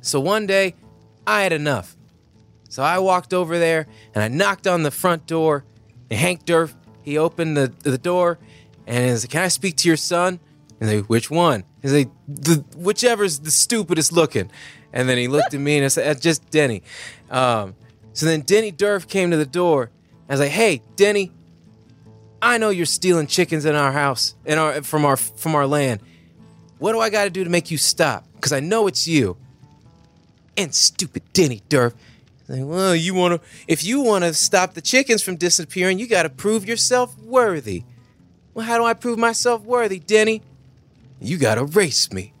So 0.00 0.18
one 0.18 0.46
day, 0.46 0.74
I 1.26 1.42
had 1.42 1.52
enough. 1.52 1.94
So 2.70 2.82
I 2.82 3.00
walked 3.00 3.34
over 3.34 3.58
there 3.58 3.86
and 4.14 4.24
I 4.24 4.28
knocked 4.28 4.66
on 4.66 4.82
the 4.82 4.90
front 4.90 5.26
door. 5.26 5.66
And 6.08 6.18
Hank 6.18 6.46
Durf, 6.46 6.72
he 7.02 7.18
opened 7.18 7.54
the, 7.54 7.70
the 7.82 7.98
door 7.98 8.38
and 8.86 9.10
he 9.10 9.16
said, 9.18 9.28
Can 9.28 9.42
I 9.42 9.48
speak 9.48 9.76
to 9.76 9.88
your 9.88 9.98
son? 9.98 10.40
And 10.80 10.88
they, 10.88 11.00
which 11.00 11.30
one? 11.30 11.64
He's 11.82 11.92
like, 11.92 12.08
the, 12.26 12.64
whichever's 12.76 13.40
the 13.40 13.50
stupidest 13.50 14.10
looking. 14.10 14.50
And 14.90 15.06
then 15.06 15.18
he 15.18 15.28
looked 15.28 15.52
at 15.52 15.60
me 15.60 15.76
and 15.76 15.84
I 15.84 15.88
said, 15.88 16.16
"Uh, 16.16 16.18
just 16.18 16.48
Denny. 16.50 16.82
Um, 17.30 17.74
so 18.14 18.24
then 18.24 18.40
Denny 18.40 18.72
Durf 18.72 19.06
came 19.06 19.30
to 19.32 19.36
the 19.36 19.46
door. 19.46 19.90
I 20.32 20.34
was 20.34 20.40
like, 20.40 20.50
hey, 20.52 20.80
Denny, 20.96 21.30
I 22.40 22.56
know 22.56 22.70
you're 22.70 22.86
stealing 22.86 23.26
chickens 23.26 23.66
in 23.66 23.74
our 23.74 23.92
house, 23.92 24.34
in 24.46 24.56
our 24.58 24.80
from 24.80 25.04
our 25.04 25.18
from 25.18 25.54
our 25.54 25.66
land. 25.66 26.00
What 26.78 26.92
do 26.92 27.00
I 27.00 27.10
got 27.10 27.24
to 27.24 27.30
do 27.30 27.44
to 27.44 27.50
make 27.50 27.70
you 27.70 27.76
stop? 27.76 28.24
Because 28.36 28.50
I 28.50 28.60
know 28.60 28.86
it's 28.86 29.06
you. 29.06 29.36
And 30.56 30.74
stupid 30.74 31.22
Denny 31.34 31.60
Durf. 31.68 31.92
Like, 32.48 32.62
well, 32.64 32.96
you 32.96 33.12
want 33.12 33.42
to? 33.42 33.48
If 33.68 33.84
you 33.84 34.00
want 34.00 34.24
to 34.24 34.32
stop 34.32 34.72
the 34.72 34.80
chickens 34.80 35.20
from 35.22 35.36
disappearing, 35.36 35.98
you 35.98 36.06
got 36.06 36.22
to 36.22 36.30
prove 36.30 36.66
yourself 36.66 37.14
worthy. 37.18 37.84
Well, 38.54 38.64
how 38.64 38.78
do 38.78 38.84
I 38.84 38.94
prove 38.94 39.18
myself 39.18 39.62
worthy, 39.64 39.98
Denny? 39.98 40.40
You 41.20 41.36
got 41.36 41.56
to 41.56 41.64
race 41.64 42.10
me. 42.10 42.32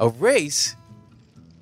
A 0.00 0.08
race? 0.08 0.74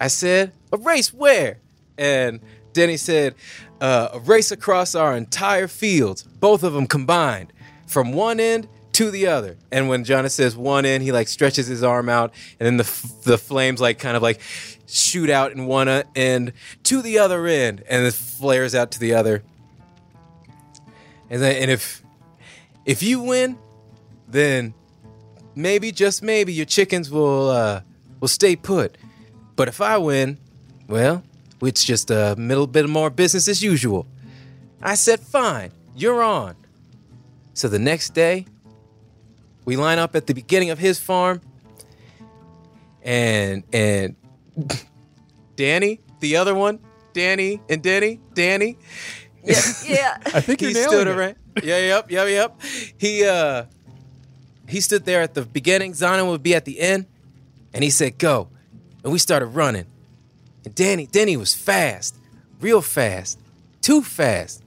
I 0.00 0.08
said, 0.08 0.54
a 0.72 0.78
race 0.78 1.12
where? 1.12 1.58
And 1.98 2.40
Denny 2.78 2.96
said, 2.96 3.34
uh, 3.80 4.10
a 4.12 4.20
race 4.20 4.52
across 4.52 4.94
our 4.94 5.16
entire 5.16 5.66
fields, 5.66 6.22
both 6.22 6.62
of 6.62 6.74
them 6.74 6.86
combined, 6.86 7.52
from 7.88 8.12
one 8.12 8.38
end 8.38 8.68
to 8.92 9.10
the 9.10 9.26
other. 9.26 9.56
And 9.72 9.88
when 9.88 10.04
Jonas 10.04 10.34
says 10.34 10.56
one 10.56 10.86
end, 10.86 11.02
he 11.02 11.10
like 11.10 11.26
stretches 11.26 11.66
his 11.66 11.82
arm 11.82 12.08
out, 12.08 12.32
and 12.60 12.66
then 12.68 12.76
the 12.76 12.84
f- 12.84 13.22
the 13.24 13.36
flames 13.36 13.80
like 13.80 13.98
kind 13.98 14.16
of 14.16 14.22
like 14.22 14.40
shoot 14.86 15.28
out 15.28 15.50
in 15.50 15.66
one 15.66 15.88
uh, 15.88 16.04
end 16.14 16.52
to 16.84 17.02
the 17.02 17.18
other 17.18 17.48
end, 17.48 17.82
and 17.88 18.06
it 18.06 18.14
flares 18.14 18.76
out 18.76 18.92
to 18.92 19.00
the 19.00 19.14
other. 19.14 19.42
And 21.28 21.42
then, 21.42 21.56
and 21.62 21.70
if 21.72 22.00
if 22.86 23.02
you 23.02 23.22
win, 23.22 23.58
then 24.28 24.72
maybe 25.56 25.90
just 25.90 26.22
maybe 26.22 26.52
your 26.52 26.66
chickens 26.66 27.10
will 27.10 27.50
uh, 27.50 27.80
will 28.20 28.28
stay 28.28 28.54
put. 28.54 28.96
But 29.56 29.66
if 29.66 29.80
I 29.80 29.98
win, 29.98 30.38
well, 30.86 31.24
it's 31.62 31.84
just 31.84 32.10
a 32.10 32.34
little 32.38 32.66
bit 32.66 32.88
more 32.88 33.10
business 33.10 33.48
as 33.48 33.62
usual. 33.62 34.06
I 34.82 34.94
said, 34.94 35.20
fine, 35.20 35.72
you're 35.96 36.22
on. 36.22 36.54
So 37.54 37.68
the 37.68 37.78
next 37.78 38.10
day, 38.14 38.46
we 39.64 39.76
line 39.76 39.98
up 39.98 40.14
at 40.14 40.26
the 40.26 40.34
beginning 40.34 40.70
of 40.70 40.78
his 40.78 40.98
farm, 41.00 41.40
and 43.02 43.64
and 43.72 44.14
Danny, 45.56 46.00
the 46.20 46.36
other 46.36 46.54
one, 46.54 46.78
Danny 47.12 47.60
and 47.68 47.82
Denny, 47.82 48.20
Danny, 48.34 48.78
Yeah, 49.44 49.60
yeah. 49.84 50.18
I 50.26 50.40
think 50.40 50.60
you're 50.62 50.70
he 50.70 50.74
nailing 50.74 50.88
stood 50.90 51.06
it. 51.08 51.16
around. 51.16 51.36
Yeah, 51.62 51.78
yep, 51.78 52.10
yep, 52.10 52.28
yep. 52.28 52.60
He 52.98 53.24
uh 53.24 53.64
he 54.68 54.80
stood 54.80 55.04
there 55.04 55.22
at 55.22 55.34
the 55.34 55.42
beginning. 55.42 55.94
Zion 55.94 56.28
would 56.28 56.42
be 56.42 56.54
at 56.54 56.64
the 56.64 56.78
end, 56.78 57.06
and 57.74 57.82
he 57.82 57.90
said, 57.90 58.18
"Go," 58.18 58.48
and 59.02 59.12
we 59.12 59.18
started 59.18 59.46
running. 59.46 59.86
And 60.68 60.74
Danny, 60.74 61.06
Danny 61.06 61.38
was 61.38 61.54
fast, 61.54 62.14
real 62.60 62.82
fast, 62.82 63.40
too 63.80 64.02
fast. 64.02 64.62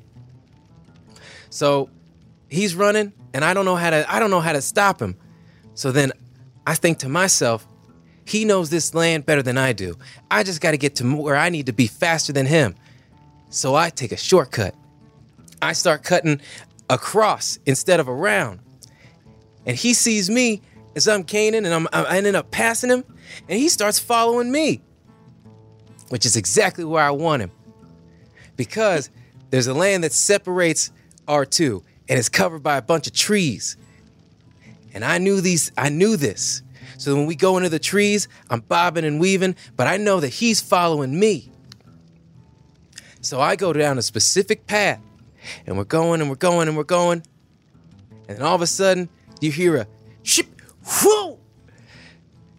So 1.51 1.91
he's 2.49 2.73
running, 2.73 3.13
and 3.35 3.45
I 3.45 3.53
don't 3.53 3.65
know 3.65 3.75
how 3.75 3.91
to 3.91 4.11
I 4.11 4.17
don't 4.17 4.31
know 4.31 4.39
how 4.39 4.53
to 4.53 4.63
stop 4.63 4.99
him. 4.99 5.15
So 5.75 5.91
then 5.91 6.11
I 6.65 6.73
think 6.73 6.97
to 6.99 7.09
myself, 7.09 7.67
he 8.25 8.45
knows 8.45 8.71
this 8.71 8.95
land 8.95 9.27
better 9.27 9.43
than 9.43 9.59
I 9.59 9.73
do. 9.73 9.95
I 10.31 10.41
just 10.41 10.59
got 10.59 10.71
to 10.71 10.77
get 10.77 10.95
to 10.95 11.15
where 11.15 11.35
I 11.35 11.49
need 11.49 11.67
to 11.67 11.71
be 11.71 11.85
faster 11.85 12.33
than 12.33 12.47
him. 12.47 12.73
So 13.51 13.75
I 13.75 13.91
take 13.91 14.11
a 14.11 14.17
shortcut. 14.17 14.73
I 15.61 15.73
start 15.73 16.03
cutting 16.03 16.41
across 16.89 17.59
instead 17.67 17.99
of 17.99 18.09
around. 18.09 18.59
And 19.67 19.77
he 19.77 19.93
sees 19.93 20.31
me 20.31 20.63
as 20.95 21.07
I'm 21.07 21.23
caning 21.23 21.63
and 21.63 21.75
I'm, 21.75 21.87
I 21.93 22.17
ended 22.17 22.33
up 22.33 22.49
passing 22.49 22.89
him, 22.89 23.03
and 23.47 23.59
he 23.59 23.69
starts 23.69 23.99
following 23.99 24.51
me, 24.51 24.81
which 26.11 26.25
is 26.25 26.35
exactly 26.35 26.83
where 26.83 27.01
I 27.01 27.11
want 27.11 27.41
him. 27.41 27.51
Because 28.57 29.09
there's 29.49 29.67
a 29.67 29.73
land 29.73 30.03
that 30.03 30.11
separates 30.11 30.91
R2 31.25 31.81
and 32.09 32.19
it's 32.19 32.27
covered 32.27 32.61
by 32.61 32.75
a 32.75 32.81
bunch 32.81 33.07
of 33.07 33.13
trees. 33.13 33.77
And 34.93 35.05
I 35.05 35.19
knew 35.19 35.39
these, 35.39 35.71
I 35.77 35.87
knew 35.87 36.17
this. 36.17 36.63
So 36.97 37.15
when 37.15 37.27
we 37.27 37.35
go 37.35 37.55
into 37.55 37.69
the 37.69 37.79
trees, 37.79 38.27
I'm 38.49 38.59
bobbing 38.59 39.05
and 39.05 39.21
weaving, 39.21 39.55
but 39.77 39.87
I 39.87 39.95
know 39.95 40.19
that 40.19 40.27
he's 40.27 40.59
following 40.59 41.17
me. 41.17 41.49
So 43.21 43.39
I 43.39 43.55
go 43.55 43.71
down 43.71 43.97
a 43.97 44.01
specific 44.01 44.67
path 44.67 44.99
and 45.65 45.77
we're 45.77 45.85
going 45.85 46.19
and 46.19 46.29
we're 46.29 46.35
going 46.35 46.67
and 46.67 46.75
we're 46.75 46.83
going. 46.83 47.23
And 48.27 48.37
then 48.37 48.41
all 48.45 48.55
of 48.55 48.61
a 48.61 48.67
sudden, 48.67 49.07
you 49.39 49.49
hear 49.49 49.77
a 49.77 49.87
ship, 50.23 50.47
whoa! 50.83 51.39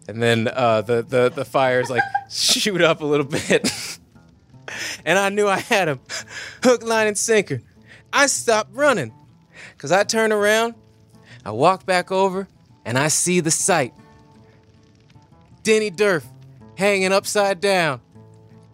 And 0.07 0.21
then 0.21 0.47
uh, 0.47 0.81
the, 0.81 1.01
the, 1.01 1.29
the 1.29 1.45
fires 1.45 1.89
like 1.89 2.03
shoot 2.29 2.81
up 2.81 3.01
a 3.01 3.05
little 3.05 3.25
bit. 3.25 3.99
and 5.05 5.17
I 5.17 5.29
knew 5.29 5.47
I 5.47 5.59
had 5.59 5.87
him. 5.87 5.99
Hook, 6.63 6.83
line, 6.83 7.07
and 7.07 7.17
sinker. 7.17 7.61
I 8.11 8.27
stopped 8.27 8.75
running 8.75 9.13
because 9.71 9.91
I 9.91 10.03
turn 10.03 10.31
around, 10.31 10.75
I 11.45 11.51
walk 11.51 11.85
back 11.85 12.11
over, 12.11 12.47
and 12.85 12.97
I 12.97 13.07
see 13.07 13.39
the 13.39 13.51
sight. 13.51 13.93
Denny 15.63 15.89
Durf 15.89 16.25
hanging 16.75 17.11
upside 17.11 17.61
down, 17.61 18.01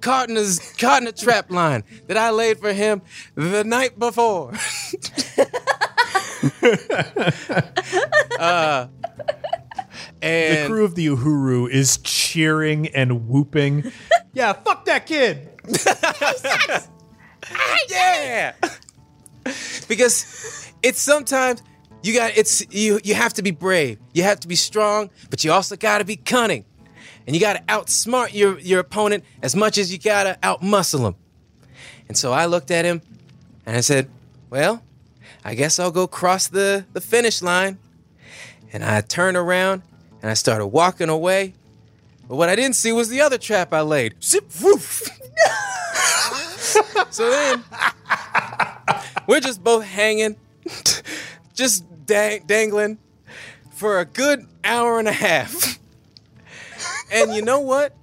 caught 0.02 0.30
in, 0.30 0.36
his, 0.36 0.60
caught 0.78 1.02
in 1.02 1.08
a 1.08 1.12
trap 1.12 1.52
line 1.52 1.84
that 2.08 2.18
I 2.18 2.32
laid 2.32 2.60
for 2.60 2.74
him 2.74 3.02
the 3.36 3.64
night 3.64 3.98
before. 3.98 4.54
uh, 8.40 8.88
The 10.22 10.66
crew 10.68 10.86
of 10.86 10.96
the 10.96 11.08
Uhuru 11.08 11.70
is 11.70 11.98
cheering 11.98 12.88
and 12.88 13.28
whooping. 13.28 13.92
yeah, 14.34 14.54
fuck 14.54 14.86
that 14.86 15.06
kid. 15.06 15.50
yeah. 17.90 18.54
Because 19.88 20.72
it's 20.84 21.02
sometimes 21.02 21.62
you 22.04 22.14
got 22.14 22.38
it's 22.38 22.66
you 22.74 23.00
you 23.04 23.14
have 23.14 23.34
to 23.36 23.42
be 23.42 23.52
brave. 23.52 24.00
You 24.14 24.24
have 24.24 24.40
to 24.42 24.48
be 24.48 24.56
strong 24.56 25.10
but 25.30 25.44
you 25.44 25.52
also 25.52 25.76
got 25.76 26.00
to 26.00 26.06
be 26.06 26.16
cunning. 26.16 26.66
And 27.26 27.36
you 27.36 27.40
got 27.40 27.54
to 27.54 27.62
outsmart 27.64 28.34
your 28.34 28.60
your 28.60 28.80
opponent 28.80 29.24
as 29.42 29.56
much 29.56 29.78
as 29.78 29.92
you 29.92 30.00
got 30.00 30.24
to 30.24 30.38
outmuscle 30.42 31.08
him. 31.08 31.16
And 32.08 32.18
so 32.18 32.32
i 32.32 32.46
looked 32.46 32.72
at 32.72 32.86
him 32.86 33.02
and 33.66 33.78
i 33.78 33.82
said 33.82 34.10
well 34.50 34.84
i 35.46 35.54
guess 35.54 35.80
i'll 35.80 35.92
go 35.92 36.08
cross 36.08 36.48
the 36.48 36.86
the 36.94 37.02
finish 37.02 37.42
line. 37.42 37.78
And 38.72 38.84
i 38.84 39.02
turned 39.02 39.38
around 39.38 39.84
and 40.22 40.30
i 40.32 40.34
started 40.34 40.68
walking 40.68 41.10
away 41.10 41.54
but 42.28 42.36
what 42.36 42.50
i 42.50 42.56
didn't 42.56 42.76
see 42.76 42.92
was 42.92 43.10
the 43.10 43.22
other 43.22 43.38
trap 43.38 43.74
i 43.74 43.82
laid 43.82 44.16
zip 44.24 44.46
woof 44.62 45.10
so 47.10 47.30
then 47.30 47.64
we're 49.30 49.40
just 49.40 49.64
both 49.64 49.84
hanging, 49.84 50.36
just 51.54 51.86
dang- 52.08 52.44
dangling 52.48 52.98
for 53.72 54.00
a 54.00 54.06
good 54.06 54.48
hour 54.64 54.98
and 54.98 55.08
a 55.08 55.14
half. 55.14 55.80
and 57.12 57.34
you 57.36 57.44
know 57.44 57.60
what? 57.60 57.96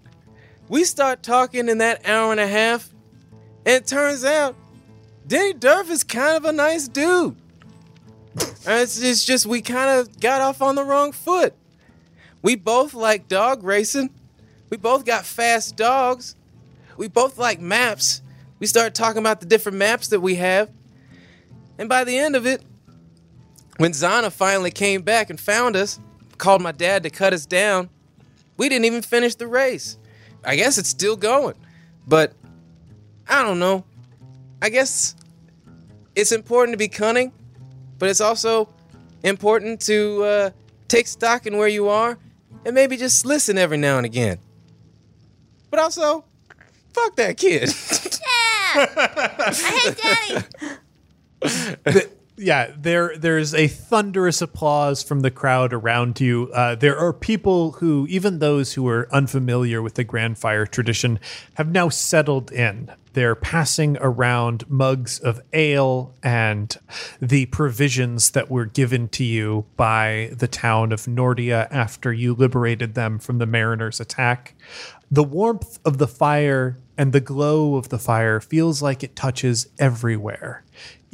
We 0.68 0.84
start 0.84 1.24
talking 1.24 1.68
in 1.68 1.78
that 1.78 2.06
hour 2.08 2.30
and 2.30 2.40
a 2.40 2.46
half, 2.46 2.88
and 3.64 3.74
it 3.74 3.86
turns 3.88 4.24
out 4.24 4.54
Denny 5.26 5.54
Durf 5.54 5.90
is 5.90 6.04
kind 6.04 6.36
of 6.36 6.44
a 6.44 6.52
nice 6.52 6.86
dude. 6.86 7.36
It's, 8.64 9.00
it's 9.00 9.24
just 9.24 9.46
we 9.46 9.62
kind 9.62 9.98
of 9.98 10.20
got 10.20 10.40
off 10.40 10.62
on 10.62 10.76
the 10.76 10.84
wrong 10.84 11.10
foot. 11.10 11.54
We 12.42 12.54
both 12.54 12.94
like 12.94 13.28
dog 13.28 13.62
racing. 13.62 14.10
We 14.70 14.76
both 14.76 15.04
got 15.04 15.24
fast 15.24 15.76
dogs. 15.76 16.36
We 16.96 17.08
both 17.08 17.38
like 17.38 17.60
maps. 17.60 18.22
We 18.58 18.66
started 18.66 18.94
talking 18.94 19.18
about 19.18 19.40
the 19.40 19.46
different 19.46 19.78
maps 19.78 20.08
that 20.08 20.20
we 20.20 20.36
have. 20.36 20.70
And 21.78 21.88
by 21.88 22.04
the 22.04 22.16
end 22.18 22.36
of 22.36 22.46
it, 22.46 22.62
when 23.76 23.92
Zana 23.92 24.32
finally 24.32 24.70
came 24.70 25.02
back 25.02 25.28
and 25.28 25.38
found 25.38 25.76
us, 25.76 26.00
called 26.38 26.62
my 26.62 26.72
dad 26.72 27.02
to 27.02 27.10
cut 27.10 27.32
us 27.32 27.46
down, 27.46 27.90
we 28.56 28.68
didn't 28.68 28.86
even 28.86 29.02
finish 29.02 29.34
the 29.34 29.46
race. 29.46 29.98
I 30.44 30.56
guess 30.56 30.78
it's 30.78 30.88
still 30.88 31.16
going. 31.16 31.56
But 32.06 32.32
I 33.28 33.42
don't 33.42 33.58
know. 33.58 33.84
I 34.62 34.70
guess 34.70 35.14
it's 36.14 36.32
important 36.32 36.72
to 36.72 36.78
be 36.78 36.88
cunning, 36.88 37.32
but 37.98 38.08
it's 38.08 38.20
also 38.20 38.68
important 39.22 39.80
to 39.82 40.22
uh, 40.22 40.50
take 40.88 41.06
stock 41.06 41.46
in 41.46 41.58
where 41.58 41.68
you 41.68 41.88
are 41.88 42.18
and 42.66 42.74
maybe 42.74 42.96
just 42.96 43.24
listen 43.24 43.56
every 43.56 43.78
now 43.78 43.96
and 43.96 44.04
again. 44.04 44.38
But 45.70 45.80
also, 45.80 46.24
fuck 46.92 47.16
that 47.16 47.38
kid. 47.38 47.72
Yeah 48.26 48.56
I 48.76 49.52
hate 49.84 50.44
Daddy. 51.42 52.00
yeah, 52.36 52.72
there 52.76 53.16
there's 53.16 53.54
a 53.54 53.68
thunderous 53.68 54.42
applause 54.42 55.02
from 55.02 55.20
the 55.20 55.30
crowd 55.30 55.72
around 55.72 56.20
you. 56.20 56.50
Uh, 56.52 56.74
there 56.74 56.98
are 56.98 57.12
people 57.12 57.72
who, 57.72 58.06
even 58.08 58.38
those 58.38 58.74
who 58.74 58.86
are 58.88 59.08
unfamiliar 59.12 59.80
with 59.80 59.94
the 59.94 60.04
Grand 60.04 60.38
Fire 60.38 60.66
tradition, 60.66 61.18
have 61.54 61.70
now 61.70 61.88
settled 61.88 62.52
in. 62.52 62.90
They're 63.16 63.34
passing 63.34 63.96
around 64.02 64.68
mugs 64.68 65.18
of 65.18 65.40
ale 65.54 66.14
and 66.22 66.76
the 67.18 67.46
provisions 67.46 68.32
that 68.32 68.50
were 68.50 68.66
given 68.66 69.08
to 69.08 69.24
you 69.24 69.64
by 69.74 70.32
the 70.36 70.46
town 70.46 70.92
of 70.92 71.06
Nordia 71.06 71.66
after 71.70 72.12
you 72.12 72.34
liberated 72.34 72.92
them 72.92 73.18
from 73.18 73.38
the 73.38 73.46
mariners' 73.46 74.00
attack. 74.00 74.54
The 75.10 75.24
warmth 75.24 75.78
of 75.82 75.96
the 75.96 76.06
fire 76.06 76.76
and 76.98 77.14
the 77.14 77.22
glow 77.22 77.76
of 77.76 77.88
the 77.88 77.98
fire 77.98 78.38
feels 78.38 78.82
like 78.82 79.02
it 79.02 79.16
touches 79.16 79.68
everywhere 79.78 80.62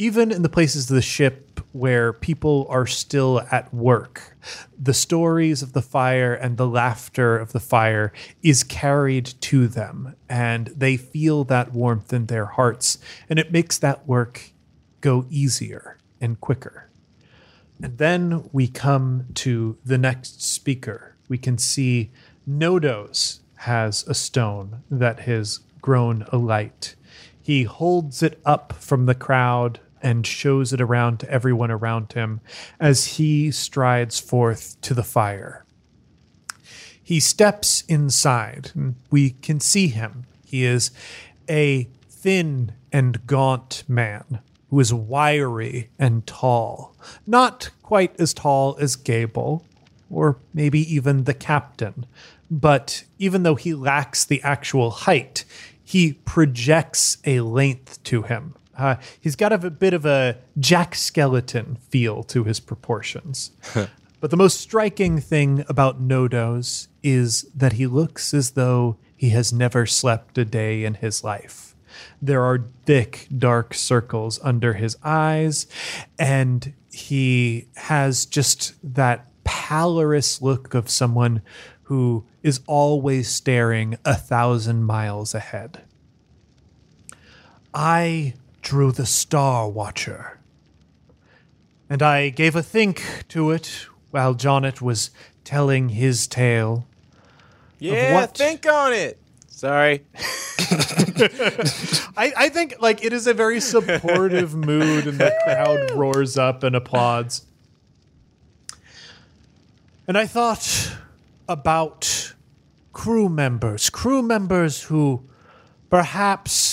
even 0.03 0.33
in 0.33 0.43
the 0.43 0.49
places 0.49 0.91
of 0.91 0.97
the 0.97 1.01
ship 1.01 1.61
where 1.71 2.13
people 2.13 2.67
are 2.69 2.89
still 2.89 3.41
at 3.53 3.73
work, 3.73 4.37
the 4.77 4.93
stories 4.93 5.63
of 5.63 5.75
the 5.75 5.81
fire 5.81 6.35
and 6.35 6.57
the 6.57 6.67
laughter 6.67 7.39
of 7.39 7.53
the 7.53 7.61
fire 7.61 8.13
is 8.43 8.65
carried 8.65 9.27
to 9.41 9.69
them, 9.69 10.17
and 10.29 10.67
they 10.77 10.97
feel 10.97 11.45
that 11.45 11.73
warmth 11.73 12.13
in 12.13 12.27
their 12.27 12.47
hearts, 12.47 12.99
and 13.31 13.39
it 13.39 13.53
makes 13.53 13.79
that 13.79 14.05
work 14.05 14.51
go 15.01 15.25
easier 15.31 15.99
and 16.21 16.41
quicker. 16.41 16.91
And 17.81 17.97
then 17.99 18.51
we 18.51 18.67
come 18.67 19.27
to 19.35 19.79
the 19.85 19.99
next 19.99 20.43
speaker. 20.43 21.15
We 21.29 21.39
can 21.39 21.59
see 21.59 22.11
Nodos 22.49 23.39
has 23.55 24.05
a 24.09 24.15
stone 24.15 24.83
that 24.91 25.21
has 25.21 25.61
grown 25.81 26.27
alight. 26.33 26.97
He 27.41 27.63
holds 27.63 28.21
it 28.21 28.41
up 28.45 28.73
from 28.73 29.07
the 29.07 29.15
crowd 29.15 29.79
and 30.03 30.27
shows 30.27 30.73
it 30.73 30.81
around 30.81 31.21
to 31.21 31.31
everyone 31.31 31.71
around 31.71 32.13
him 32.13 32.41
as 32.81 33.07
he 33.17 33.51
strides 33.51 34.19
forth 34.19 34.81
to 34.83 34.95
the 34.95 35.05
fire. 35.05 35.65
He 37.03 37.21
steps 37.21 37.83
inside. 37.89 38.71
and 38.75 38.95
We 39.11 39.31
can 39.31 39.61
see 39.61 39.89
him. 39.89 40.25
He 40.45 40.65
is 40.65 40.91
a 41.49 41.89
thin 42.09 42.73
and 42.93 43.27
gaunt 43.27 43.85
man 43.89 44.41
who 44.71 44.81
is 44.81 44.95
wiry 44.95 45.91
and 45.99 46.27
tall. 46.27 46.97
Not 47.27 47.71
quite 47.83 48.19
as 48.19 48.33
tall 48.33 48.77
as 48.81 48.97
Gable, 48.97 49.67
or 50.11 50.39
maybe 50.55 50.81
even 50.95 51.25
the 51.25 51.35
captain. 51.35 52.07
But 52.51 53.05
even 53.19 53.43
though 53.43 53.55
he 53.55 53.75
lacks 53.75 54.25
the 54.25 54.43
actual 54.43 54.91
height, 54.91 55.45
he 55.85 56.15
projects 56.15 57.19
a 57.25 57.41
length 57.41 58.03
to 58.05 58.23
him. 58.23 58.55
Uh, 58.77 58.97
he's 59.21 59.37
got 59.37 59.53
a, 59.53 59.59
bit 59.71 59.95
of 59.95 60.07
a 60.07 60.39
Jack 60.59 60.95
Skellington 60.95 61.79
feel 61.79 62.23
to 62.25 62.45
his 62.45 62.61
proportions. 62.61 63.51
but 64.21 64.31
the 64.31 64.37
most 64.37 64.61
striking 64.61 65.21
thing 65.21 65.65
about 65.69 66.03
Nodos 66.03 66.89
is 67.03 67.43
that 67.55 67.75
he 67.75 67.87
looks 67.87 68.33
as 68.33 68.53
though 68.53 68.97
he 69.15 69.31
has 69.31 69.53
never 69.53 69.87
slept 69.87 70.39
a 70.39 70.45
day 70.45 70.85
in 70.85 70.95
his 70.95 71.23
life. 71.23 71.75
There 72.21 72.43
are 72.43 72.65
thick, 72.87 73.29
dark 73.37 73.75
circles 73.75 74.41
under 74.43 74.73
his 74.75 74.97
eyes, 75.03 75.67
and 76.19 76.73
he 76.91 77.69
has 77.77 78.27
just 78.27 78.75
that 78.83 79.29
pallorous 79.45 80.41
look 80.41 80.75
of 80.75 80.89
someone 80.89 81.43
who 81.85 82.25
is 82.43 82.61
always 82.67 83.29
staring 83.29 83.97
a 84.05 84.15
thousand 84.15 84.85
miles 84.85 85.35
ahead. 85.35 85.83
I 87.75 88.35
drew 88.63 88.93
the 88.93 89.07
Star 89.07 89.69
Watcher, 89.69 90.39
and 91.91 92.03
I 92.03 92.31
gave 92.31 92.57
a 92.57 92.63
think 92.63 93.25
to 93.29 93.51
it 93.51 93.87
while 94.11 94.35
Jonet 94.35 94.81
was 94.81 95.11
telling 95.45 95.91
his 95.91 96.27
tale. 96.27 96.87
yeah, 97.79 98.15
what? 98.15 98.37
think 98.37 98.67
on 98.67 98.93
it. 98.93 99.19
Sorry. 99.49 100.05
I, 102.17 102.33
I 102.37 102.49
think 102.49 102.77
like 102.81 103.05
it 103.05 103.13
is 103.13 103.27
a 103.27 103.35
very 103.35 103.61
supportive 103.61 104.55
mood, 104.67 105.07
and 105.07 105.19
the 105.19 105.35
crowd 105.45 105.91
roars 105.93 106.39
up 106.39 106.63
and 106.63 106.75
applauds. 106.75 107.45
And 110.09 110.19
I 110.19 110.27
thought 110.27 110.97
about 111.49 112.33
crew 112.93 113.29
members, 113.29 113.91
crew 113.91 114.23
members 114.23 114.85
who 114.85 115.23
perhaps 115.91 116.72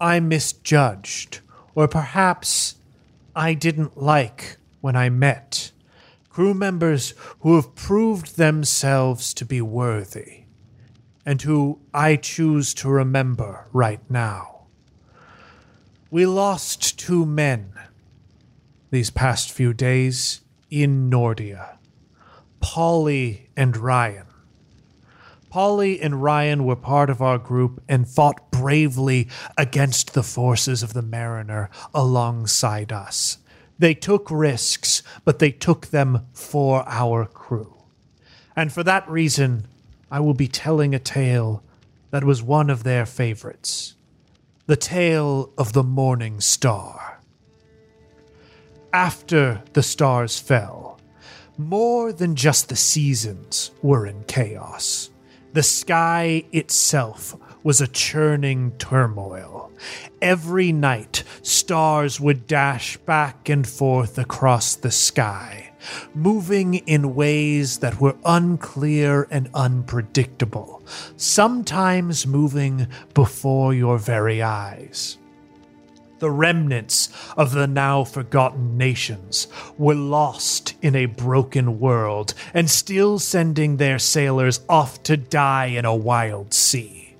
I 0.00 0.20
misjudged, 0.20 1.40
or 1.74 1.88
perhaps 1.88 2.76
I 3.34 3.54
didn't 3.54 3.96
like 3.96 4.58
when 4.80 4.96
I 4.96 5.08
met. 5.08 5.72
Crew 6.28 6.52
members 6.52 7.14
who 7.40 7.56
have 7.56 7.74
proved 7.74 8.36
themselves 8.36 9.32
to 9.34 9.44
be 9.44 9.62
worthy, 9.62 10.44
and 11.24 11.40
who 11.42 11.80
I 11.94 12.16
choose 12.16 12.74
to 12.74 12.90
remember 12.90 13.66
right 13.72 14.00
now. 14.10 14.66
We 16.10 16.26
lost 16.26 16.98
two 16.98 17.24
men 17.24 17.72
these 18.90 19.10
past 19.10 19.50
few 19.50 19.72
days 19.72 20.42
in 20.70 21.10
Nordia 21.10 21.78
Polly 22.60 23.48
and 23.56 23.76
Ryan. 23.76 24.25
Polly 25.56 26.02
and 26.02 26.22
Ryan 26.22 26.66
were 26.66 26.76
part 26.76 27.08
of 27.08 27.22
our 27.22 27.38
group 27.38 27.82
and 27.88 28.06
fought 28.06 28.50
bravely 28.50 29.26
against 29.56 30.12
the 30.12 30.22
forces 30.22 30.82
of 30.82 30.92
the 30.92 31.00
Mariner 31.00 31.70
alongside 31.94 32.92
us. 32.92 33.38
They 33.78 33.94
took 33.94 34.30
risks, 34.30 35.02
but 35.24 35.38
they 35.38 35.50
took 35.50 35.86
them 35.86 36.26
for 36.34 36.84
our 36.86 37.24
crew. 37.24 37.74
And 38.54 38.70
for 38.70 38.82
that 38.82 39.08
reason, 39.08 39.66
I 40.10 40.20
will 40.20 40.34
be 40.34 40.46
telling 40.46 40.94
a 40.94 40.98
tale 40.98 41.62
that 42.10 42.22
was 42.22 42.42
one 42.42 42.68
of 42.68 42.84
their 42.84 43.06
favorites 43.06 43.94
the 44.66 44.76
tale 44.76 45.54
of 45.56 45.72
the 45.72 45.82
Morning 45.82 46.38
Star. 46.38 47.22
After 48.92 49.62
the 49.72 49.82
stars 49.82 50.38
fell, 50.38 51.00
more 51.56 52.12
than 52.12 52.36
just 52.36 52.68
the 52.68 52.76
seasons 52.76 53.70
were 53.80 54.06
in 54.06 54.22
chaos. 54.24 55.08
The 55.56 55.62
sky 55.62 56.44
itself 56.52 57.34
was 57.62 57.80
a 57.80 57.86
churning 57.86 58.72
turmoil. 58.72 59.72
Every 60.20 60.70
night, 60.70 61.24
stars 61.40 62.20
would 62.20 62.46
dash 62.46 62.98
back 62.98 63.48
and 63.48 63.66
forth 63.66 64.18
across 64.18 64.74
the 64.74 64.90
sky, 64.90 65.72
moving 66.14 66.74
in 66.74 67.14
ways 67.14 67.78
that 67.78 68.02
were 68.02 68.16
unclear 68.26 69.26
and 69.30 69.48
unpredictable, 69.54 70.84
sometimes 71.16 72.26
moving 72.26 72.88
before 73.14 73.72
your 73.72 73.96
very 73.96 74.42
eyes. 74.42 75.16
The 76.18 76.30
remnants 76.30 77.10
of 77.36 77.52
the 77.52 77.66
now 77.66 78.04
forgotten 78.04 78.78
nations 78.78 79.48
were 79.76 79.94
lost 79.94 80.74
in 80.80 80.96
a 80.96 81.06
broken 81.06 81.78
world 81.78 82.32
and 82.54 82.70
still 82.70 83.18
sending 83.18 83.76
their 83.76 83.98
sailors 83.98 84.60
off 84.68 85.02
to 85.04 85.16
die 85.16 85.66
in 85.66 85.84
a 85.84 85.94
wild 85.94 86.54
sea. 86.54 87.16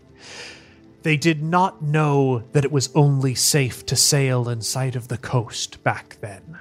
They 1.03 1.17
did 1.17 1.43
not 1.43 1.83
know 1.83 2.43
that 2.53 2.65
it 2.65 2.73
was 2.73 2.91
only 2.95 3.35
safe 3.35 3.85
to 3.87 3.97
sail 3.97 4.49
in 4.49 4.63
sight 4.63 4.97
of 4.97 5.09
the 5.09 5.19
coast 5.19 5.85
back 5.85 6.17
then. 6.21 6.59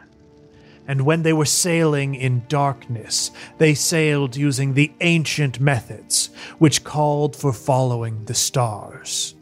And 0.87 1.05
when 1.05 1.23
they 1.23 1.33
were 1.33 1.45
sailing 1.45 2.13
in 2.15 2.43
darkness, 2.47 3.31
they 3.57 3.73
sailed 3.73 4.35
using 4.35 4.73
the 4.73 4.91
ancient 5.01 5.59
methods, 5.59 6.29
which 6.59 6.83
called 6.83 7.35
for 7.35 7.53
following 7.53 8.25
the 8.25 8.35
stars. 8.35 9.34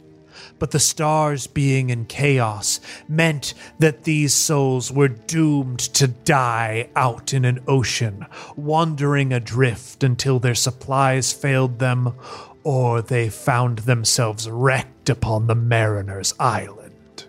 But 0.64 0.72
the 0.72 0.80
stars 0.80 1.46
being 1.46 1.90
in 1.90 2.06
chaos 2.06 2.80
meant 3.06 3.54
that 3.80 4.06
these 4.06 4.34
souls 4.34 4.94
were 4.94 5.10
doomed 5.10 5.80
to 5.80 6.08
die 6.08 6.88
out 6.96 7.34
in 7.34 7.44
an 7.44 7.60
ocean, 7.68 8.26
wandering 8.56 9.34
adrift 9.34 10.06
until 10.06 10.40
their 10.40 10.56
supplies 10.56 11.34
failed 11.34 11.80
them 11.80 12.14
or 12.64 13.02
they 13.02 13.28
found 13.28 13.80
themselves 13.80 14.50
wrecked 14.50 15.10
upon 15.10 15.48
the 15.48 15.56
mariner's 15.56 16.34
island. 16.40 17.26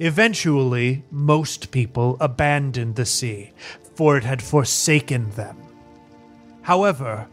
Eventually, 0.00 1.04
most 1.08 1.70
people 1.70 2.16
abandoned 2.18 2.96
the 2.96 3.06
sea, 3.06 3.52
for 3.94 4.16
it 4.16 4.24
had 4.24 4.42
forsaken 4.42 5.30
them. 5.36 5.56
However, 6.62 7.28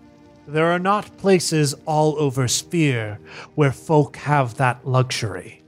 there 0.53 0.71
are 0.71 0.79
not 0.79 1.17
places 1.17 1.75
all 1.85 2.17
over 2.17 2.47
Sphere 2.47 3.19
where 3.55 3.71
folk 3.71 4.17
have 4.17 4.55
that 4.55 4.87
luxury. 4.87 5.61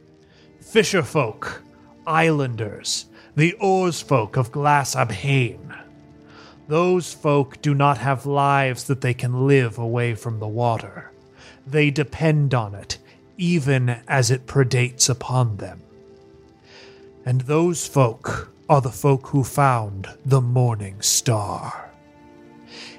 Fisher 0.59 1.03
folk, 1.03 1.61
islanders, 2.07 3.05
the 3.35 3.53
oars 3.53 4.01
folk 4.01 4.37
of 4.37 4.51
Glass 4.51 4.95
Abhane. 4.95 5.77
Those 6.67 7.13
folk 7.13 7.61
do 7.61 7.75
not 7.75 7.99
have 7.99 8.25
lives 8.25 8.85
that 8.85 9.01
they 9.01 9.13
can 9.13 9.45
live 9.45 9.77
away 9.77 10.15
from 10.15 10.39
the 10.39 10.47
water. 10.47 11.11
They 11.67 11.91
depend 11.91 12.53
on 12.53 12.73
it, 12.73 12.97
even 13.37 14.01
as 14.07 14.31
it 14.31 14.47
predates 14.47 15.09
upon 15.09 15.57
them. 15.57 15.81
And 17.23 17.41
those 17.41 17.87
folk 17.87 18.51
are 18.67 18.81
the 18.81 18.89
folk 18.89 19.27
who 19.27 19.43
found 19.43 20.07
the 20.25 20.41
morning 20.41 21.01
star. 21.01 21.90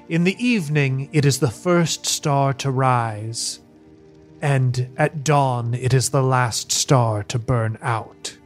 In 0.09 0.25
the 0.25 0.45
evening, 0.45 1.07
it 1.13 1.23
is 1.23 1.39
the 1.39 1.49
first 1.49 2.05
star 2.05 2.53
to 2.55 2.69
rise, 2.69 3.61
and 4.41 4.89
at 4.97 5.23
dawn, 5.23 5.73
it 5.73 5.93
is 5.93 6.09
the 6.09 6.21
last 6.21 6.73
star 6.73 7.23
to 7.23 7.39
burn 7.39 7.77
out. 7.81 8.37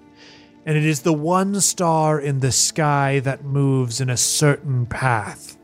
And 0.68 0.78
it 0.78 0.86
is 0.86 1.02
the 1.02 1.14
one 1.14 1.60
star 1.62 2.20
in 2.20 2.42
the 2.42 2.52
sky 2.52 3.22
that 3.22 3.44
moves 3.44 4.00
in 4.00 4.08
a 4.08 4.18
certain 4.18 4.86
path, 4.86 5.58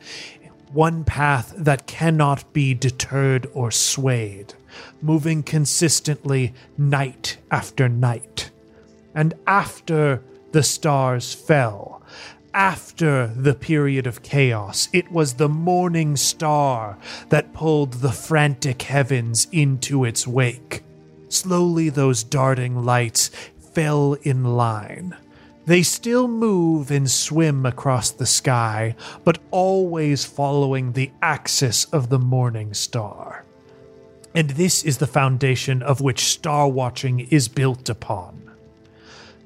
one 0.72 1.04
path 1.04 1.54
that 1.58 1.86
cannot 1.86 2.52
be 2.54 2.74
deterred 2.74 3.48
or 3.54 3.70
swayed, 3.70 4.56
moving 5.00 5.44
consistently 5.44 6.56
night 6.76 7.38
after 7.52 7.88
night. 7.88 8.50
And 9.14 9.36
after 9.46 10.24
the 10.54 10.64
stars 10.64 11.36
fell, 11.36 12.03
after 12.54 13.28
the 13.28 13.56
period 13.56 14.08
of 14.08 14.22
chaos, 14.22 14.88
it 14.94 15.12
was 15.12 15.34
the 15.34 15.50
morning 15.50 16.16
star 16.16 16.98
that 17.30 17.54
pulled 17.54 17.94
the 17.94 18.12
frantic 18.12 18.84
heavens 18.84 19.48
into 19.52 20.06
its 20.06 20.28
wake. 20.28 20.84
Slowly, 21.30 21.90
those 21.90 22.24
darting 22.24 22.84
lights 22.84 23.30
fell 23.74 24.14
in 24.22 24.44
line. 24.44 25.18
They 25.66 25.82
still 25.82 26.28
move 26.28 26.92
and 26.92 27.10
swim 27.10 27.66
across 27.66 28.12
the 28.12 28.26
sky, 28.26 28.96
but 29.24 29.40
always 29.50 30.26
following 30.26 30.92
the 30.92 31.12
axis 31.22 31.86
of 31.86 32.10
the 32.10 32.20
morning 32.20 32.74
star. 32.74 33.46
And 34.36 34.52
this 34.52 34.84
is 34.84 34.98
the 34.98 35.08
foundation 35.08 35.82
of 35.82 36.02
which 36.02 36.26
star 36.26 36.68
watching 36.68 37.22
is 37.22 37.48
built 37.48 37.88
upon. 37.88 38.43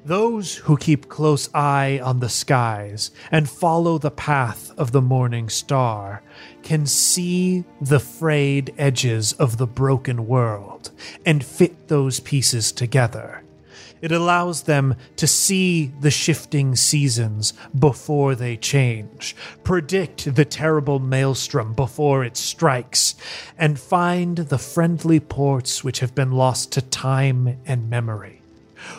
Those 0.08 0.54
who 0.54 0.78
keep 0.78 1.10
close 1.10 1.50
eye 1.52 2.00
on 2.02 2.20
the 2.20 2.30
skies 2.30 3.10
and 3.30 3.46
follow 3.46 3.98
the 3.98 4.10
path 4.10 4.72
of 4.78 4.90
the 4.90 5.02
morning 5.02 5.50
star 5.50 6.22
can 6.62 6.86
see 6.86 7.66
the 7.78 8.00
frayed 8.00 8.72
edges 8.78 9.34
of 9.34 9.58
the 9.58 9.66
broken 9.66 10.26
world 10.26 10.92
and 11.26 11.44
fit 11.44 11.88
those 11.88 12.20
pieces 12.20 12.72
together. 12.72 13.42
It 14.00 14.10
allows 14.10 14.62
them 14.62 14.94
to 15.16 15.26
see 15.26 15.92
the 16.00 16.10
shifting 16.10 16.74
seasons 16.74 17.52
before 17.78 18.34
they 18.34 18.56
change, 18.56 19.36
predict 19.62 20.34
the 20.34 20.46
terrible 20.46 21.00
maelstrom 21.00 21.74
before 21.74 22.24
it 22.24 22.38
strikes, 22.38 23.14
and 23.58 23.78
find 23.78 24.38
the 24.38 24.56
friendly 24.56 25.20
ports 25.20 25.84
which 25.84 26.00
have 26.00 26.14
been 26.14 26.32
lost 26.32 26.72
to 26.72 26.80
time 26.80 27.58
and 27.66 27.90
memory. 27.90 28.37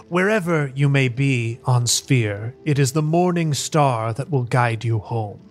Wherever 0.07 0.71
you 0.75 0.89
may 0.89 1.07
be 1.07 1.59
on 1.65 1.87
Sphere, 1.87 2.55
it 2.65 2.79
is 2.79 2.91
the 2.91 3.01
morning 3.01 3.53
star 3.53 4.13
that 4.13 4.29
will 4.29 4.43
guide 4.43 4.83
you 4.83 4.99
home. 4.99 5.49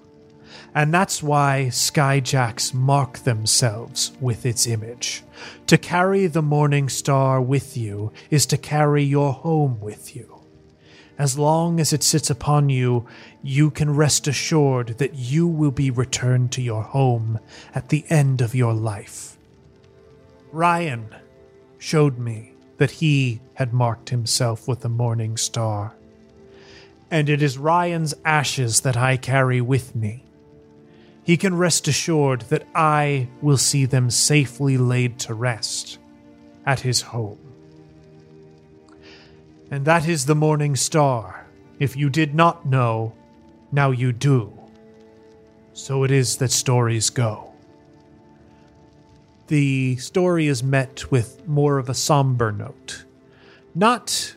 And 0.74 0.92
that's 0.92 1.22
why 1.22 1.68
skyjacks 1.70 2.72
mark 2.72 3.18
themselves 3.18 4.12
with 4.20 4.46
its 4.46 4.66
image. 4.66 5.24
To 5.66 5.78
carry 5.78 6.26
the 6.26 6.42
morning 6.42 6.88
star 6.88 7.40
with 7.40 7.76
you 7.76 8.12
is 8.30 8.46
to 8.46 8.58
carry 8.58 9.02
your 9.02 9.32
home 9.32 9.80
with 9.80 10.14
you. 10.14 10.40
As 11.18 11.36
long 11.36 11.80
as 11.80 11.92
it 11.92 12.04
sits 12.04 12.30
upon 12.30 12.68
you, 12.68 13.06
you 13.42 13.70
can 13.70 13.96
rest 13.96 14.28
assured 14.28 14.98
that 14.98 15.14
you 15.14 15.48
will 15.48 15.72
be 15.72 15.90
returned 15.90 16.52
to 16.52 16.62
your 16.62 16.82
home 16.82 17.40
at 17.74 17.88
the 17.88 18.04
end 18.08 18.40
of 18.40 18.54
your 18.54 18.72
life. 18.72 19.36
Ryan 20.52 21.14
showed 21.78 22.18
me 22.18 22.54
that 22.78 22.92
he 22.92 23.40
had 23.54 23.72
marked 23.72 24.08
himself 24.08 24.66
with 24.66 24.80
the 24.80 24.88
morning 24.88 25.36
star. 25.36 25.94
And 27.10 27.28
it 27.28 27.42
is 27.42 27.58
Ryan's 27.58 28.14
ashes 28.24 28.80
that 28.80 28.96
I 28.96 29.16
carry 29.16 29.60
with 29.60 29.94
me. 29.94 30.24
He 31.22 31.36
can 31.36 31.56
rest 31.56 31.88
assured 31.88 32.42
that 32.42 32.66
I 32.74 33.28
will 33.42 33.58
see 33.58 33.84
them 33.84 34.10
safely 34.10 34.78
laid 34.78 35.18
to 35.20 35.34
rest 35.34 35.98
at 36.64 36.80
his 36.80 37.02
home. 37.02 37.38
And 39.70 39.84
that 39.84 40.08
is 40.08 40.24
the 40.24 40.34
morning 40.34 40.76
star. 40.76 41.46
If 41.78 41.96
you 41.96 42.08
did 42.08 42.34
not 42.34 42.64
know, 42.64 43.12
now 43.70 43.90
you 43.90 44.12
do. 44.12 44.52
So 45.74 46.04
it 46.04 46.10
is 46.10 46.38
that 46.38 46.50
stories 46.50 47.10
go 47.10 47.47
the 49.48 49.96
story 49.96 50.46
is 50.46 50.62
met 50.62 51.10
with 51.10 51.46
more 51.46 51.78
of 51.78 51.88
a 51.88 51.94
somber 51.94 52.52
note. 52.52 53.04
Not 53.74 54.36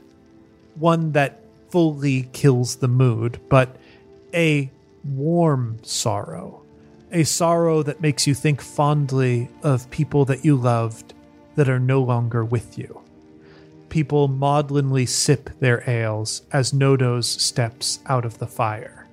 one 0.76 1.12
that 1.14 1.42
fully 1.70 2.24
kills 2.34 2.78
the 2.78 2.88
mood, 2.88 3.40
but 3.50 3.78
a 4.34 4.72
warm 5.04 5.80
sorrow. 5.84 6.64
A 7.12 7.24
sorrow 7.24 7.84
that 7.84 8.02
makes 8.02 8.26
you 8.26 8.34
think 8.34 8.62
fondly 8.62 9.50
of 9.64 9.90
people 9.92 10.26
that 10.26 10.44
you 10.46 10.56
loved 10.56 11.14
that 11.56 11.70
are 11.70 11.80
no 11.80 12.02
longer 12.02 12.44
with 12.46 12.78
you. 12.78 13.02
people 13.92 14.30
maudlinly 14.30 15.08
sip 15.08 15.52
their 15.60 15.88
ales 15.88 16.42
as 16.52 16.72
Nodos 16.72 17.26
steps 17.26 18.00
out 18.08 18.26
of 18.26 18.40
the 18.40 18.48
fire. 18.48 19.06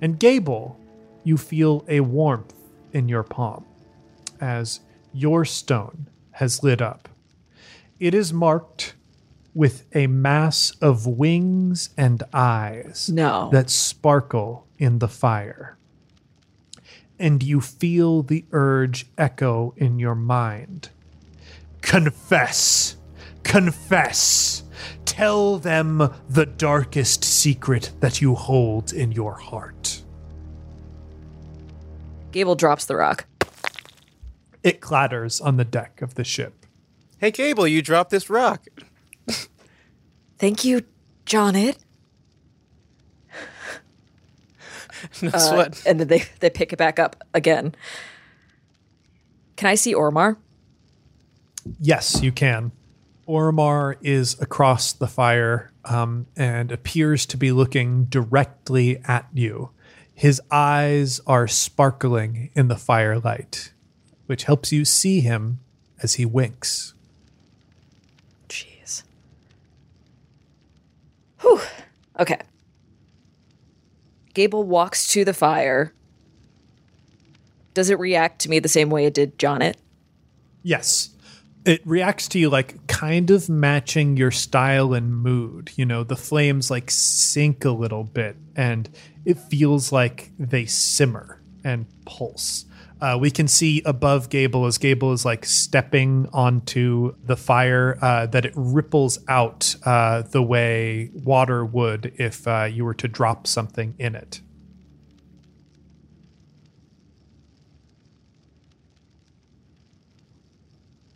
And 0.00 0.20
Gable, 0.20 0.78
you 1.24 1.36
feel 1.36 1.84
a 1.88 2.00
warmth 2.00 2.54
in 2.92 3.08
your 3.08 3.24
palm 3.24 3.64
as 4.40 4.80
your 5.14 5.44
stone 5.44 6.08
has 6.32 6.62
lit 6.62 6.82
up. 6.82 7.08
It 8.00 8.14
is 8.14 8.32
marked 8.32 8.94
with 9.54 9.84
a 9.94 10.08
mass 10.08 10.72
of 10.80 11.06
wings 11.06 11.90
and 11.96 12.22
eyes 12.32 13.08
No. 13.08 13.48
that 13.52 13.70
sparkle 13.70 14.66
in 14.78 14.98
the 14.98 15.08
fire. 15.08 15.76
And 17.18 17.42
you 17.42 17.60
feel 17.60 18.22
the 18.24 18.44
urge 18.50 19.06
echo 19.16 19.72
in 19.76 20.00
your 20.00 20.16
mind. 20.16 20.88
Confess! 21.80 22.96
Confess! 23.44 24.64
Tell 25.04 25.58
them 25.58 26.10
the 26.28 26.46
darkest 26.46 27.22
secret 27.24 27.92
that 28.00 28.20
you 28.20 28.34
hold 28.34 28.92
in 28.92 29.12
your 29.12 29.34
heart. 29.34 30.02
Gable 32.32 32.56
drops 32.56 32.86
the 32.86 32.96
rock. 32.96 33.26
It 34.64 34.80
clatters 34.80 35.40
on 35.40 35.56
the 35.58 35.64
deck 35.64 36.02
of 36.02 36.14
the 36.14 36.24
ship. 36.24 36.66
Hey, 37.18 37.30
Gable, 37.30 37.68
you 37.68 37.82
dropped 37.82 38.10
this 38.10 38.28
rock. 38.28 38.64
Thank 40.38 40.64
you, 40.64 40.82
Jonet. 41.26 41.76
No 45.20 45.28
Uh, 45.34 45.38
sweat. 45.38 45.82
and 45.86 46.00
then 46.00 46.08
they, 46.08 46.24
they 46.40 46.48
pick 46.48 46.72
it 46.72 46.78
back 46.78 46.98
up 46.98 47.22
again. 47.34 47.74
Can 49.56 49.68
I 49.68 49.74
see 49.74 49.94
Ormar? 49.94 50.38
Yes, 51.78 52.22
you 52.22 52.32
can. 52.32 52.72
Ormar 53.28 53.96
is 54.00 54.40
across 54.40 54.92
the 54.94 55.06
fire 55.06 55.72
um, 55.84 56.26
and 56.36 56.72
appears 56.72 57.26
to 57.26 57.36
be 57.36 57.52
looking 57.52 58.06
directly 58.06 58.98
at 59.06 59.28
you. 59.34 59.70
His 60.14 60.40
eyes 60.50 61.20
are 61.26 61.48
sparkling 61.48 62.50
in 62.54 62.68
the 62.68 62.76
firelight, 62.76 63.72
which 64.26 64.44
helps 64.44 64.72
you 64.72 64.84
see 64.84 65.20
him 65.20 65.60
as 66.02 66.14
he 66.14 66.24
winks. 66.24 66.94
Jeez. 68.48 69.02
Whew. 71.40 71.60
Okay. 72.18 72.40
Gable 74.34 74.64
walks 74.64 75.06
to 75.08 75.24
the 75.24 75.34
fire. 75.34 75.92
Does 77.72 77.90
it 77.90 77.98
react 77.98 78.40
to 78.42 78.50
me 78.50 78.58
the 78.58 78.68
same 78.68 78.90
way 78.90 79.06
it 79.06 79.14
did 79.14 79.38
Jonet? 79.38 79.76
Yes. 80.62 81.10
It 81.64 81.80
reacts 81.86 82.28
to 82.28 82.38
you 82.38 82.50
like 82.50 82.86
kind 82.86 83.30
of 83.30 83.48
matching 83.48 84.16
your 84.16 84.30
style 84.30 84.92
and 84.92 85.16
mood. 85.16 85.70
You 85.76 85.86
know, 85.86 86.04
the 86.04 86.16
flames 86.16 86.70
like 86.70 86.90
sink 86.90 87.64
a 87.64 87.70
little 87.70 88.04
bit 88.04 88.36
and 88.54 88.88
it 89.24 89.38
feels 89.38 89.90
like 89.90 90.30
they 90.38 90.66
simmer 90.66 91.40
and 91.64 91.86
pulse. 92.04 92.66
Uh, 93.04 93.18
we 93.18 93.30
can 93.30 93.46
see 93.46 93.82
above 93.84 94.30
Gable 94.30 94.64
as 94.64 94.78
Gable 94.78 95.12
is 95.12 95.26
like 95.26 95.44
stepping 95.44 96.26
onto 96.32 97.14
the 97.22 97.36
fire 97.36 97.98
uh, 98.00 98.24
that 98.28 98.46
it 98.46 98.54
ripples 98.56 99.18
out 99.28 99.76
uh, 99.84 100.22
the 100.22 100.42
way 100.42 101.10
water 101.12 101.66
would 101.66 102.14
if 102.16 102.48
uh, 102.48 102.64
you 102.64 102.82
were 102.82 102.94
to 102.94 103.06
drop 103.06 103.46
something 103.46 103.94
in 103.98 104.14
it. 104.14 104.40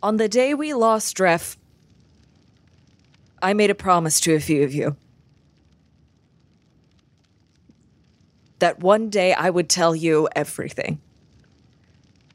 On 0.03 0.17
the 0.17 0.29
day 0.29 0.53
we 0.53 0.75
lost 0.75 1.17
Dref, 1.17 1.57
I 3.41 3.55
made 3.55 3.71
a 3.71 3.75
promise 3.75 4.19
to 4.19 4.35
a 4.35 4.39
few 4.39 4.61
of 4.61 4.75
you. 4.75 4.95
That 8.59 8.79
one 8.79 9.09
day 9.09 9.33
I 9.33 9.49
would 9.49 9.69
tell 9.69 9.95
you 9.95 10.29
everything. 10.35 11.01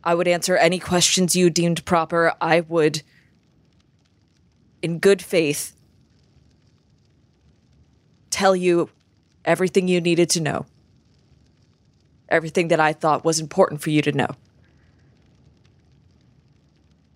I 0.05 0.15
would 0.15 0.29
answer 0.29 0.57
any 0.57 0.79
questions 0.79 1.35
you 1.35 1.49
deemed 1.49 1.85
proper. 1.87 2.35
I 2.41 2.61
would, 2.61 3.03
in 4.83 4.99
good 4.99 5.23
faith, 5.23 5.75
tell 8.31 8.55
you 8.55 8.91
everything 9.47 9.89
you 9.89 10.03
needed 10.03 10.29
to 10.31 10.41
know. 10.41 10.67
Everything 12.29 12.69
that 12.69 12.81
I 12.81 12.93
thought 12.93 13.25
was 13.25 13.41
important 13.41 13.81
for 13.81 13.89
you 13.89 14.03
to 14.03 14.13
know. 14.13 14.29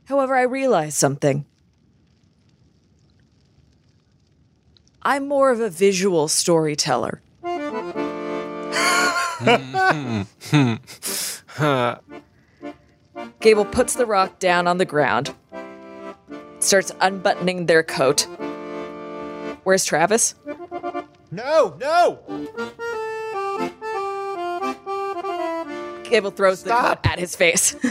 However, 0.07 0.35
I 0.35 0.43
realized 0.43 0.97
something. 0.97 1.45
I'm 5.03 5.29
more 5.29 5.51
of 5.51 5.61
a 5.61 5.69
visual 5.69 6.29
storyteller. 6.29 7.21
Gable 13.41 13.65
puts 13.65 13.95
the 13.95 14.07
rock 14.07 14.39
down 14.39 14.67
on 14.67 14.79
the 14.79 14.85
ground, 14.85 15.35
starts 16.59 16.93
unbuttoning 17.01 17.67
their 17.67 17.83
coat. 17.83 18.23
Where's 19.65 19.85
Travis? 19.85 20.35
No, 21.31 21.77
no. 21.79 22.19
Gable 26.05 26.31
throws 26.31 26.61
Stop. 26.61 27.03
the 27.03 27.09
coat 27.09 27.13
at 27.13 27.19
his 27.19 27.37
face. 27.37 27.75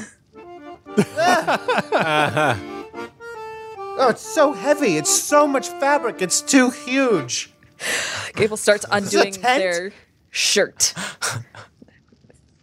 Uh-huh. 0.98 2.56
Oh, 4.00 4.10
it's 4.10 4.22
so 4.22 4.54
heavy. 4.54 4.98
It's 4.98 5.10
so 5.10 5.48
much 5.48 5.70
fabric. 5.70 6.22
It's 6.22 6.40
too 6.42 6.70
huge. 6.70 7.52
Gable 8.36 8.58
starts 8.58 8.86
undoing 8.92 9.34
their 9.42 9.92
shirt 10.30 10.94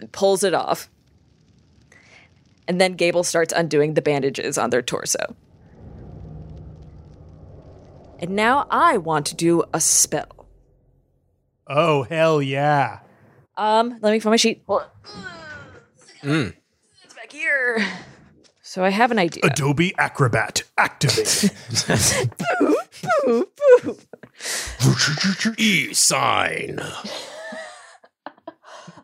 and 0.00 0.10
pulls 0.12 0.44
it 0.44 0.54
off. 0.54 0.88
And 2.66 2.80
then 2.80 2.94
Gable 2.94 3.24
starts 3.24 3.52
undoing 3.52 3.94
the 3.94 4.02
bandages 4.02 4.56
on 4.58 4.70
their 4.70 4.82
torso. 4.82 5.36
And 8.18 8.30
now 8.30 8.66
I 8.70 8.96
want 8.96 9.26
to 9.26 9.34
do 9.34 9.64
a 9.74 9.80
spell. 9.80 10.46
Oh, 11.66 12.04
hell 12.04 12.40
yeah. 12.40 13.00
Um, 13.56 13.98
let 14.00 14.12
me 14.12 14.18
find 14.18 14.32
my 14.32 14.36
sheet. 14.36 14.62
Hold 14.66 14.82
on. 16.22 16.54
It's 17.02 17.14
back 17.14 17.30
here. 17.32 17.86
So 18.62 18.82
I 18.82 18.88
have 18.88 19.10
an 19.10 19.18
idea. 19.18 19.42
Adobe 19.44 19.94
Acrobat 19.98 20.62
activate. 20.78 21.26
boop, 21.26 22.76
boop, 23.24 23.46
boop. 23.82 25.58
E 25.58 25.92
sign. 25.92 26.80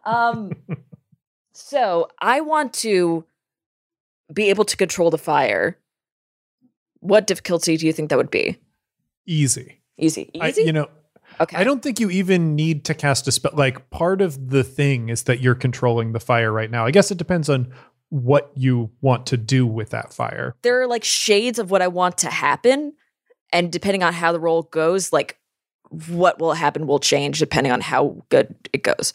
Um, 0.04 0.52
so 1.52 2.08
I 2.20 2.40
want 2.40 2.72
to 2.74 3.24
be 4.32 4.50
able 4.50 4.64
to 4.64 4.76
control 4.76 5.10
the 5.10 5.18
fire. 5.18 5.78
What 7.00 7.26
difficulty 7.26 7.76
do 7.76 7.86
you 7.86 7.92
think 7.92 8.10
that 8.10 8.18
would 8.18 8.30
be? 8.30 8.58
Easy. 9.26 9.80
Easy. 9.96 10.30
I, 10.40 10.50
Easy. 10.50 10.62
you 10.62 10.72
know, 10.72 10.88
okay. 11.40 11.56
I 11.56 11.64
don't 11.64 11.82
think 11.82 12.00
you 12.00 12.10
even 12.10 12.54
need 12.54 12.84
to 12.86 12.94
cast 12.94 13.28
a 13.28 13.32
spell. 13.32 13.52
Like 13.54 13.90
part 13.90 14.20
of 14.20 14.50
the 14.50 14.64
thing 14.64 15.08
is 15.08 15.24
that 15.24 15.40
you're 15.40 15.54
controlling 15.54 16.12
the 16.12 16.20
fire 16.20 16.52
right 16.52 16.70
now. 16.70 16.86
I 16.86 16.90
guess 16.90 17.10
it 17.10 17.18
depends 17.18 17.48
on 17.48 17.72
what 18.10 18.50
you 18.54 18.90
want 19.00 19.26
to 19.26 19.36
do 19.36 19.66
with 19.66 19.90
that 19.90 20.12
fire. 20.12 20.56
There 20.62 20.80
are 20.80 20.86
like 20.86 21.04
shades 21.04 21.58
of 21.58 21.70
what 21.70 21.82
I 21.82 21.88
want 21.88 22.18
to 22.18 22.30
happen, 22.30 22.94
and 23.52 23.70
depending 23.70 24.02
on 24.02 24.12
how 24.12 24.32
the 24.32 24.40
roll 24.40 24.62
goes, 24.62 25.12
like 25.12 25.38
what 25.90 26.38
will 26.38 26.54
happen 26.54 26.86
will 26.86 26.98
change 26.98 27.38
depending 27.38 27.72
on 27.72 27.80
how 27.80 28.22
good 28.28 28.54
it 28.72 28.82
goes. 28.82 29.12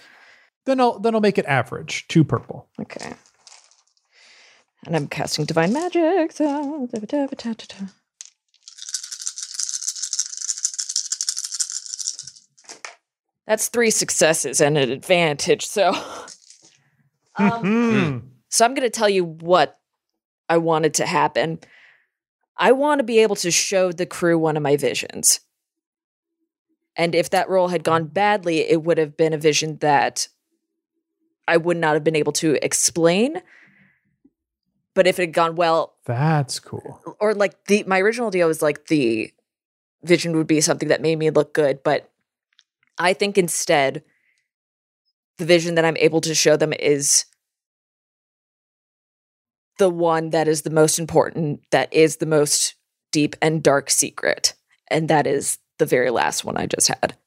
Then 0.65 0.79
I'll 0.79 0.99
then 0.99 1.13
I'll 1.13 1.21
make 1.21 1.37
it 1.37 1.45
average, 1.45 2.07
two 2.07 2.23
purple. 2.23 2.67
Okay. 2.81 3.13
And 4.85 4.95
I'm 4.95 5.07
casting 5.07 5.45
divine 5.45 5.73
magic. 5.73 6.31
So 6.31 6.87
that's 13.47 13.69
three 13.69 13.89
successes 13.89 14.61
and 14.61 14.77
an 14.77 14.91
advantage. 14.91 15.65
So, 15.65 15.93
um, 17.35 17.61
Hmm. 17.63 18.17
so 18.49 18.65
I'm 18.65 18.73
going 18.73 18.85
to 18.85 18.89
tell 18.89 19.09
you 19.09 19.23
what 19.25 19.79
I 20.49 20.57
wanted 20.57 20.93
to 20.95 21.05
happen. 21.05 21.59
I 22.57 22.71
want 22.71 22.99
to 22.99 23.03
be 23.03 23.19
able 23.19 23.35
to 23.37 23.51
show 23.51 23.91
the 23.91 24.05
crew 24.05 24.37
one 24.39 24.55
of 24.55 24.63
my 24.63 24.77
visions. 24.77 25.41
And 26.95 27.13
if 27.13 27.29
that 27.31 27.49
roll 27.49 27.67
had 27.67 27.83
gone 27.83 28.05
badly, 28.05 28.59
it 28.59 28.83
would 28.83 28.97
have 28.97 29.17
been 29.17 29.33
a 29.33 29.37
vision 29.37 29.77
that 29.77 30.29
I 31.47 31.57
would 31.57 31.77
not 31.77 31.93
have 31.93 32.03
been 32.03 32.15
able 32.15 32.31
to 32.33 32.57
explain. 32.63 33.41
But 34.95 35.07
if 35.07 35.19
it 35.19 35.23
had 35.23 35.33
gone 35.33 35.55
well, 35.55 35.93
That's 36.05 36.59
cool. 36.59 37.01
or 37.19 37.35
like 37.35 37.65
the 37.65 37.83
my 37.85 37.99
original 37.99 38.31
deal 38.31 38.47
was 38.47 38.61
like 38.61 38.87
the 38.87 39.31
vision 40.03 40.35
would 40.37 40.47
be 40.47 40.61
something 40.61 40.89
that 40.89 41.01
made 41.01 41.17
me 41.19 41.29
look 41.29 41.53
good, 41.53 41.83
but 41.83 42.09
I 42.97 43.13
think 43.13 43.37
instead 43.37 44.03
the 45.37 45.45
vision 45.45 45.75
that 45.75 45.85
I'm 45.85 45.97
able 45.97 46.21
to 46.21 46.33
show 46.33 46.55
them 46.55 46.73
is 46.73 47.25
the 49.77 49.89
one 49.89 50.29
that 50.29 50.47
is 50.47 50.61
the 50.61 50.69
most 50.69 50.97
important, 50.97 51.59
that 51.71 51.93
is 51.93 52.17
the 52.17 52.25
most 52.25 52.75
deep 53.11 53.35
and 53.41 53.61
dark 53.61 53.89
secret. 53.89 54.53
And 54.87 55.09
that 55.09 55.27
is 55.27 55.57
the 55.77 55.85
very 55.85 56.09
last 56.09 56.45
one 56.45 56.55
I 56.55 56.67
just 56.67 56.87
had. 56.87 57.17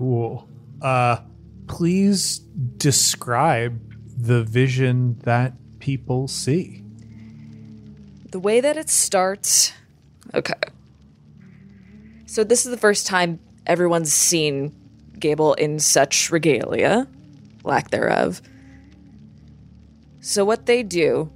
Cool. 0.00 0.48
Uh 0.80 1.18
please 1.66 2.38
describe 2.78 3.78
the 4.16 4.42
vision 4.42 5.18
that 5.24 5.52
people 5.78 6.26
see. 6.26 6.82
The 8.30 8.40
way 8.40 8.62
that 8.62 8.78
it 8.78 8.88
starts. 8.88 9.74
Okay. 10.34 10.54
So, 12.24 12.44
this 12.44 12.64
is 12.64 12.70
the 12.70 12.78
first 12.78 13.06
time 13.06 13.40
everyone's 13.66 14.12
seen 14.12 14.74
Gable 15.18 15.52
in 15.54 15.78
such 15.78 16.30
regalia, 16.30 17.06
lack 17.62 17.90
thereof. 17.90 18.40
So, 20.20 20.46
what 20.46 20.64
they 20.64 20.82
do, 20.82 21.30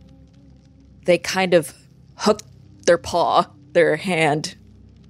they 1.05 1.19
kind 1.19 1.53
of 1.53 1.75
hook 2.17 2.41
their 2.87 2.97
paw, 2.97 3.51
their 3.73 3.97
hand, 3.97 4.57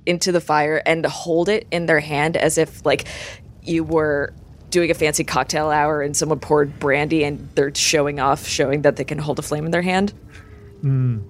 into 0.07 0.33
the 0.33 0.41
fire 0.41 0.83
and 0.85 1.05
hold 1.07 1.49
it 1.49 1.67
in 1.71 1.87
their 1.87 2.01
hand 2.01 2.37
as 2.37 2.59
if, 2.59 2.85
like, 2.85 3.07
you 3.65 3.85
were 3.85 4.33
doing 4.71 4.91
a 4.91 4.95
fancy 4.95 5.25
cocktail 5.25 5.71
hour 5.71 6.03
and 6.03 6.17
someone 6.17 6.41
poured 6.41 6.79
brandy 6.81 7.25
and 7.25 7.49
they're 7.55 7.75
showing 7.75 8.21
off, 8.21 8.47
showing 8.47 8.83
that 8.83 8.97
they 8.97 9.05
can 9.05 9.19
hold 9.19 9.39
a 9.39 9.43
flame 9.43 9.65
in 9.65 9.71
their 9.71 9.83
hand. 9.83 10.11
Hmm. 10.81 11.21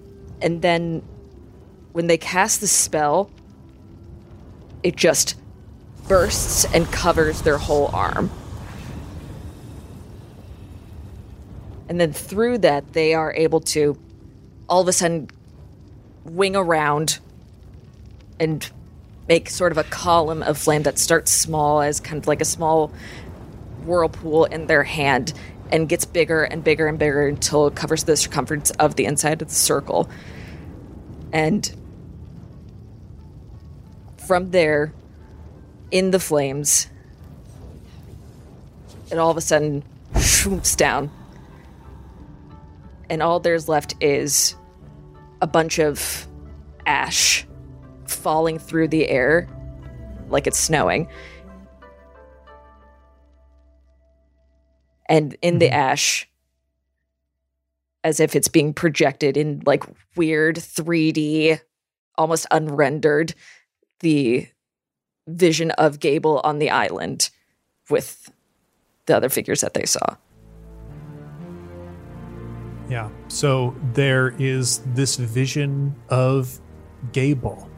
And 0.40 0.62
then 0.62 1.02
when 1.92 2.06
they 2.06 2.18
cast 2.18 2.60
the 2.60 2.66
spell, 2.66 3.30
it 4.82 4.96
just 4.96 5.36
bursts 6.08 6.64
and 6.74 6.90
covers 6.90 7.42
their 7.42 7.58
whole 7.58 7.88
arm. 7.94 8.30
And 11.88 12.00
then 12.00 12.12
through 12.12 12.58
that, 12.58 12.92
they 12.94 13.14
are 13.14 13.32
able 13.34 13.60
to 13.60 13.98
all 14.68 14.80
of 14.80 14.88
a 14.88 14.92
sudden 14.92 15.28
wing 16.24 16.56
around 16.56 17.18
and 18.40 18.68
make 19.28 19.48
sort 19.48 19.72
of 19.72 19.78
a 19.78 19.84
column 19.84 20.42
of 20.42 20.58
flame 20.58 20.82
that 20.82 20.98
starts 20.98 21.30
small 21.30 21.80
as 21.80 22.00
kind 22.00 22.18
of 22.18 22.26
like 22.26 22.40
a 22.40 22.44
small 22.44 22.92
whirlpool 23.84 24.44
in 24.44 24.66
their 24.66 24.82
hand 24.82 25.32
and 25.70 25.88
gets 25.88 26.04
bigger 26.04 26.42
and 26.42 26.62
bigger 26.62 26.86
and 26.86 26.98
bigger 26.98 27.26
until 27.26 27.66
it 27.66 27.74
covers 27.74 28.04
the 28.04 28.16
circumference 28.16 28.70
of 28.72 28.96
the 28.96 29.04
inside 29.06 29.40
of 29.40 29.48
the 29.48 29.54
circle. 29.54 30.08
And 31.32 31.74
from 34.18 34.50
there, 34.50 34.92
in 35.90 36.10
the 36.10 36.20
flames, 36.20 36.88
it 39.10 39.18
all 39.18 39.30
of 39.30 39.36
a 39.36 39.40
sudden 39.40 39.84
shoots 40.20 40.76
down. 40.76 41.10
And 43.08 43.22
all 43.22 43.40
there's 43.40 43.68
left 43.68 43.94
is 44.00 44.54
a 45.40 45.46
bunch 45.46 45.78
of 45.78 46.26
ash 46.86 47.46
falling 48.24 48.58
through 48.58 48.88
the 48.88 49.06
air 49.08 49.48
like 50.28 50.46
it's 50.46 50.58
snowing. 50.58 51.08
And 55.06 55.36
in 55.42 55.58
the 55.58 55.68
hmm. 55.68 55.74
ash, 55.74 56.28
as 58.02 58.20
if 58.20 58.34
it's 58.34 58.48
being 58.48 58.72
projected 58.72 59.36
in 59.36 59.62
like 59.66 59.84
weird 60.16 60.56
3D, 60.56 61.60
almost 62.16 62.46
unrendered, 62.50 63.34
the 64.00 64.48
vision 65.28 65.70
of 65.72 66.00
Gable 66.00 66.40
on 66.44 66.58
the 66.58 66.70
island 66.70 67.30
with 67.90 68.30
the 69.06 69.16
other 69.16 69.28
figures 69.28 69.60
that 69.60 69.74
they 69.74 69.84
saw. 69.84 70.16
Yeah. 72.88 73.10
So 73.28 73.74
there 73.92 74.34
is 74.38 74.80
this 74.94 75.16
vision 75.16 75.94
of 76.08 76.60
Gable, 77.12 77.68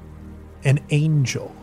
an 0.67 0.81
angel, 0.91 1.55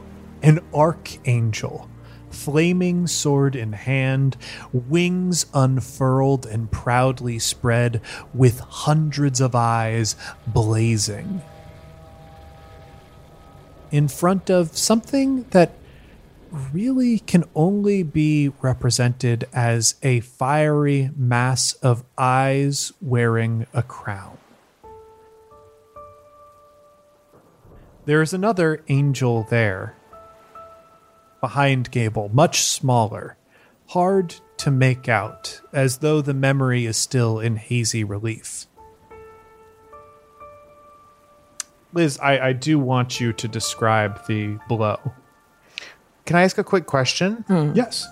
an 0.42 0.60
archangel, 0.74 1.90
flaming 2.30 3.06
sword 3.06 3.54
in 3.54 3.74
hand, 3.74 4.38
wings 4.72 5.46
unfurled 5.54 6.46
and 6.46 6.72
proudly 6.72 7.38
spread, 7.38 8.02
with 8.34 8.60
hundreds 8.62 9.42
of 9.42 9.54
eyes 9.54 10.16
blazing. 10.48 11.42
In 13.92 14.08
front 14.08 14.50
of 14.50 14.76
something 14.76 15.44
that 15.52 15.74
really 16.72 17.20
can 17.20 17.44
only 17.56 18.04
be 18.04 18.52
represented 18.62 19.48
as 19.52 19.96
a 20.02 20.22
fiery 20.22 21.12
mass 21.18 21.74
of 21.74 22.06
eyes 22.18 22.94
wearing 23.02 23.68
a 23.74 23.84
crown. 23.84 24.38
There 28.06 28.22
is 28.22 28.34
another 28.34 28.84
angel 28.90 29.48
there, 29.50 29.96
behind 31.40 31.90
Gable, 31.90 32.30
much 32.34 32.64
smaller, 32.64 33.38
hard 33.88 34.36
to 34.58 34.72
make 34.72 35.08
out, 35.08 35.62
as 35.72 36.00
though 36.00 36.22
the 36.22 36.34
memory 36.34 36.86
is 36.86 36.98
still 36.98 37.40
in 37.40 37.56
hazy 37.56 38.04
relief. 38.04 38.68
Liz, 41.94 42.20
I, 42.22 42.40
I 42.40 42.54
do 42.54 42.78
want 42.78 43.22
you 43.22 43.32
to 43.34 43.48
describe 43.48 44.26
the 44.28 44.58
blow. 44.68 45.00
Can 46.26 46.36
I 46.36 46.44
ask 46.44 46.58
a 46.58 46.64
quick 46.64 46.88
question? 46.88 47.46
Hmm. 47.48 47.72
Yes. 47.74 48.08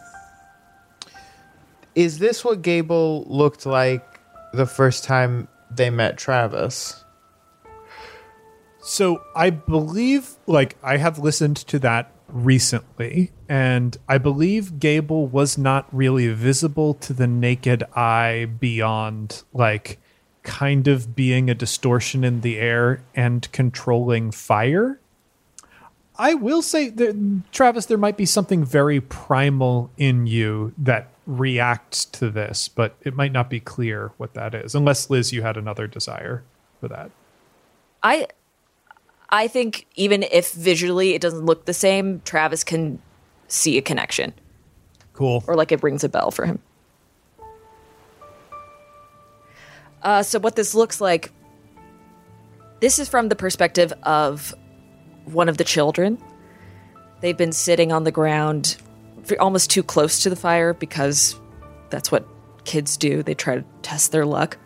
Is 1.95 2.19
this 2.19 2.45
what 2.45 2.61
Gable 2.61 3.25
looked 3.27 3.65
like 3.65 4.05
the 4.53 4.65
first 4.65 5.03
time 5.03 5.49
they 5.69 5.89
met 5.89 6.17
Travis? 6.17 7.03
So 8.91 9.23
I 9.33 9.51
believe, 9.51 10.31
like, 10.47 10.75
I 10.83 10.97
have 10.97 11.17
listened 11.17 11.55
to 11.55 11.79
that 11.79 12.11
recently, 12.27 13.31
and 13.47 13.97
I 14.05 14.17
believe 14.17 14.81
Gable 14.81 15.27
was 15.27 15.57
not 15.57 15.87
really 15.93 16.27
visible 16.33 16.95
to 16.95 17.13
the 17.13 17.25
naked 17.25 17.83
eye 17.95 18.49
beyond, 18.59 19.43
like, 19.53 19.97
kind 20.43 20.89
of 20.89 21.15
being 21.15 21.49
a 21.49 21.55
distortion 21.55 22.25
in 22.25 22.41
the 22.41 22.59
air 22.59 23.01
and 23.15 23.49
controlling 23.53 24.29
fire. 24.29 24.99
I 26.17 26.33
will 26.33 26.61
say, 26.61 26.89
that, 26.89 27.43
Travis, 27.53 27.85
there 27.85 27.97
might 27.97 28.17
be 28.17 28.25
something 28.25 28.65
very 28.65 28.99
primal 28.99 29.89
in 29.95 30.27
you 30.27 30.73
that 30.77 31.07
reacts 31.25 32.03
to 32.03 32.29
this, 32.29 32.67
but 32.67 32.97
it 33.03 33.15
might 33.15 33.31
not 33.31 33.49
be 33.49 33.61
clear 33.61 34.11
what 34.17 34.33
that 34.33 34.53
is, 34.53 34.75
unless 34.75 35.09
Liz, 35.09 35.31
you 35.31 35.43
had 35.43 35.55
another 35.55 35.87
desire 35.87 36.43
for 36.81 36.89
that. 36.89 37.09
I 38.03 38.27
I 39.31 39.47
think 39.47 39.87
even 39.95 40.23
if 40.23 40.51
visually 40.51 41.13
it 41.13 41.21
doesn't 41.21 41.45
look 41.45 41.65
the 41.65 41.73
same, 41.73 42.21
Travis 42.25 42.63
can 42.63 43.01
see 43.47 43.77
a 43.77 43.81
connection 43.81 44.33
Cool. 45.13 45.43
or 45.47 45.55
like 45.55 45.71
it 45.71 45.81
rings 45.83 46.03
a 46.03 46.09
bell 46.09 46.31
for 46.31 46.45
him. 46.45 46.59
Uh, 50.03 50.23
so 50.23 50.39
what 50.39 50.55
this 50.55 50.73
looks 50.73 50.99
like, 50.99 51.31
this 52.79 52.97
is 52.97 53.07
from 53.07 53.29
the 53.29 53.35
perspective 53.35 53.93
of 54.03 54.53
one 55.25 55.47
of 55.47 55.57
the 55.57 55.63
children. 55.63 56.17
They've 57.21 57.37
been 57.37 57.51
sitting 57.51 57.91
on 57.91 58.03
the 58.03 58.11
ground, 58.11 58.77
almost 59.39 59.69
too 59.69 59.83
close 59.83 60.23
to 60.23 60.29
the 60.29 60.35
fire 60.35 60.73
because 60.73 61.39
that's 61.91 62.11
what 62.11 62.27
kids 62.65 62.97
do. 62.97 63.21
They 63.21 63.35
try 63.35 63.55
to 63.55 63.63
test 63.83 64.11
their 64.11 64.25
luck. 64.25 64.57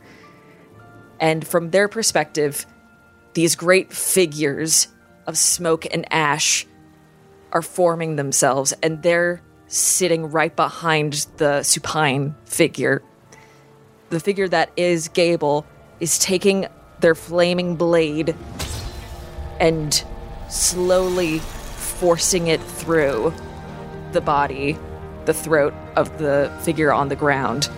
And 1.19 1.45
from 1.45 1.71
their 1.71 1.89
perspective, 1.89 2.65
these 3.35 3.55
great 3.55 3.93
figures 3.93 4.87
of 5.27 5.37
smoke 5.37 5.85
and 5.93 6.11
ash 6.11 6.65
are 7.51 7.61
forming 7.61 8.15
themselves, 8.15 8.73
and 8.81 9.03
they're 9.03 9.41
sitting 9.67 10.31
right 10.31 10.55
behind 10.55 11.27
the 11.37 11.61
supine 11.63 12.35
figure. 12.45 13.03
The 14.09 14.19
figure 14.19 14.47
that 14.47 14.71
is 14.77 15.09
Gable 15.09 15.65
is 15.99 16.17
taking 16.17 16.67
their 17.01 17.15
flaming 17.15 17.75
blade 17.75 18.35
and 19.59 20.03
slowly 20.49 21.39
forcing 21.39 22.47
it 22.47 22.61
through 22.61 23.33
the 24.11 24.21
body, 24.21 24.77
the 25.25 25.33
throat 25.33 25.73
of 25.95 26.17
the 26.19 26.51
figure 26.63 26.93
on 26.93 27.09
the 27.09 27.15
ground. 27.15 27.69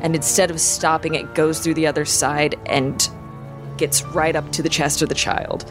And 0.00 0.14
instead 0.14 0.50
of 0.50 0.60
stopping, 0.60 1.14
it 1.14 1.34
goes 1.34 1.60
through 1.60 1.74
the 1.74 1.86
other 1.86 2.04
side 2.04 2.54
and 2.66 3.06
gets 3.76 4.02
right 4.02 4.34
up 4.36 4.50
to 4.52 4.62
the 4.62 4.68
chest 4.68 5.02
of 5.02 5.08
the 5.08 5.14
child. 5.14 5.62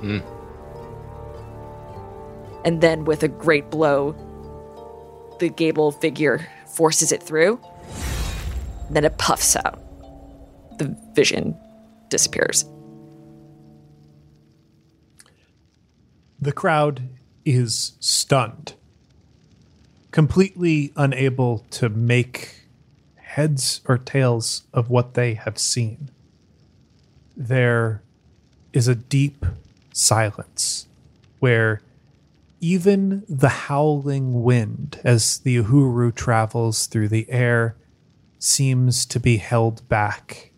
Hmm. 0.00 0.18
And 2.64 2.80
then, 2.80 3.04
with 3.04 3.22
a 3.22 3.28
great 3.28 3.70
blow, 3.70 4.14
the 5.38 5.48
Gable 5.48 5.92
figure 5.92 6.46
forces 6.66 7.12
it 7.12 7.22
through. 7.22 7.60
Then 8.90 9.04
it 9.04 9.18
puffs 9.18 9.56
out. 9.56 9.80
The 10.78 10.96
vision 11.14 11.56
disappears. 12.08 12.64
The 16.40 16.52
crowd 16.52 17.08
is 17.44 17.92
stunned 18.00 18.74
completely 20.16 20.92
unable 20.96 21.58
to 21.70 21.90
make 21.90 22.65
heads 23.36 23.82
or 23.84 23.98
tails 23.98 24.62
of 24.72 24.88
what 24.88 25.12
they 25.12 25.34
have 25.34 25.58
seen. 25.58 26.08
There 27.36 28.00
is 28.72 28.88
a 28.88 28.94
deep 28.94 29.44
silence 29.92 30.86
where 31.38 31.82
even 32.62 33.24
the 33.28 33.68
howling 33.68 34.42
wind 34.42 34.98
as 35.04 35.40
the 35.40 35.58
Uhuru 35.58 36.14
travels 36.14 36.86
through 36.86 37.08
the 37.08 37.30
air 37.30 37.76
seems 38.38 39.04
to 39.04 39.20
be 39.20 39.36
held 39.36 39.86
back. 39.86 40.52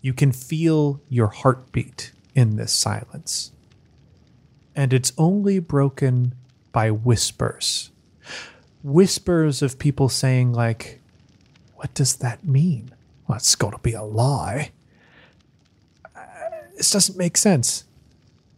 You 0.00 0.14
can 0.14 0.32
feel 0.32 1.00
your 1.08 1.28
heartbeat 1.28 2.10
in 2.34 2.56
this 2.56 2.72
silence. 2.72 3.52
And 4.74 4.92
it's 4.92 5.12
only 5.16 5.60
broken 5.60 6.34
by 6.72 6.90
whispers. 6.90 7.92
Whispers 8.82 9.62
of 9.62 9.78
people 9.78 10.08
saying, 10.08 10.52
like, 10.52 11.02
what 11.76 11.94
does 11.94 12.16
that 12.16 12.44
mean? 12.44 12.90
Well, 13.26 13.36
it's 13.36 13.54
got 13.54 13.70
to 13.70 13.78
be 13.78 13.92
a 13.92 14.02
lie. 14.02 14.72
Uh, 16.14 16.20
this 16.76 16.90
doesn't 16.90 17.18
make 17.18 17.36
sense. 17.36 17.84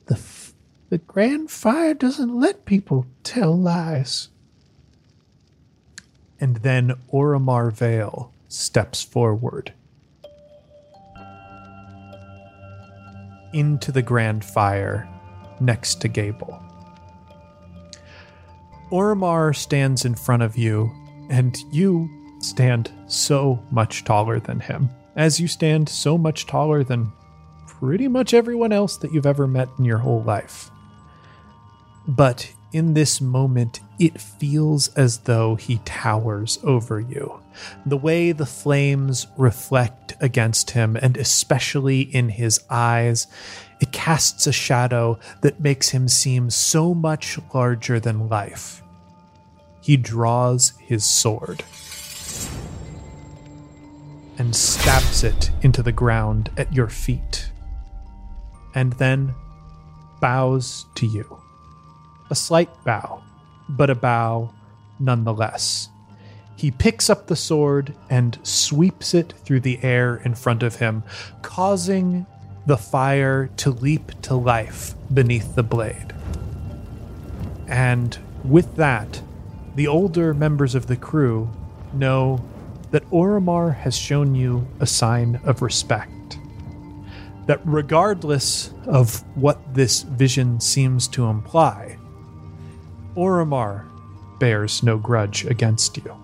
The, 0.07 0.15
f- 0.15 0.55
the 0.89 0.99
Grand 0.99 1.51
Fire 1.51 1.95
doesn't 1.95 2.39
let 2.39 2.65
people 2.65 3.07
tell 3.23 3.57
lies. 3.57 4.29
And 6.41 6.57
then 6.57 6.95
Oromar 7.13 7.73
Vale 7.73 8.33
steps 8.49 9.03
forward 9.03 9.73
into 13.53 13.91
the 13.91 14.03
Grand 14.03 14.45
Fire 14.45 15.09
next 15.61 16.01
to 16.03 16.09
Gable. 16.09 16.63
Oromar 18.91 19.55
stands 19.55 20.05
in 20.05 20.15
front 20.15 20.43
of 20.43 20.57
you, 20.57 20.91
and 21.29 21.57
you 21.71 22.09
stand 22.41 22.91
so 23.07 23.63
much 23.71 24.05
taller 24.05 24.41
than 24.41 24.61
him, 24.61 24.91
as 25.17 25.41
you 25.41 25.49
stand 25.49 25.89
so 25.89 26.17
much 26.17 26.47
taller 26.47 26.85
than 26.85 27.13
pretty 27.67 28.09
much 28.09 28.35
everyone 28.35 28.73
else 28.73 28.97
that 28.99 29.13
you've 29.13 29.27
ever 29.27 29.47
met 29.47 29.69
in 29.79 29.85
your 29.85 29.99
whole 29.99 30.23
life. 30.23 30.71
But 32.07 32.53
in 32.73 32.95
this 32.95 33.21
moment, 33.21 33.81
it 33.99 34.21
feels 34.21 34.89
as 34.89 35.19
though 35.19 35.55
he 35.55 35.79
towers 35.85 36.59
over 36.63 37.01
you. 37.01 37.41
The 37.87 37.97
way 37.97 38.33
the 38.33 38.47
flames 38.47 39.27
reflect 39.37 40.15
against 40.21 40.73
him, 40.73 40.97
and 40.97 41.17
especially 41.17 42.03
in 42.03 42.31
his 42.31 42.61
eyes, 42.69 43.27
it 43.81 43.93
casts 43.93 44.47
a 44.47 44.53
shadow 44.53 45.19
that 45.41 45.61
makes 45.61 45.91
him 45.91 46.09
seem 46.09 46.51
so 46.51 46.95
much 46.95 47.39
larger 47.55 47.99
than 48.01 48.29
life. 48.29 48.83
He 49.81 49.97
draws 49.97 50.73
his 50.79 51.05
sword 51.05 51.65
and 54.39 54.55
stabs 54.55 55.25
it 55.25 55.51
into 55.63 55.83
the 55.83 55.93
ground 55.93 56.51
at 56.57 56.73
your 56.73 56.89
feet, 56.89 57.51
and 58.75 58.93
then 58.95 59.35
bows 60.21 60.87
to 60.95 61.07
you. 61.07 61.41
A 62.31 62.35
slight 62.35 62.71
bow, 62.85 63.23
but 63.69 63.91
a 63.91 63.95
bow 63.95 64.55
nonetheless. 64.99 65.89
He 66.57 66.71
picks 66.71 67.09
up 67.11 67.27
the 67.27 67.37
sword 67.37 67.95
and 68.11 68.39
sweeps 68.43 69.15
it 69.15 69.33
through 69.45 69.61
the 69.61 69.83
air 69.83 70.17
in 70.17 70.35
front 70.35 70.63
of 70.63 70.77
him, 70.77 71.05
causing 71.43 72.27
the 72.67 72.77
fire 72.77 73.49
to 73.59 73.71
leap 73.71 74.21
to 74.23 74.35
life 74.35 74.95
beneath 75.13 75.55
the 75.55 75.63
blade. 75.63 76.13
And 77.67 78.19
with 78.45 78.77
that, 78.77 79.23
the 79.75 79.87
older 79.87 80.35
members 80.35 80.75
of 80.75 80.87
the 80.87 80.97
crew 80.97 81.51
know 81.93 82.41
that 82.91 83.09
Oromar 83.11 83.75
has 83.75 83.97
shown 83.97 84.35
you 84.35 84.67
a 84.81 84.87
sign 84.87 85.41
of 85.45 85.63
respect. 85.63 86.39
That 87.47 87.61
regardless 87.65 88.73
of 88.87 89.23
what 89.37 89.75
this 89.75 90.03
vision 90.03 90.61
seems 90.61 91.09
to 91.09 91.27
imply, 91.27 91.99
Oromar 93.17 93.85
bears 94.39 94.83
no 94.83 94.99
grudge 94.99 95.45
against 95.45 95.97
you. 95.97 96.17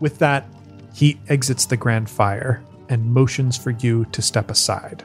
With 0.00 0.18
that, 0.18 0.46
he 0.94 1.20
exits 1.28 1.66
the 1.66 1.76
Grand 1.76 2.10
Fire 2.10 2.62
and 2.88 3.14
motions 3.14 3.56
for 3.56 3.70
you 3.70 4.04
to 4.06 4.20
step 4.20 4.50
aside. 4.50 5.04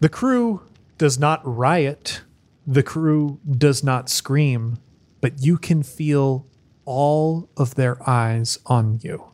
The 0.00 0.08
crew 0.08 0.62
does 0.96 1.18
not 1.18 1.40
riot, 1.44 2.22
the 2.66 2.82
crew 2.82 3.40
does 3.50 3.82
not 3.82 4.08
scream, 4.08 4.78
but 5.20 5.42
you 5.42 5.58
can 5.58 5.82
feel 5.82 6.46
all 6.84 7.48
of 7.56 7.74
their 7.74 8.08
eyes 8.08 8.58
on 8.66 9.00
you. 9.02 9.24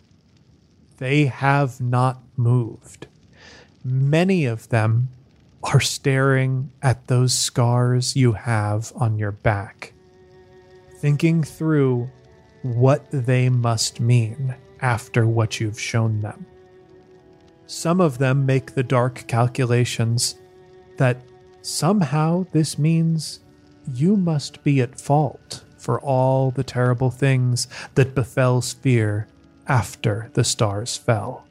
They 0.98 1.26
have 1.26 1.80
not 1.80 2.22
moved. 2.36 3.06
Many 3.84 4.46
of 4.46 4.68
them 4.70 5.08
are 5.62 5.80
staring 5.80 6.70
at 6.82 7.06
those 7.08 7.34
scars 7.34 8.16
you 8.16 8.32
have 8.32 8.92
on 8.96 9.18
your 9.18 9.32
back, 9.32 9.92
thinking 10.98 11.42
through 11.42 12.10
what 12.62 13.06
they 13.10 13.48
must 13.48 14.00
mean 14.00 14.54
after 14.80 15.26
what 15.26 15.60
you've 15.60 15.80
shown 15.80 16.20
them. 16.20 16.46
Some 17.66 18.00
of 18.00 18.18
them 18.18 18.46
make 18.46 18.74
the 18.74 18.82
dark 18.82 19.24
calculations 19.26 20.36
that 20.98 21.25
somehow 21.66 22.46
this 22.52 22.78
means 22.78 23.40
you 23.92 24.16
must 24.16 24.62
be 24.62 24.80
at 24.80 25.00
fault 25.00 25.64
for 25.76 26.00
all 26.00 26.50
the 26.50 26.64
terrible 26.64 27.10
things 27.10 27.66
that 27.94 28.14
befell 28.14 28.60
Sphere 28.60 29.26
after 29.66 30.30
the 30.34 30.44
stars 30.44 30.96
fell. 30.96 31.44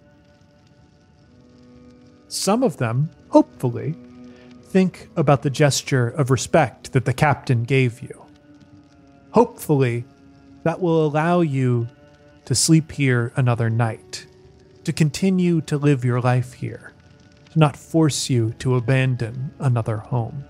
Some 2.27 2.63
of 2.63 2.77
them, 2.77 3.11
hopefully, 3.29 3.95
think 4.63 5.09
about 5.15 5.41
the 5.41 5.49
gesture 5.49 6.07
of 6.07 6.31
respect 6.31 6.93
that 6.93 7.05
the 7.05 7.13
captain 7.13 7.63
gave 7.63 8.01
you. 8.01 8.25
Hopefully, 9.31 10.05
that 10.63 10.81
will 10.81 11.05
allow 11.05 11.41
you 11.41 11.87
to 12.45 12.55
sleep 12.55 12.91
here 12.93 13.31
another 13.35 13.69
night, 13.69 14.27
to 14.83 14.93
continue 14.93 15.61
to 15.61 15.77
live 15.77 16.03
your 16.03 16.21
life 16.21 16.53
here, 16.53 16.93
not 17.55 17.77
force 17.77 18.29
you 18.29 18.51
to 18.59 18.75
abandon 18.75 19.51
another 19.59 19.97
home. 19.97 20.43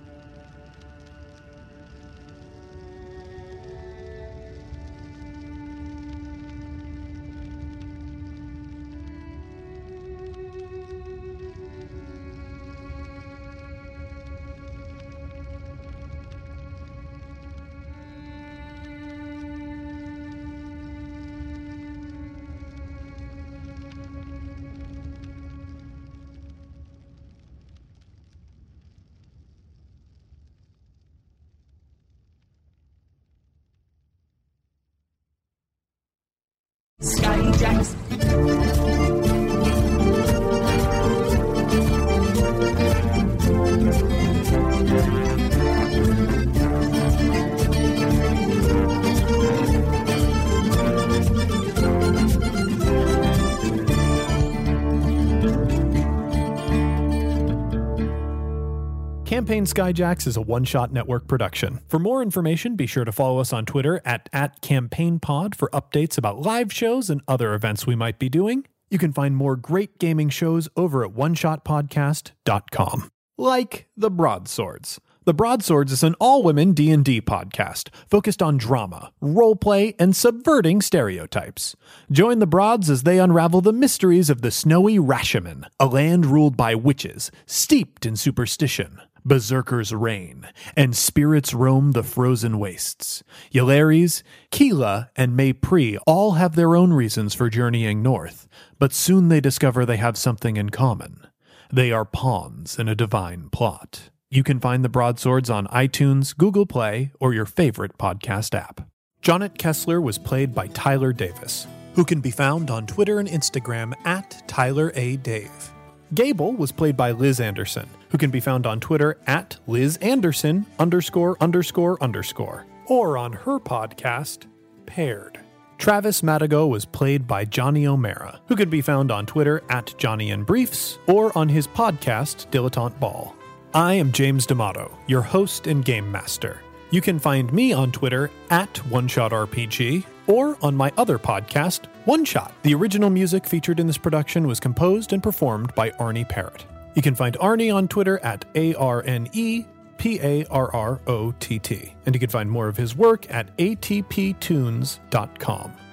Skyjacks 59.76 60.26
is 60.26 60.38
a 60.38 60.42
one 60.42 60.64
shot 60.64 60.94
network 60.94 61.28
production. 61.28 61.82
For 61.90 62.00
more 62.00 62.22
information, 62.22 62.78
be 62.78 62.88
sure 62.88 63.04
to 63.04 63.12
follow 63.12 63.40
us 63.40 63.52
on 63.52 63.66
Twitter 63.66 64.02
at, 64.06 64.30
at 64.32 64.62
CampaignPod 64.62 65.54
for 65.54 65.70
updates 65.72 66.18
about 66.18 66.40
live 66.40 66.72
shows 66.72 67.10
and 67.10 67.20
other 67.28 67.54
events 67.54 67.86
we 67.86 67.94
might 67.94 68.18
be 68.18 68.30
doing. 68.30 68.66
You 68.90 68.98
can 68.98 69.12
find 69.12 69.36
more 69.36 69.58
great 69.58 70.00
gaming 70.00 70.30
shows 70.30 70.70
over 70.78 71.04
at 71.04 71.12
oneshotpodcast.com. 71.12 73.12
Like 73.38 73.88
the 73.98 74.10
Broadswords, 74.10 75.02
The 75.26 75.34
Broadswords 75.34 75.92
is 75.92 76.04
an 76.04 76.16
all-women 76.22 76.72
D&D 76.72 77.20
podcast 77.24 77.90
focused 78.10 78.42
on 78.42 78.56
drama, 78.56 79.12
roleplay, 79.22 79.94
and 80.00 80.16
subverting 80.16 80.82
stereotypes. 80.82 81.76
Join 82.10 82.40
the 82.40 82.48
Broads 82.48 82.90
as 82.90 83.04
they 83.04 83.20
unravel 83.20 83.60
the 83.60 83.74
mysteries 83.74 84.30
of 84.30 84.42
the 84.42 84.52
snowy 84.52 85.00
Rashemen, 85.00 85.66
a 85.82 85.88
land 85.88 86.26
ruled 86.26 86.56
by 86.56 86.76
witches, 86.76 87.30
steeped 87.46 88.06
in 88.06 88.16
superstition. 88.16 89.02
Berserkers 89.26 89.92
reign, 89.92 90.48
and 90.78 90.96
spirits 90.96 91.54
roam 91.54 91.94
the 91.94 92.04
frozen 92.04 92.60
wastes. 92.60 93.24
Ylaris, 93.52 94.22
Keela, 94.52 95.10
and 95.16 95.38
Maypri 95.38 95.98
all 96.06 96.34
have 96.34 96.56
their 96.56 96.76
own 96.76 96.94
reasons 96.94 97.34
for 97.34 97.50
journeying 97.50 98.04
north, 98.04 98.48
but 98.78 98.94
soon 98.94 99.30
they 99.30 99.42
discover 99.42 99.84
they 99.84 99.98
have 99.98 100.16
something 100.16 100.58
in 100.58 100.70
common. 100.70 101.26
They 101.74 101.92
are 101.92 102.06
pawns 102.06 102.78
in 102.78 102.88
a 102.88 102.96
divine 102.96 103.50
plot. 103.50 104.12
You 104.30 104.44
can 104.44 104.60
find 104.60 104.84
the 104.84 104.90
Broadswords 104.90 105.50
on 105.50 105.66
iTunes, 105.68 106.38
Google 106.38 106.66
Play, 106.66 107.12
or 107.20 107.34
your 107.34 107.46
favorite 107.46 107.98
podcast 107.98 108.54
app. 108.54 108.88
Jonet 109.22 109.58
Kessler 109.58 110.00
was 110.00 110.20
played 110.20 110.54
by 110.54 110.68
Tyler 110.68 111.12
Davis, 111.12 111.66
who 111.96 112.06
can 112.06 112.22
be 112.22 112.32
found 112.32 112.70
on 112.70 112.86
Twitter 112.86 113.20
and 113.20 113.28
Instagram 113.28 113.94
at 114.06 114.48
Tyler 114.48 114.92
A. 114.96 115.18
Dave. 115.18 115.75
Gable 116.14 116.54
was 116.54 116.72
played 116.72 116.96
by 116.96 117.12
Liz 117.12 117.40
Anderson, 117.40 117.90
who 118.10 118.18
can 118.18 118.30
be 118.30 118.40
found 118.40 118.66
on 118.66 118.80
Twitter 118.80 119.18
at 119.26 119.58
Liz 119.68 119.98
Anderson 119.98 120.66
underscore 120.78 121.36
underscore 121.42 122.02
underscore, 122.02 122.66
or 122.86 123.18
on 123.18 123.34
her 123.34 123.60
podcast, 123.60 124.46
Paired. 124.86 125.40
Travis 125.78 126.22
Madigo 126.22 126.70
was 126.70 126.86
played 126.86 127.28
by 127.28 127.44
Johnny 127.44 127.86
O'Mara, 127.86 128.40
who 128.48 128.56
can 128.56 128.70
be 128.70 128.82
found 128.82 129.12
on 129.12 129.26
Twitter 129.26 129.62
at 129.70 129.94
Johnny 129.98 130.30
in 130.30 130.44
Briefs 130.44 131.00
or 131.08 131.38
on 131.38 131.50
his 131.50 131.68
podcast, 131.68 132.50
Dilettante 132.50 133.00
Ball. 133.00 133.36
I 133.74 133.96
am 133.96 134.14
James 134.14 134.46
D'Amato, 134.46 134.98
your 135.08 135.22
host 135.22 135.68
and 135.68 135.84
game 135.84 136.10
master. 136.10 136.62
You 136.92 137.02
can 137.02 137.20
find 137.20 137.52
me 137.52 137.74
on 137.74 137.92
Twitter 137.92 138.30
at 138.50 138.74
OneShotRPG 138.74 140.06
or 140.28 140.58
on 140.62 140.76
my 140.76 140.92
other 140.98 141.18
podcast, 141.20 141.88
One 142.06 142.24
Shot. 142.26 142.54
The 142.64 142.74
original 142.74 143.10
music 143.10 143.46
featured 143.46 143.80
in 143.80 143.88
this 143.88 143.98
production 143.98 144.48
was 144.48 144.60
composed 144.60 145.12
and 145.14 145.22
performed 145.24 145.74
by 145.76 145.92
Arne 145.92 146.26
Parrott. 146.26 146.66
You 146.94 147.02
can 147.02 147.16
find 147.16 147.36
Arne 147.40 147.72
on 147.72 147.88
Twitter 147.88 148.20
at 148.20 148.46
A 148.56 148.74
R 148.76 149.04
N 149.06 149.28
E 149.34 149.66
P 149.98 150.20
A 150.22 150.46
R 150.46 150.74
R 150.74 151.02
O 151.08 151.32
T 151.40 151.60
T. 151.60 151.94
And 152.06 152.16
you 152.16 152.20
can 152.20 152.30
find 152.30 152.50
more 152.50 152.68
of 152.68 152.78
his 152.78 152.96
work 152.96 153.30
at 153.30 153.56
atptunes.com. 153.58 154.94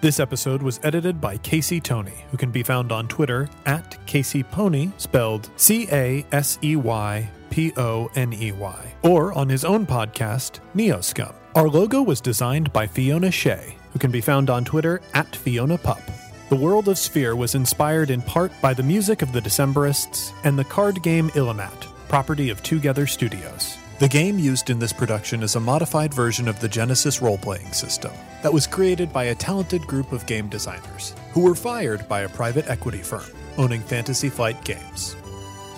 This 0.01 0.21
episode 0.21 0.63
was 0.63 0.81
edited 0.83 1.21
by 1.21 1.37
Casey 1.39 1.81
Poney, 1.81 2.25
who 2.31 2.37
can 2.37 2.51
be 2.51 2.63
found 2.63 2.93
on 2.93 3.09
Twitter 3.09 3.49
at 3.67 3.97
Casey 4.07 4.43
Poney, 4.43 4.93
spelled 4.97 5.51
C 5.57 5.89
A 5.91 6.25
S 6.33 6.59
E 6.63 6.77
Y 6.77 7.29
P 7.53 7.71
O 7.77 8.11
N 8.15 8.33
E 8.33 8.51
Y, 8.51 8.95
or 9.03 9.35
on 9.35 9.47
his 9.47 9.63
own 9.63 9.85
podcast, 9.85 10.61
Neoscum. 10.75 11.35
Our 11.55 11.69
logo 11.69 12.01
was 12.01 12.23
designed 12.23 12.73
by 12.73 12.87
Fiona 12.87 13.31
Shea, 13.31 13.77
who 13.93 13.99
can 13.99 14.11
be 14.11 14.23
found 14.23 14.49
on 14.49 14.65
Twitter 14.65 15.03
at 15.13 15.37
Fiona 15.37 15.77
Pup. 15.77 16.01
The 16.49 16.57
world 16.57 16.89
of 16.89 16.97
Sphere 16.97 17.37
was 17.37 17.55
inspired 17.55 18.11
in 18.11 18.23
part 18.23 18.53
by 18.63 18.73
the 18.73 18.83
music 18.83 19.21
of 19.21 19.33
the 19.33 19.41
Decemberists 19.41 20.33
and 20.45 20.59
the 20.59 20.65
card 20.65 21.03
game 21.03 21.29
Illimat, 21.31 21.89
property 22.09 22.49
of 22.49 22.63
Twogether 22.63 23.07
Studios. 23.07 23.77
The 23.99 24.09
game 24.09 24.39
used 24.39 24.71
in 24.71 24.79
this 24.79 24.93
production 24.95 25.43
is 25.43 25.55
a 25.55 25.61
modified 25.61 26.15
version 26.15 26.49
of 26.49 26.59
the 26.59 26.69
Genesys 26.71 27.21
role 27.21 27.39
playing 27.39 27.73
system 27.73 28.13
that 28.43 28.53
was 28.53 28.67
created 28.67 29.13
by 29.13 29.25
a 29.25 29.35
talented 29.35 29.87
group 29.87 30.13
of 30.13 30.25
game 30.25 30.49
designers 30.49 31.15
who 31.33 31.43
were 31.43 31.55
fired 31.55 32.09
by 32.09 32.23
a 32.23 32.31
private 32.31 32.69
equity 32.71 33.03
firm 33.03 33.31
owning 33.59 33.83
Fantasy 33.83 34.31
Flight 34.31 34.65
Games. 34.65 35.17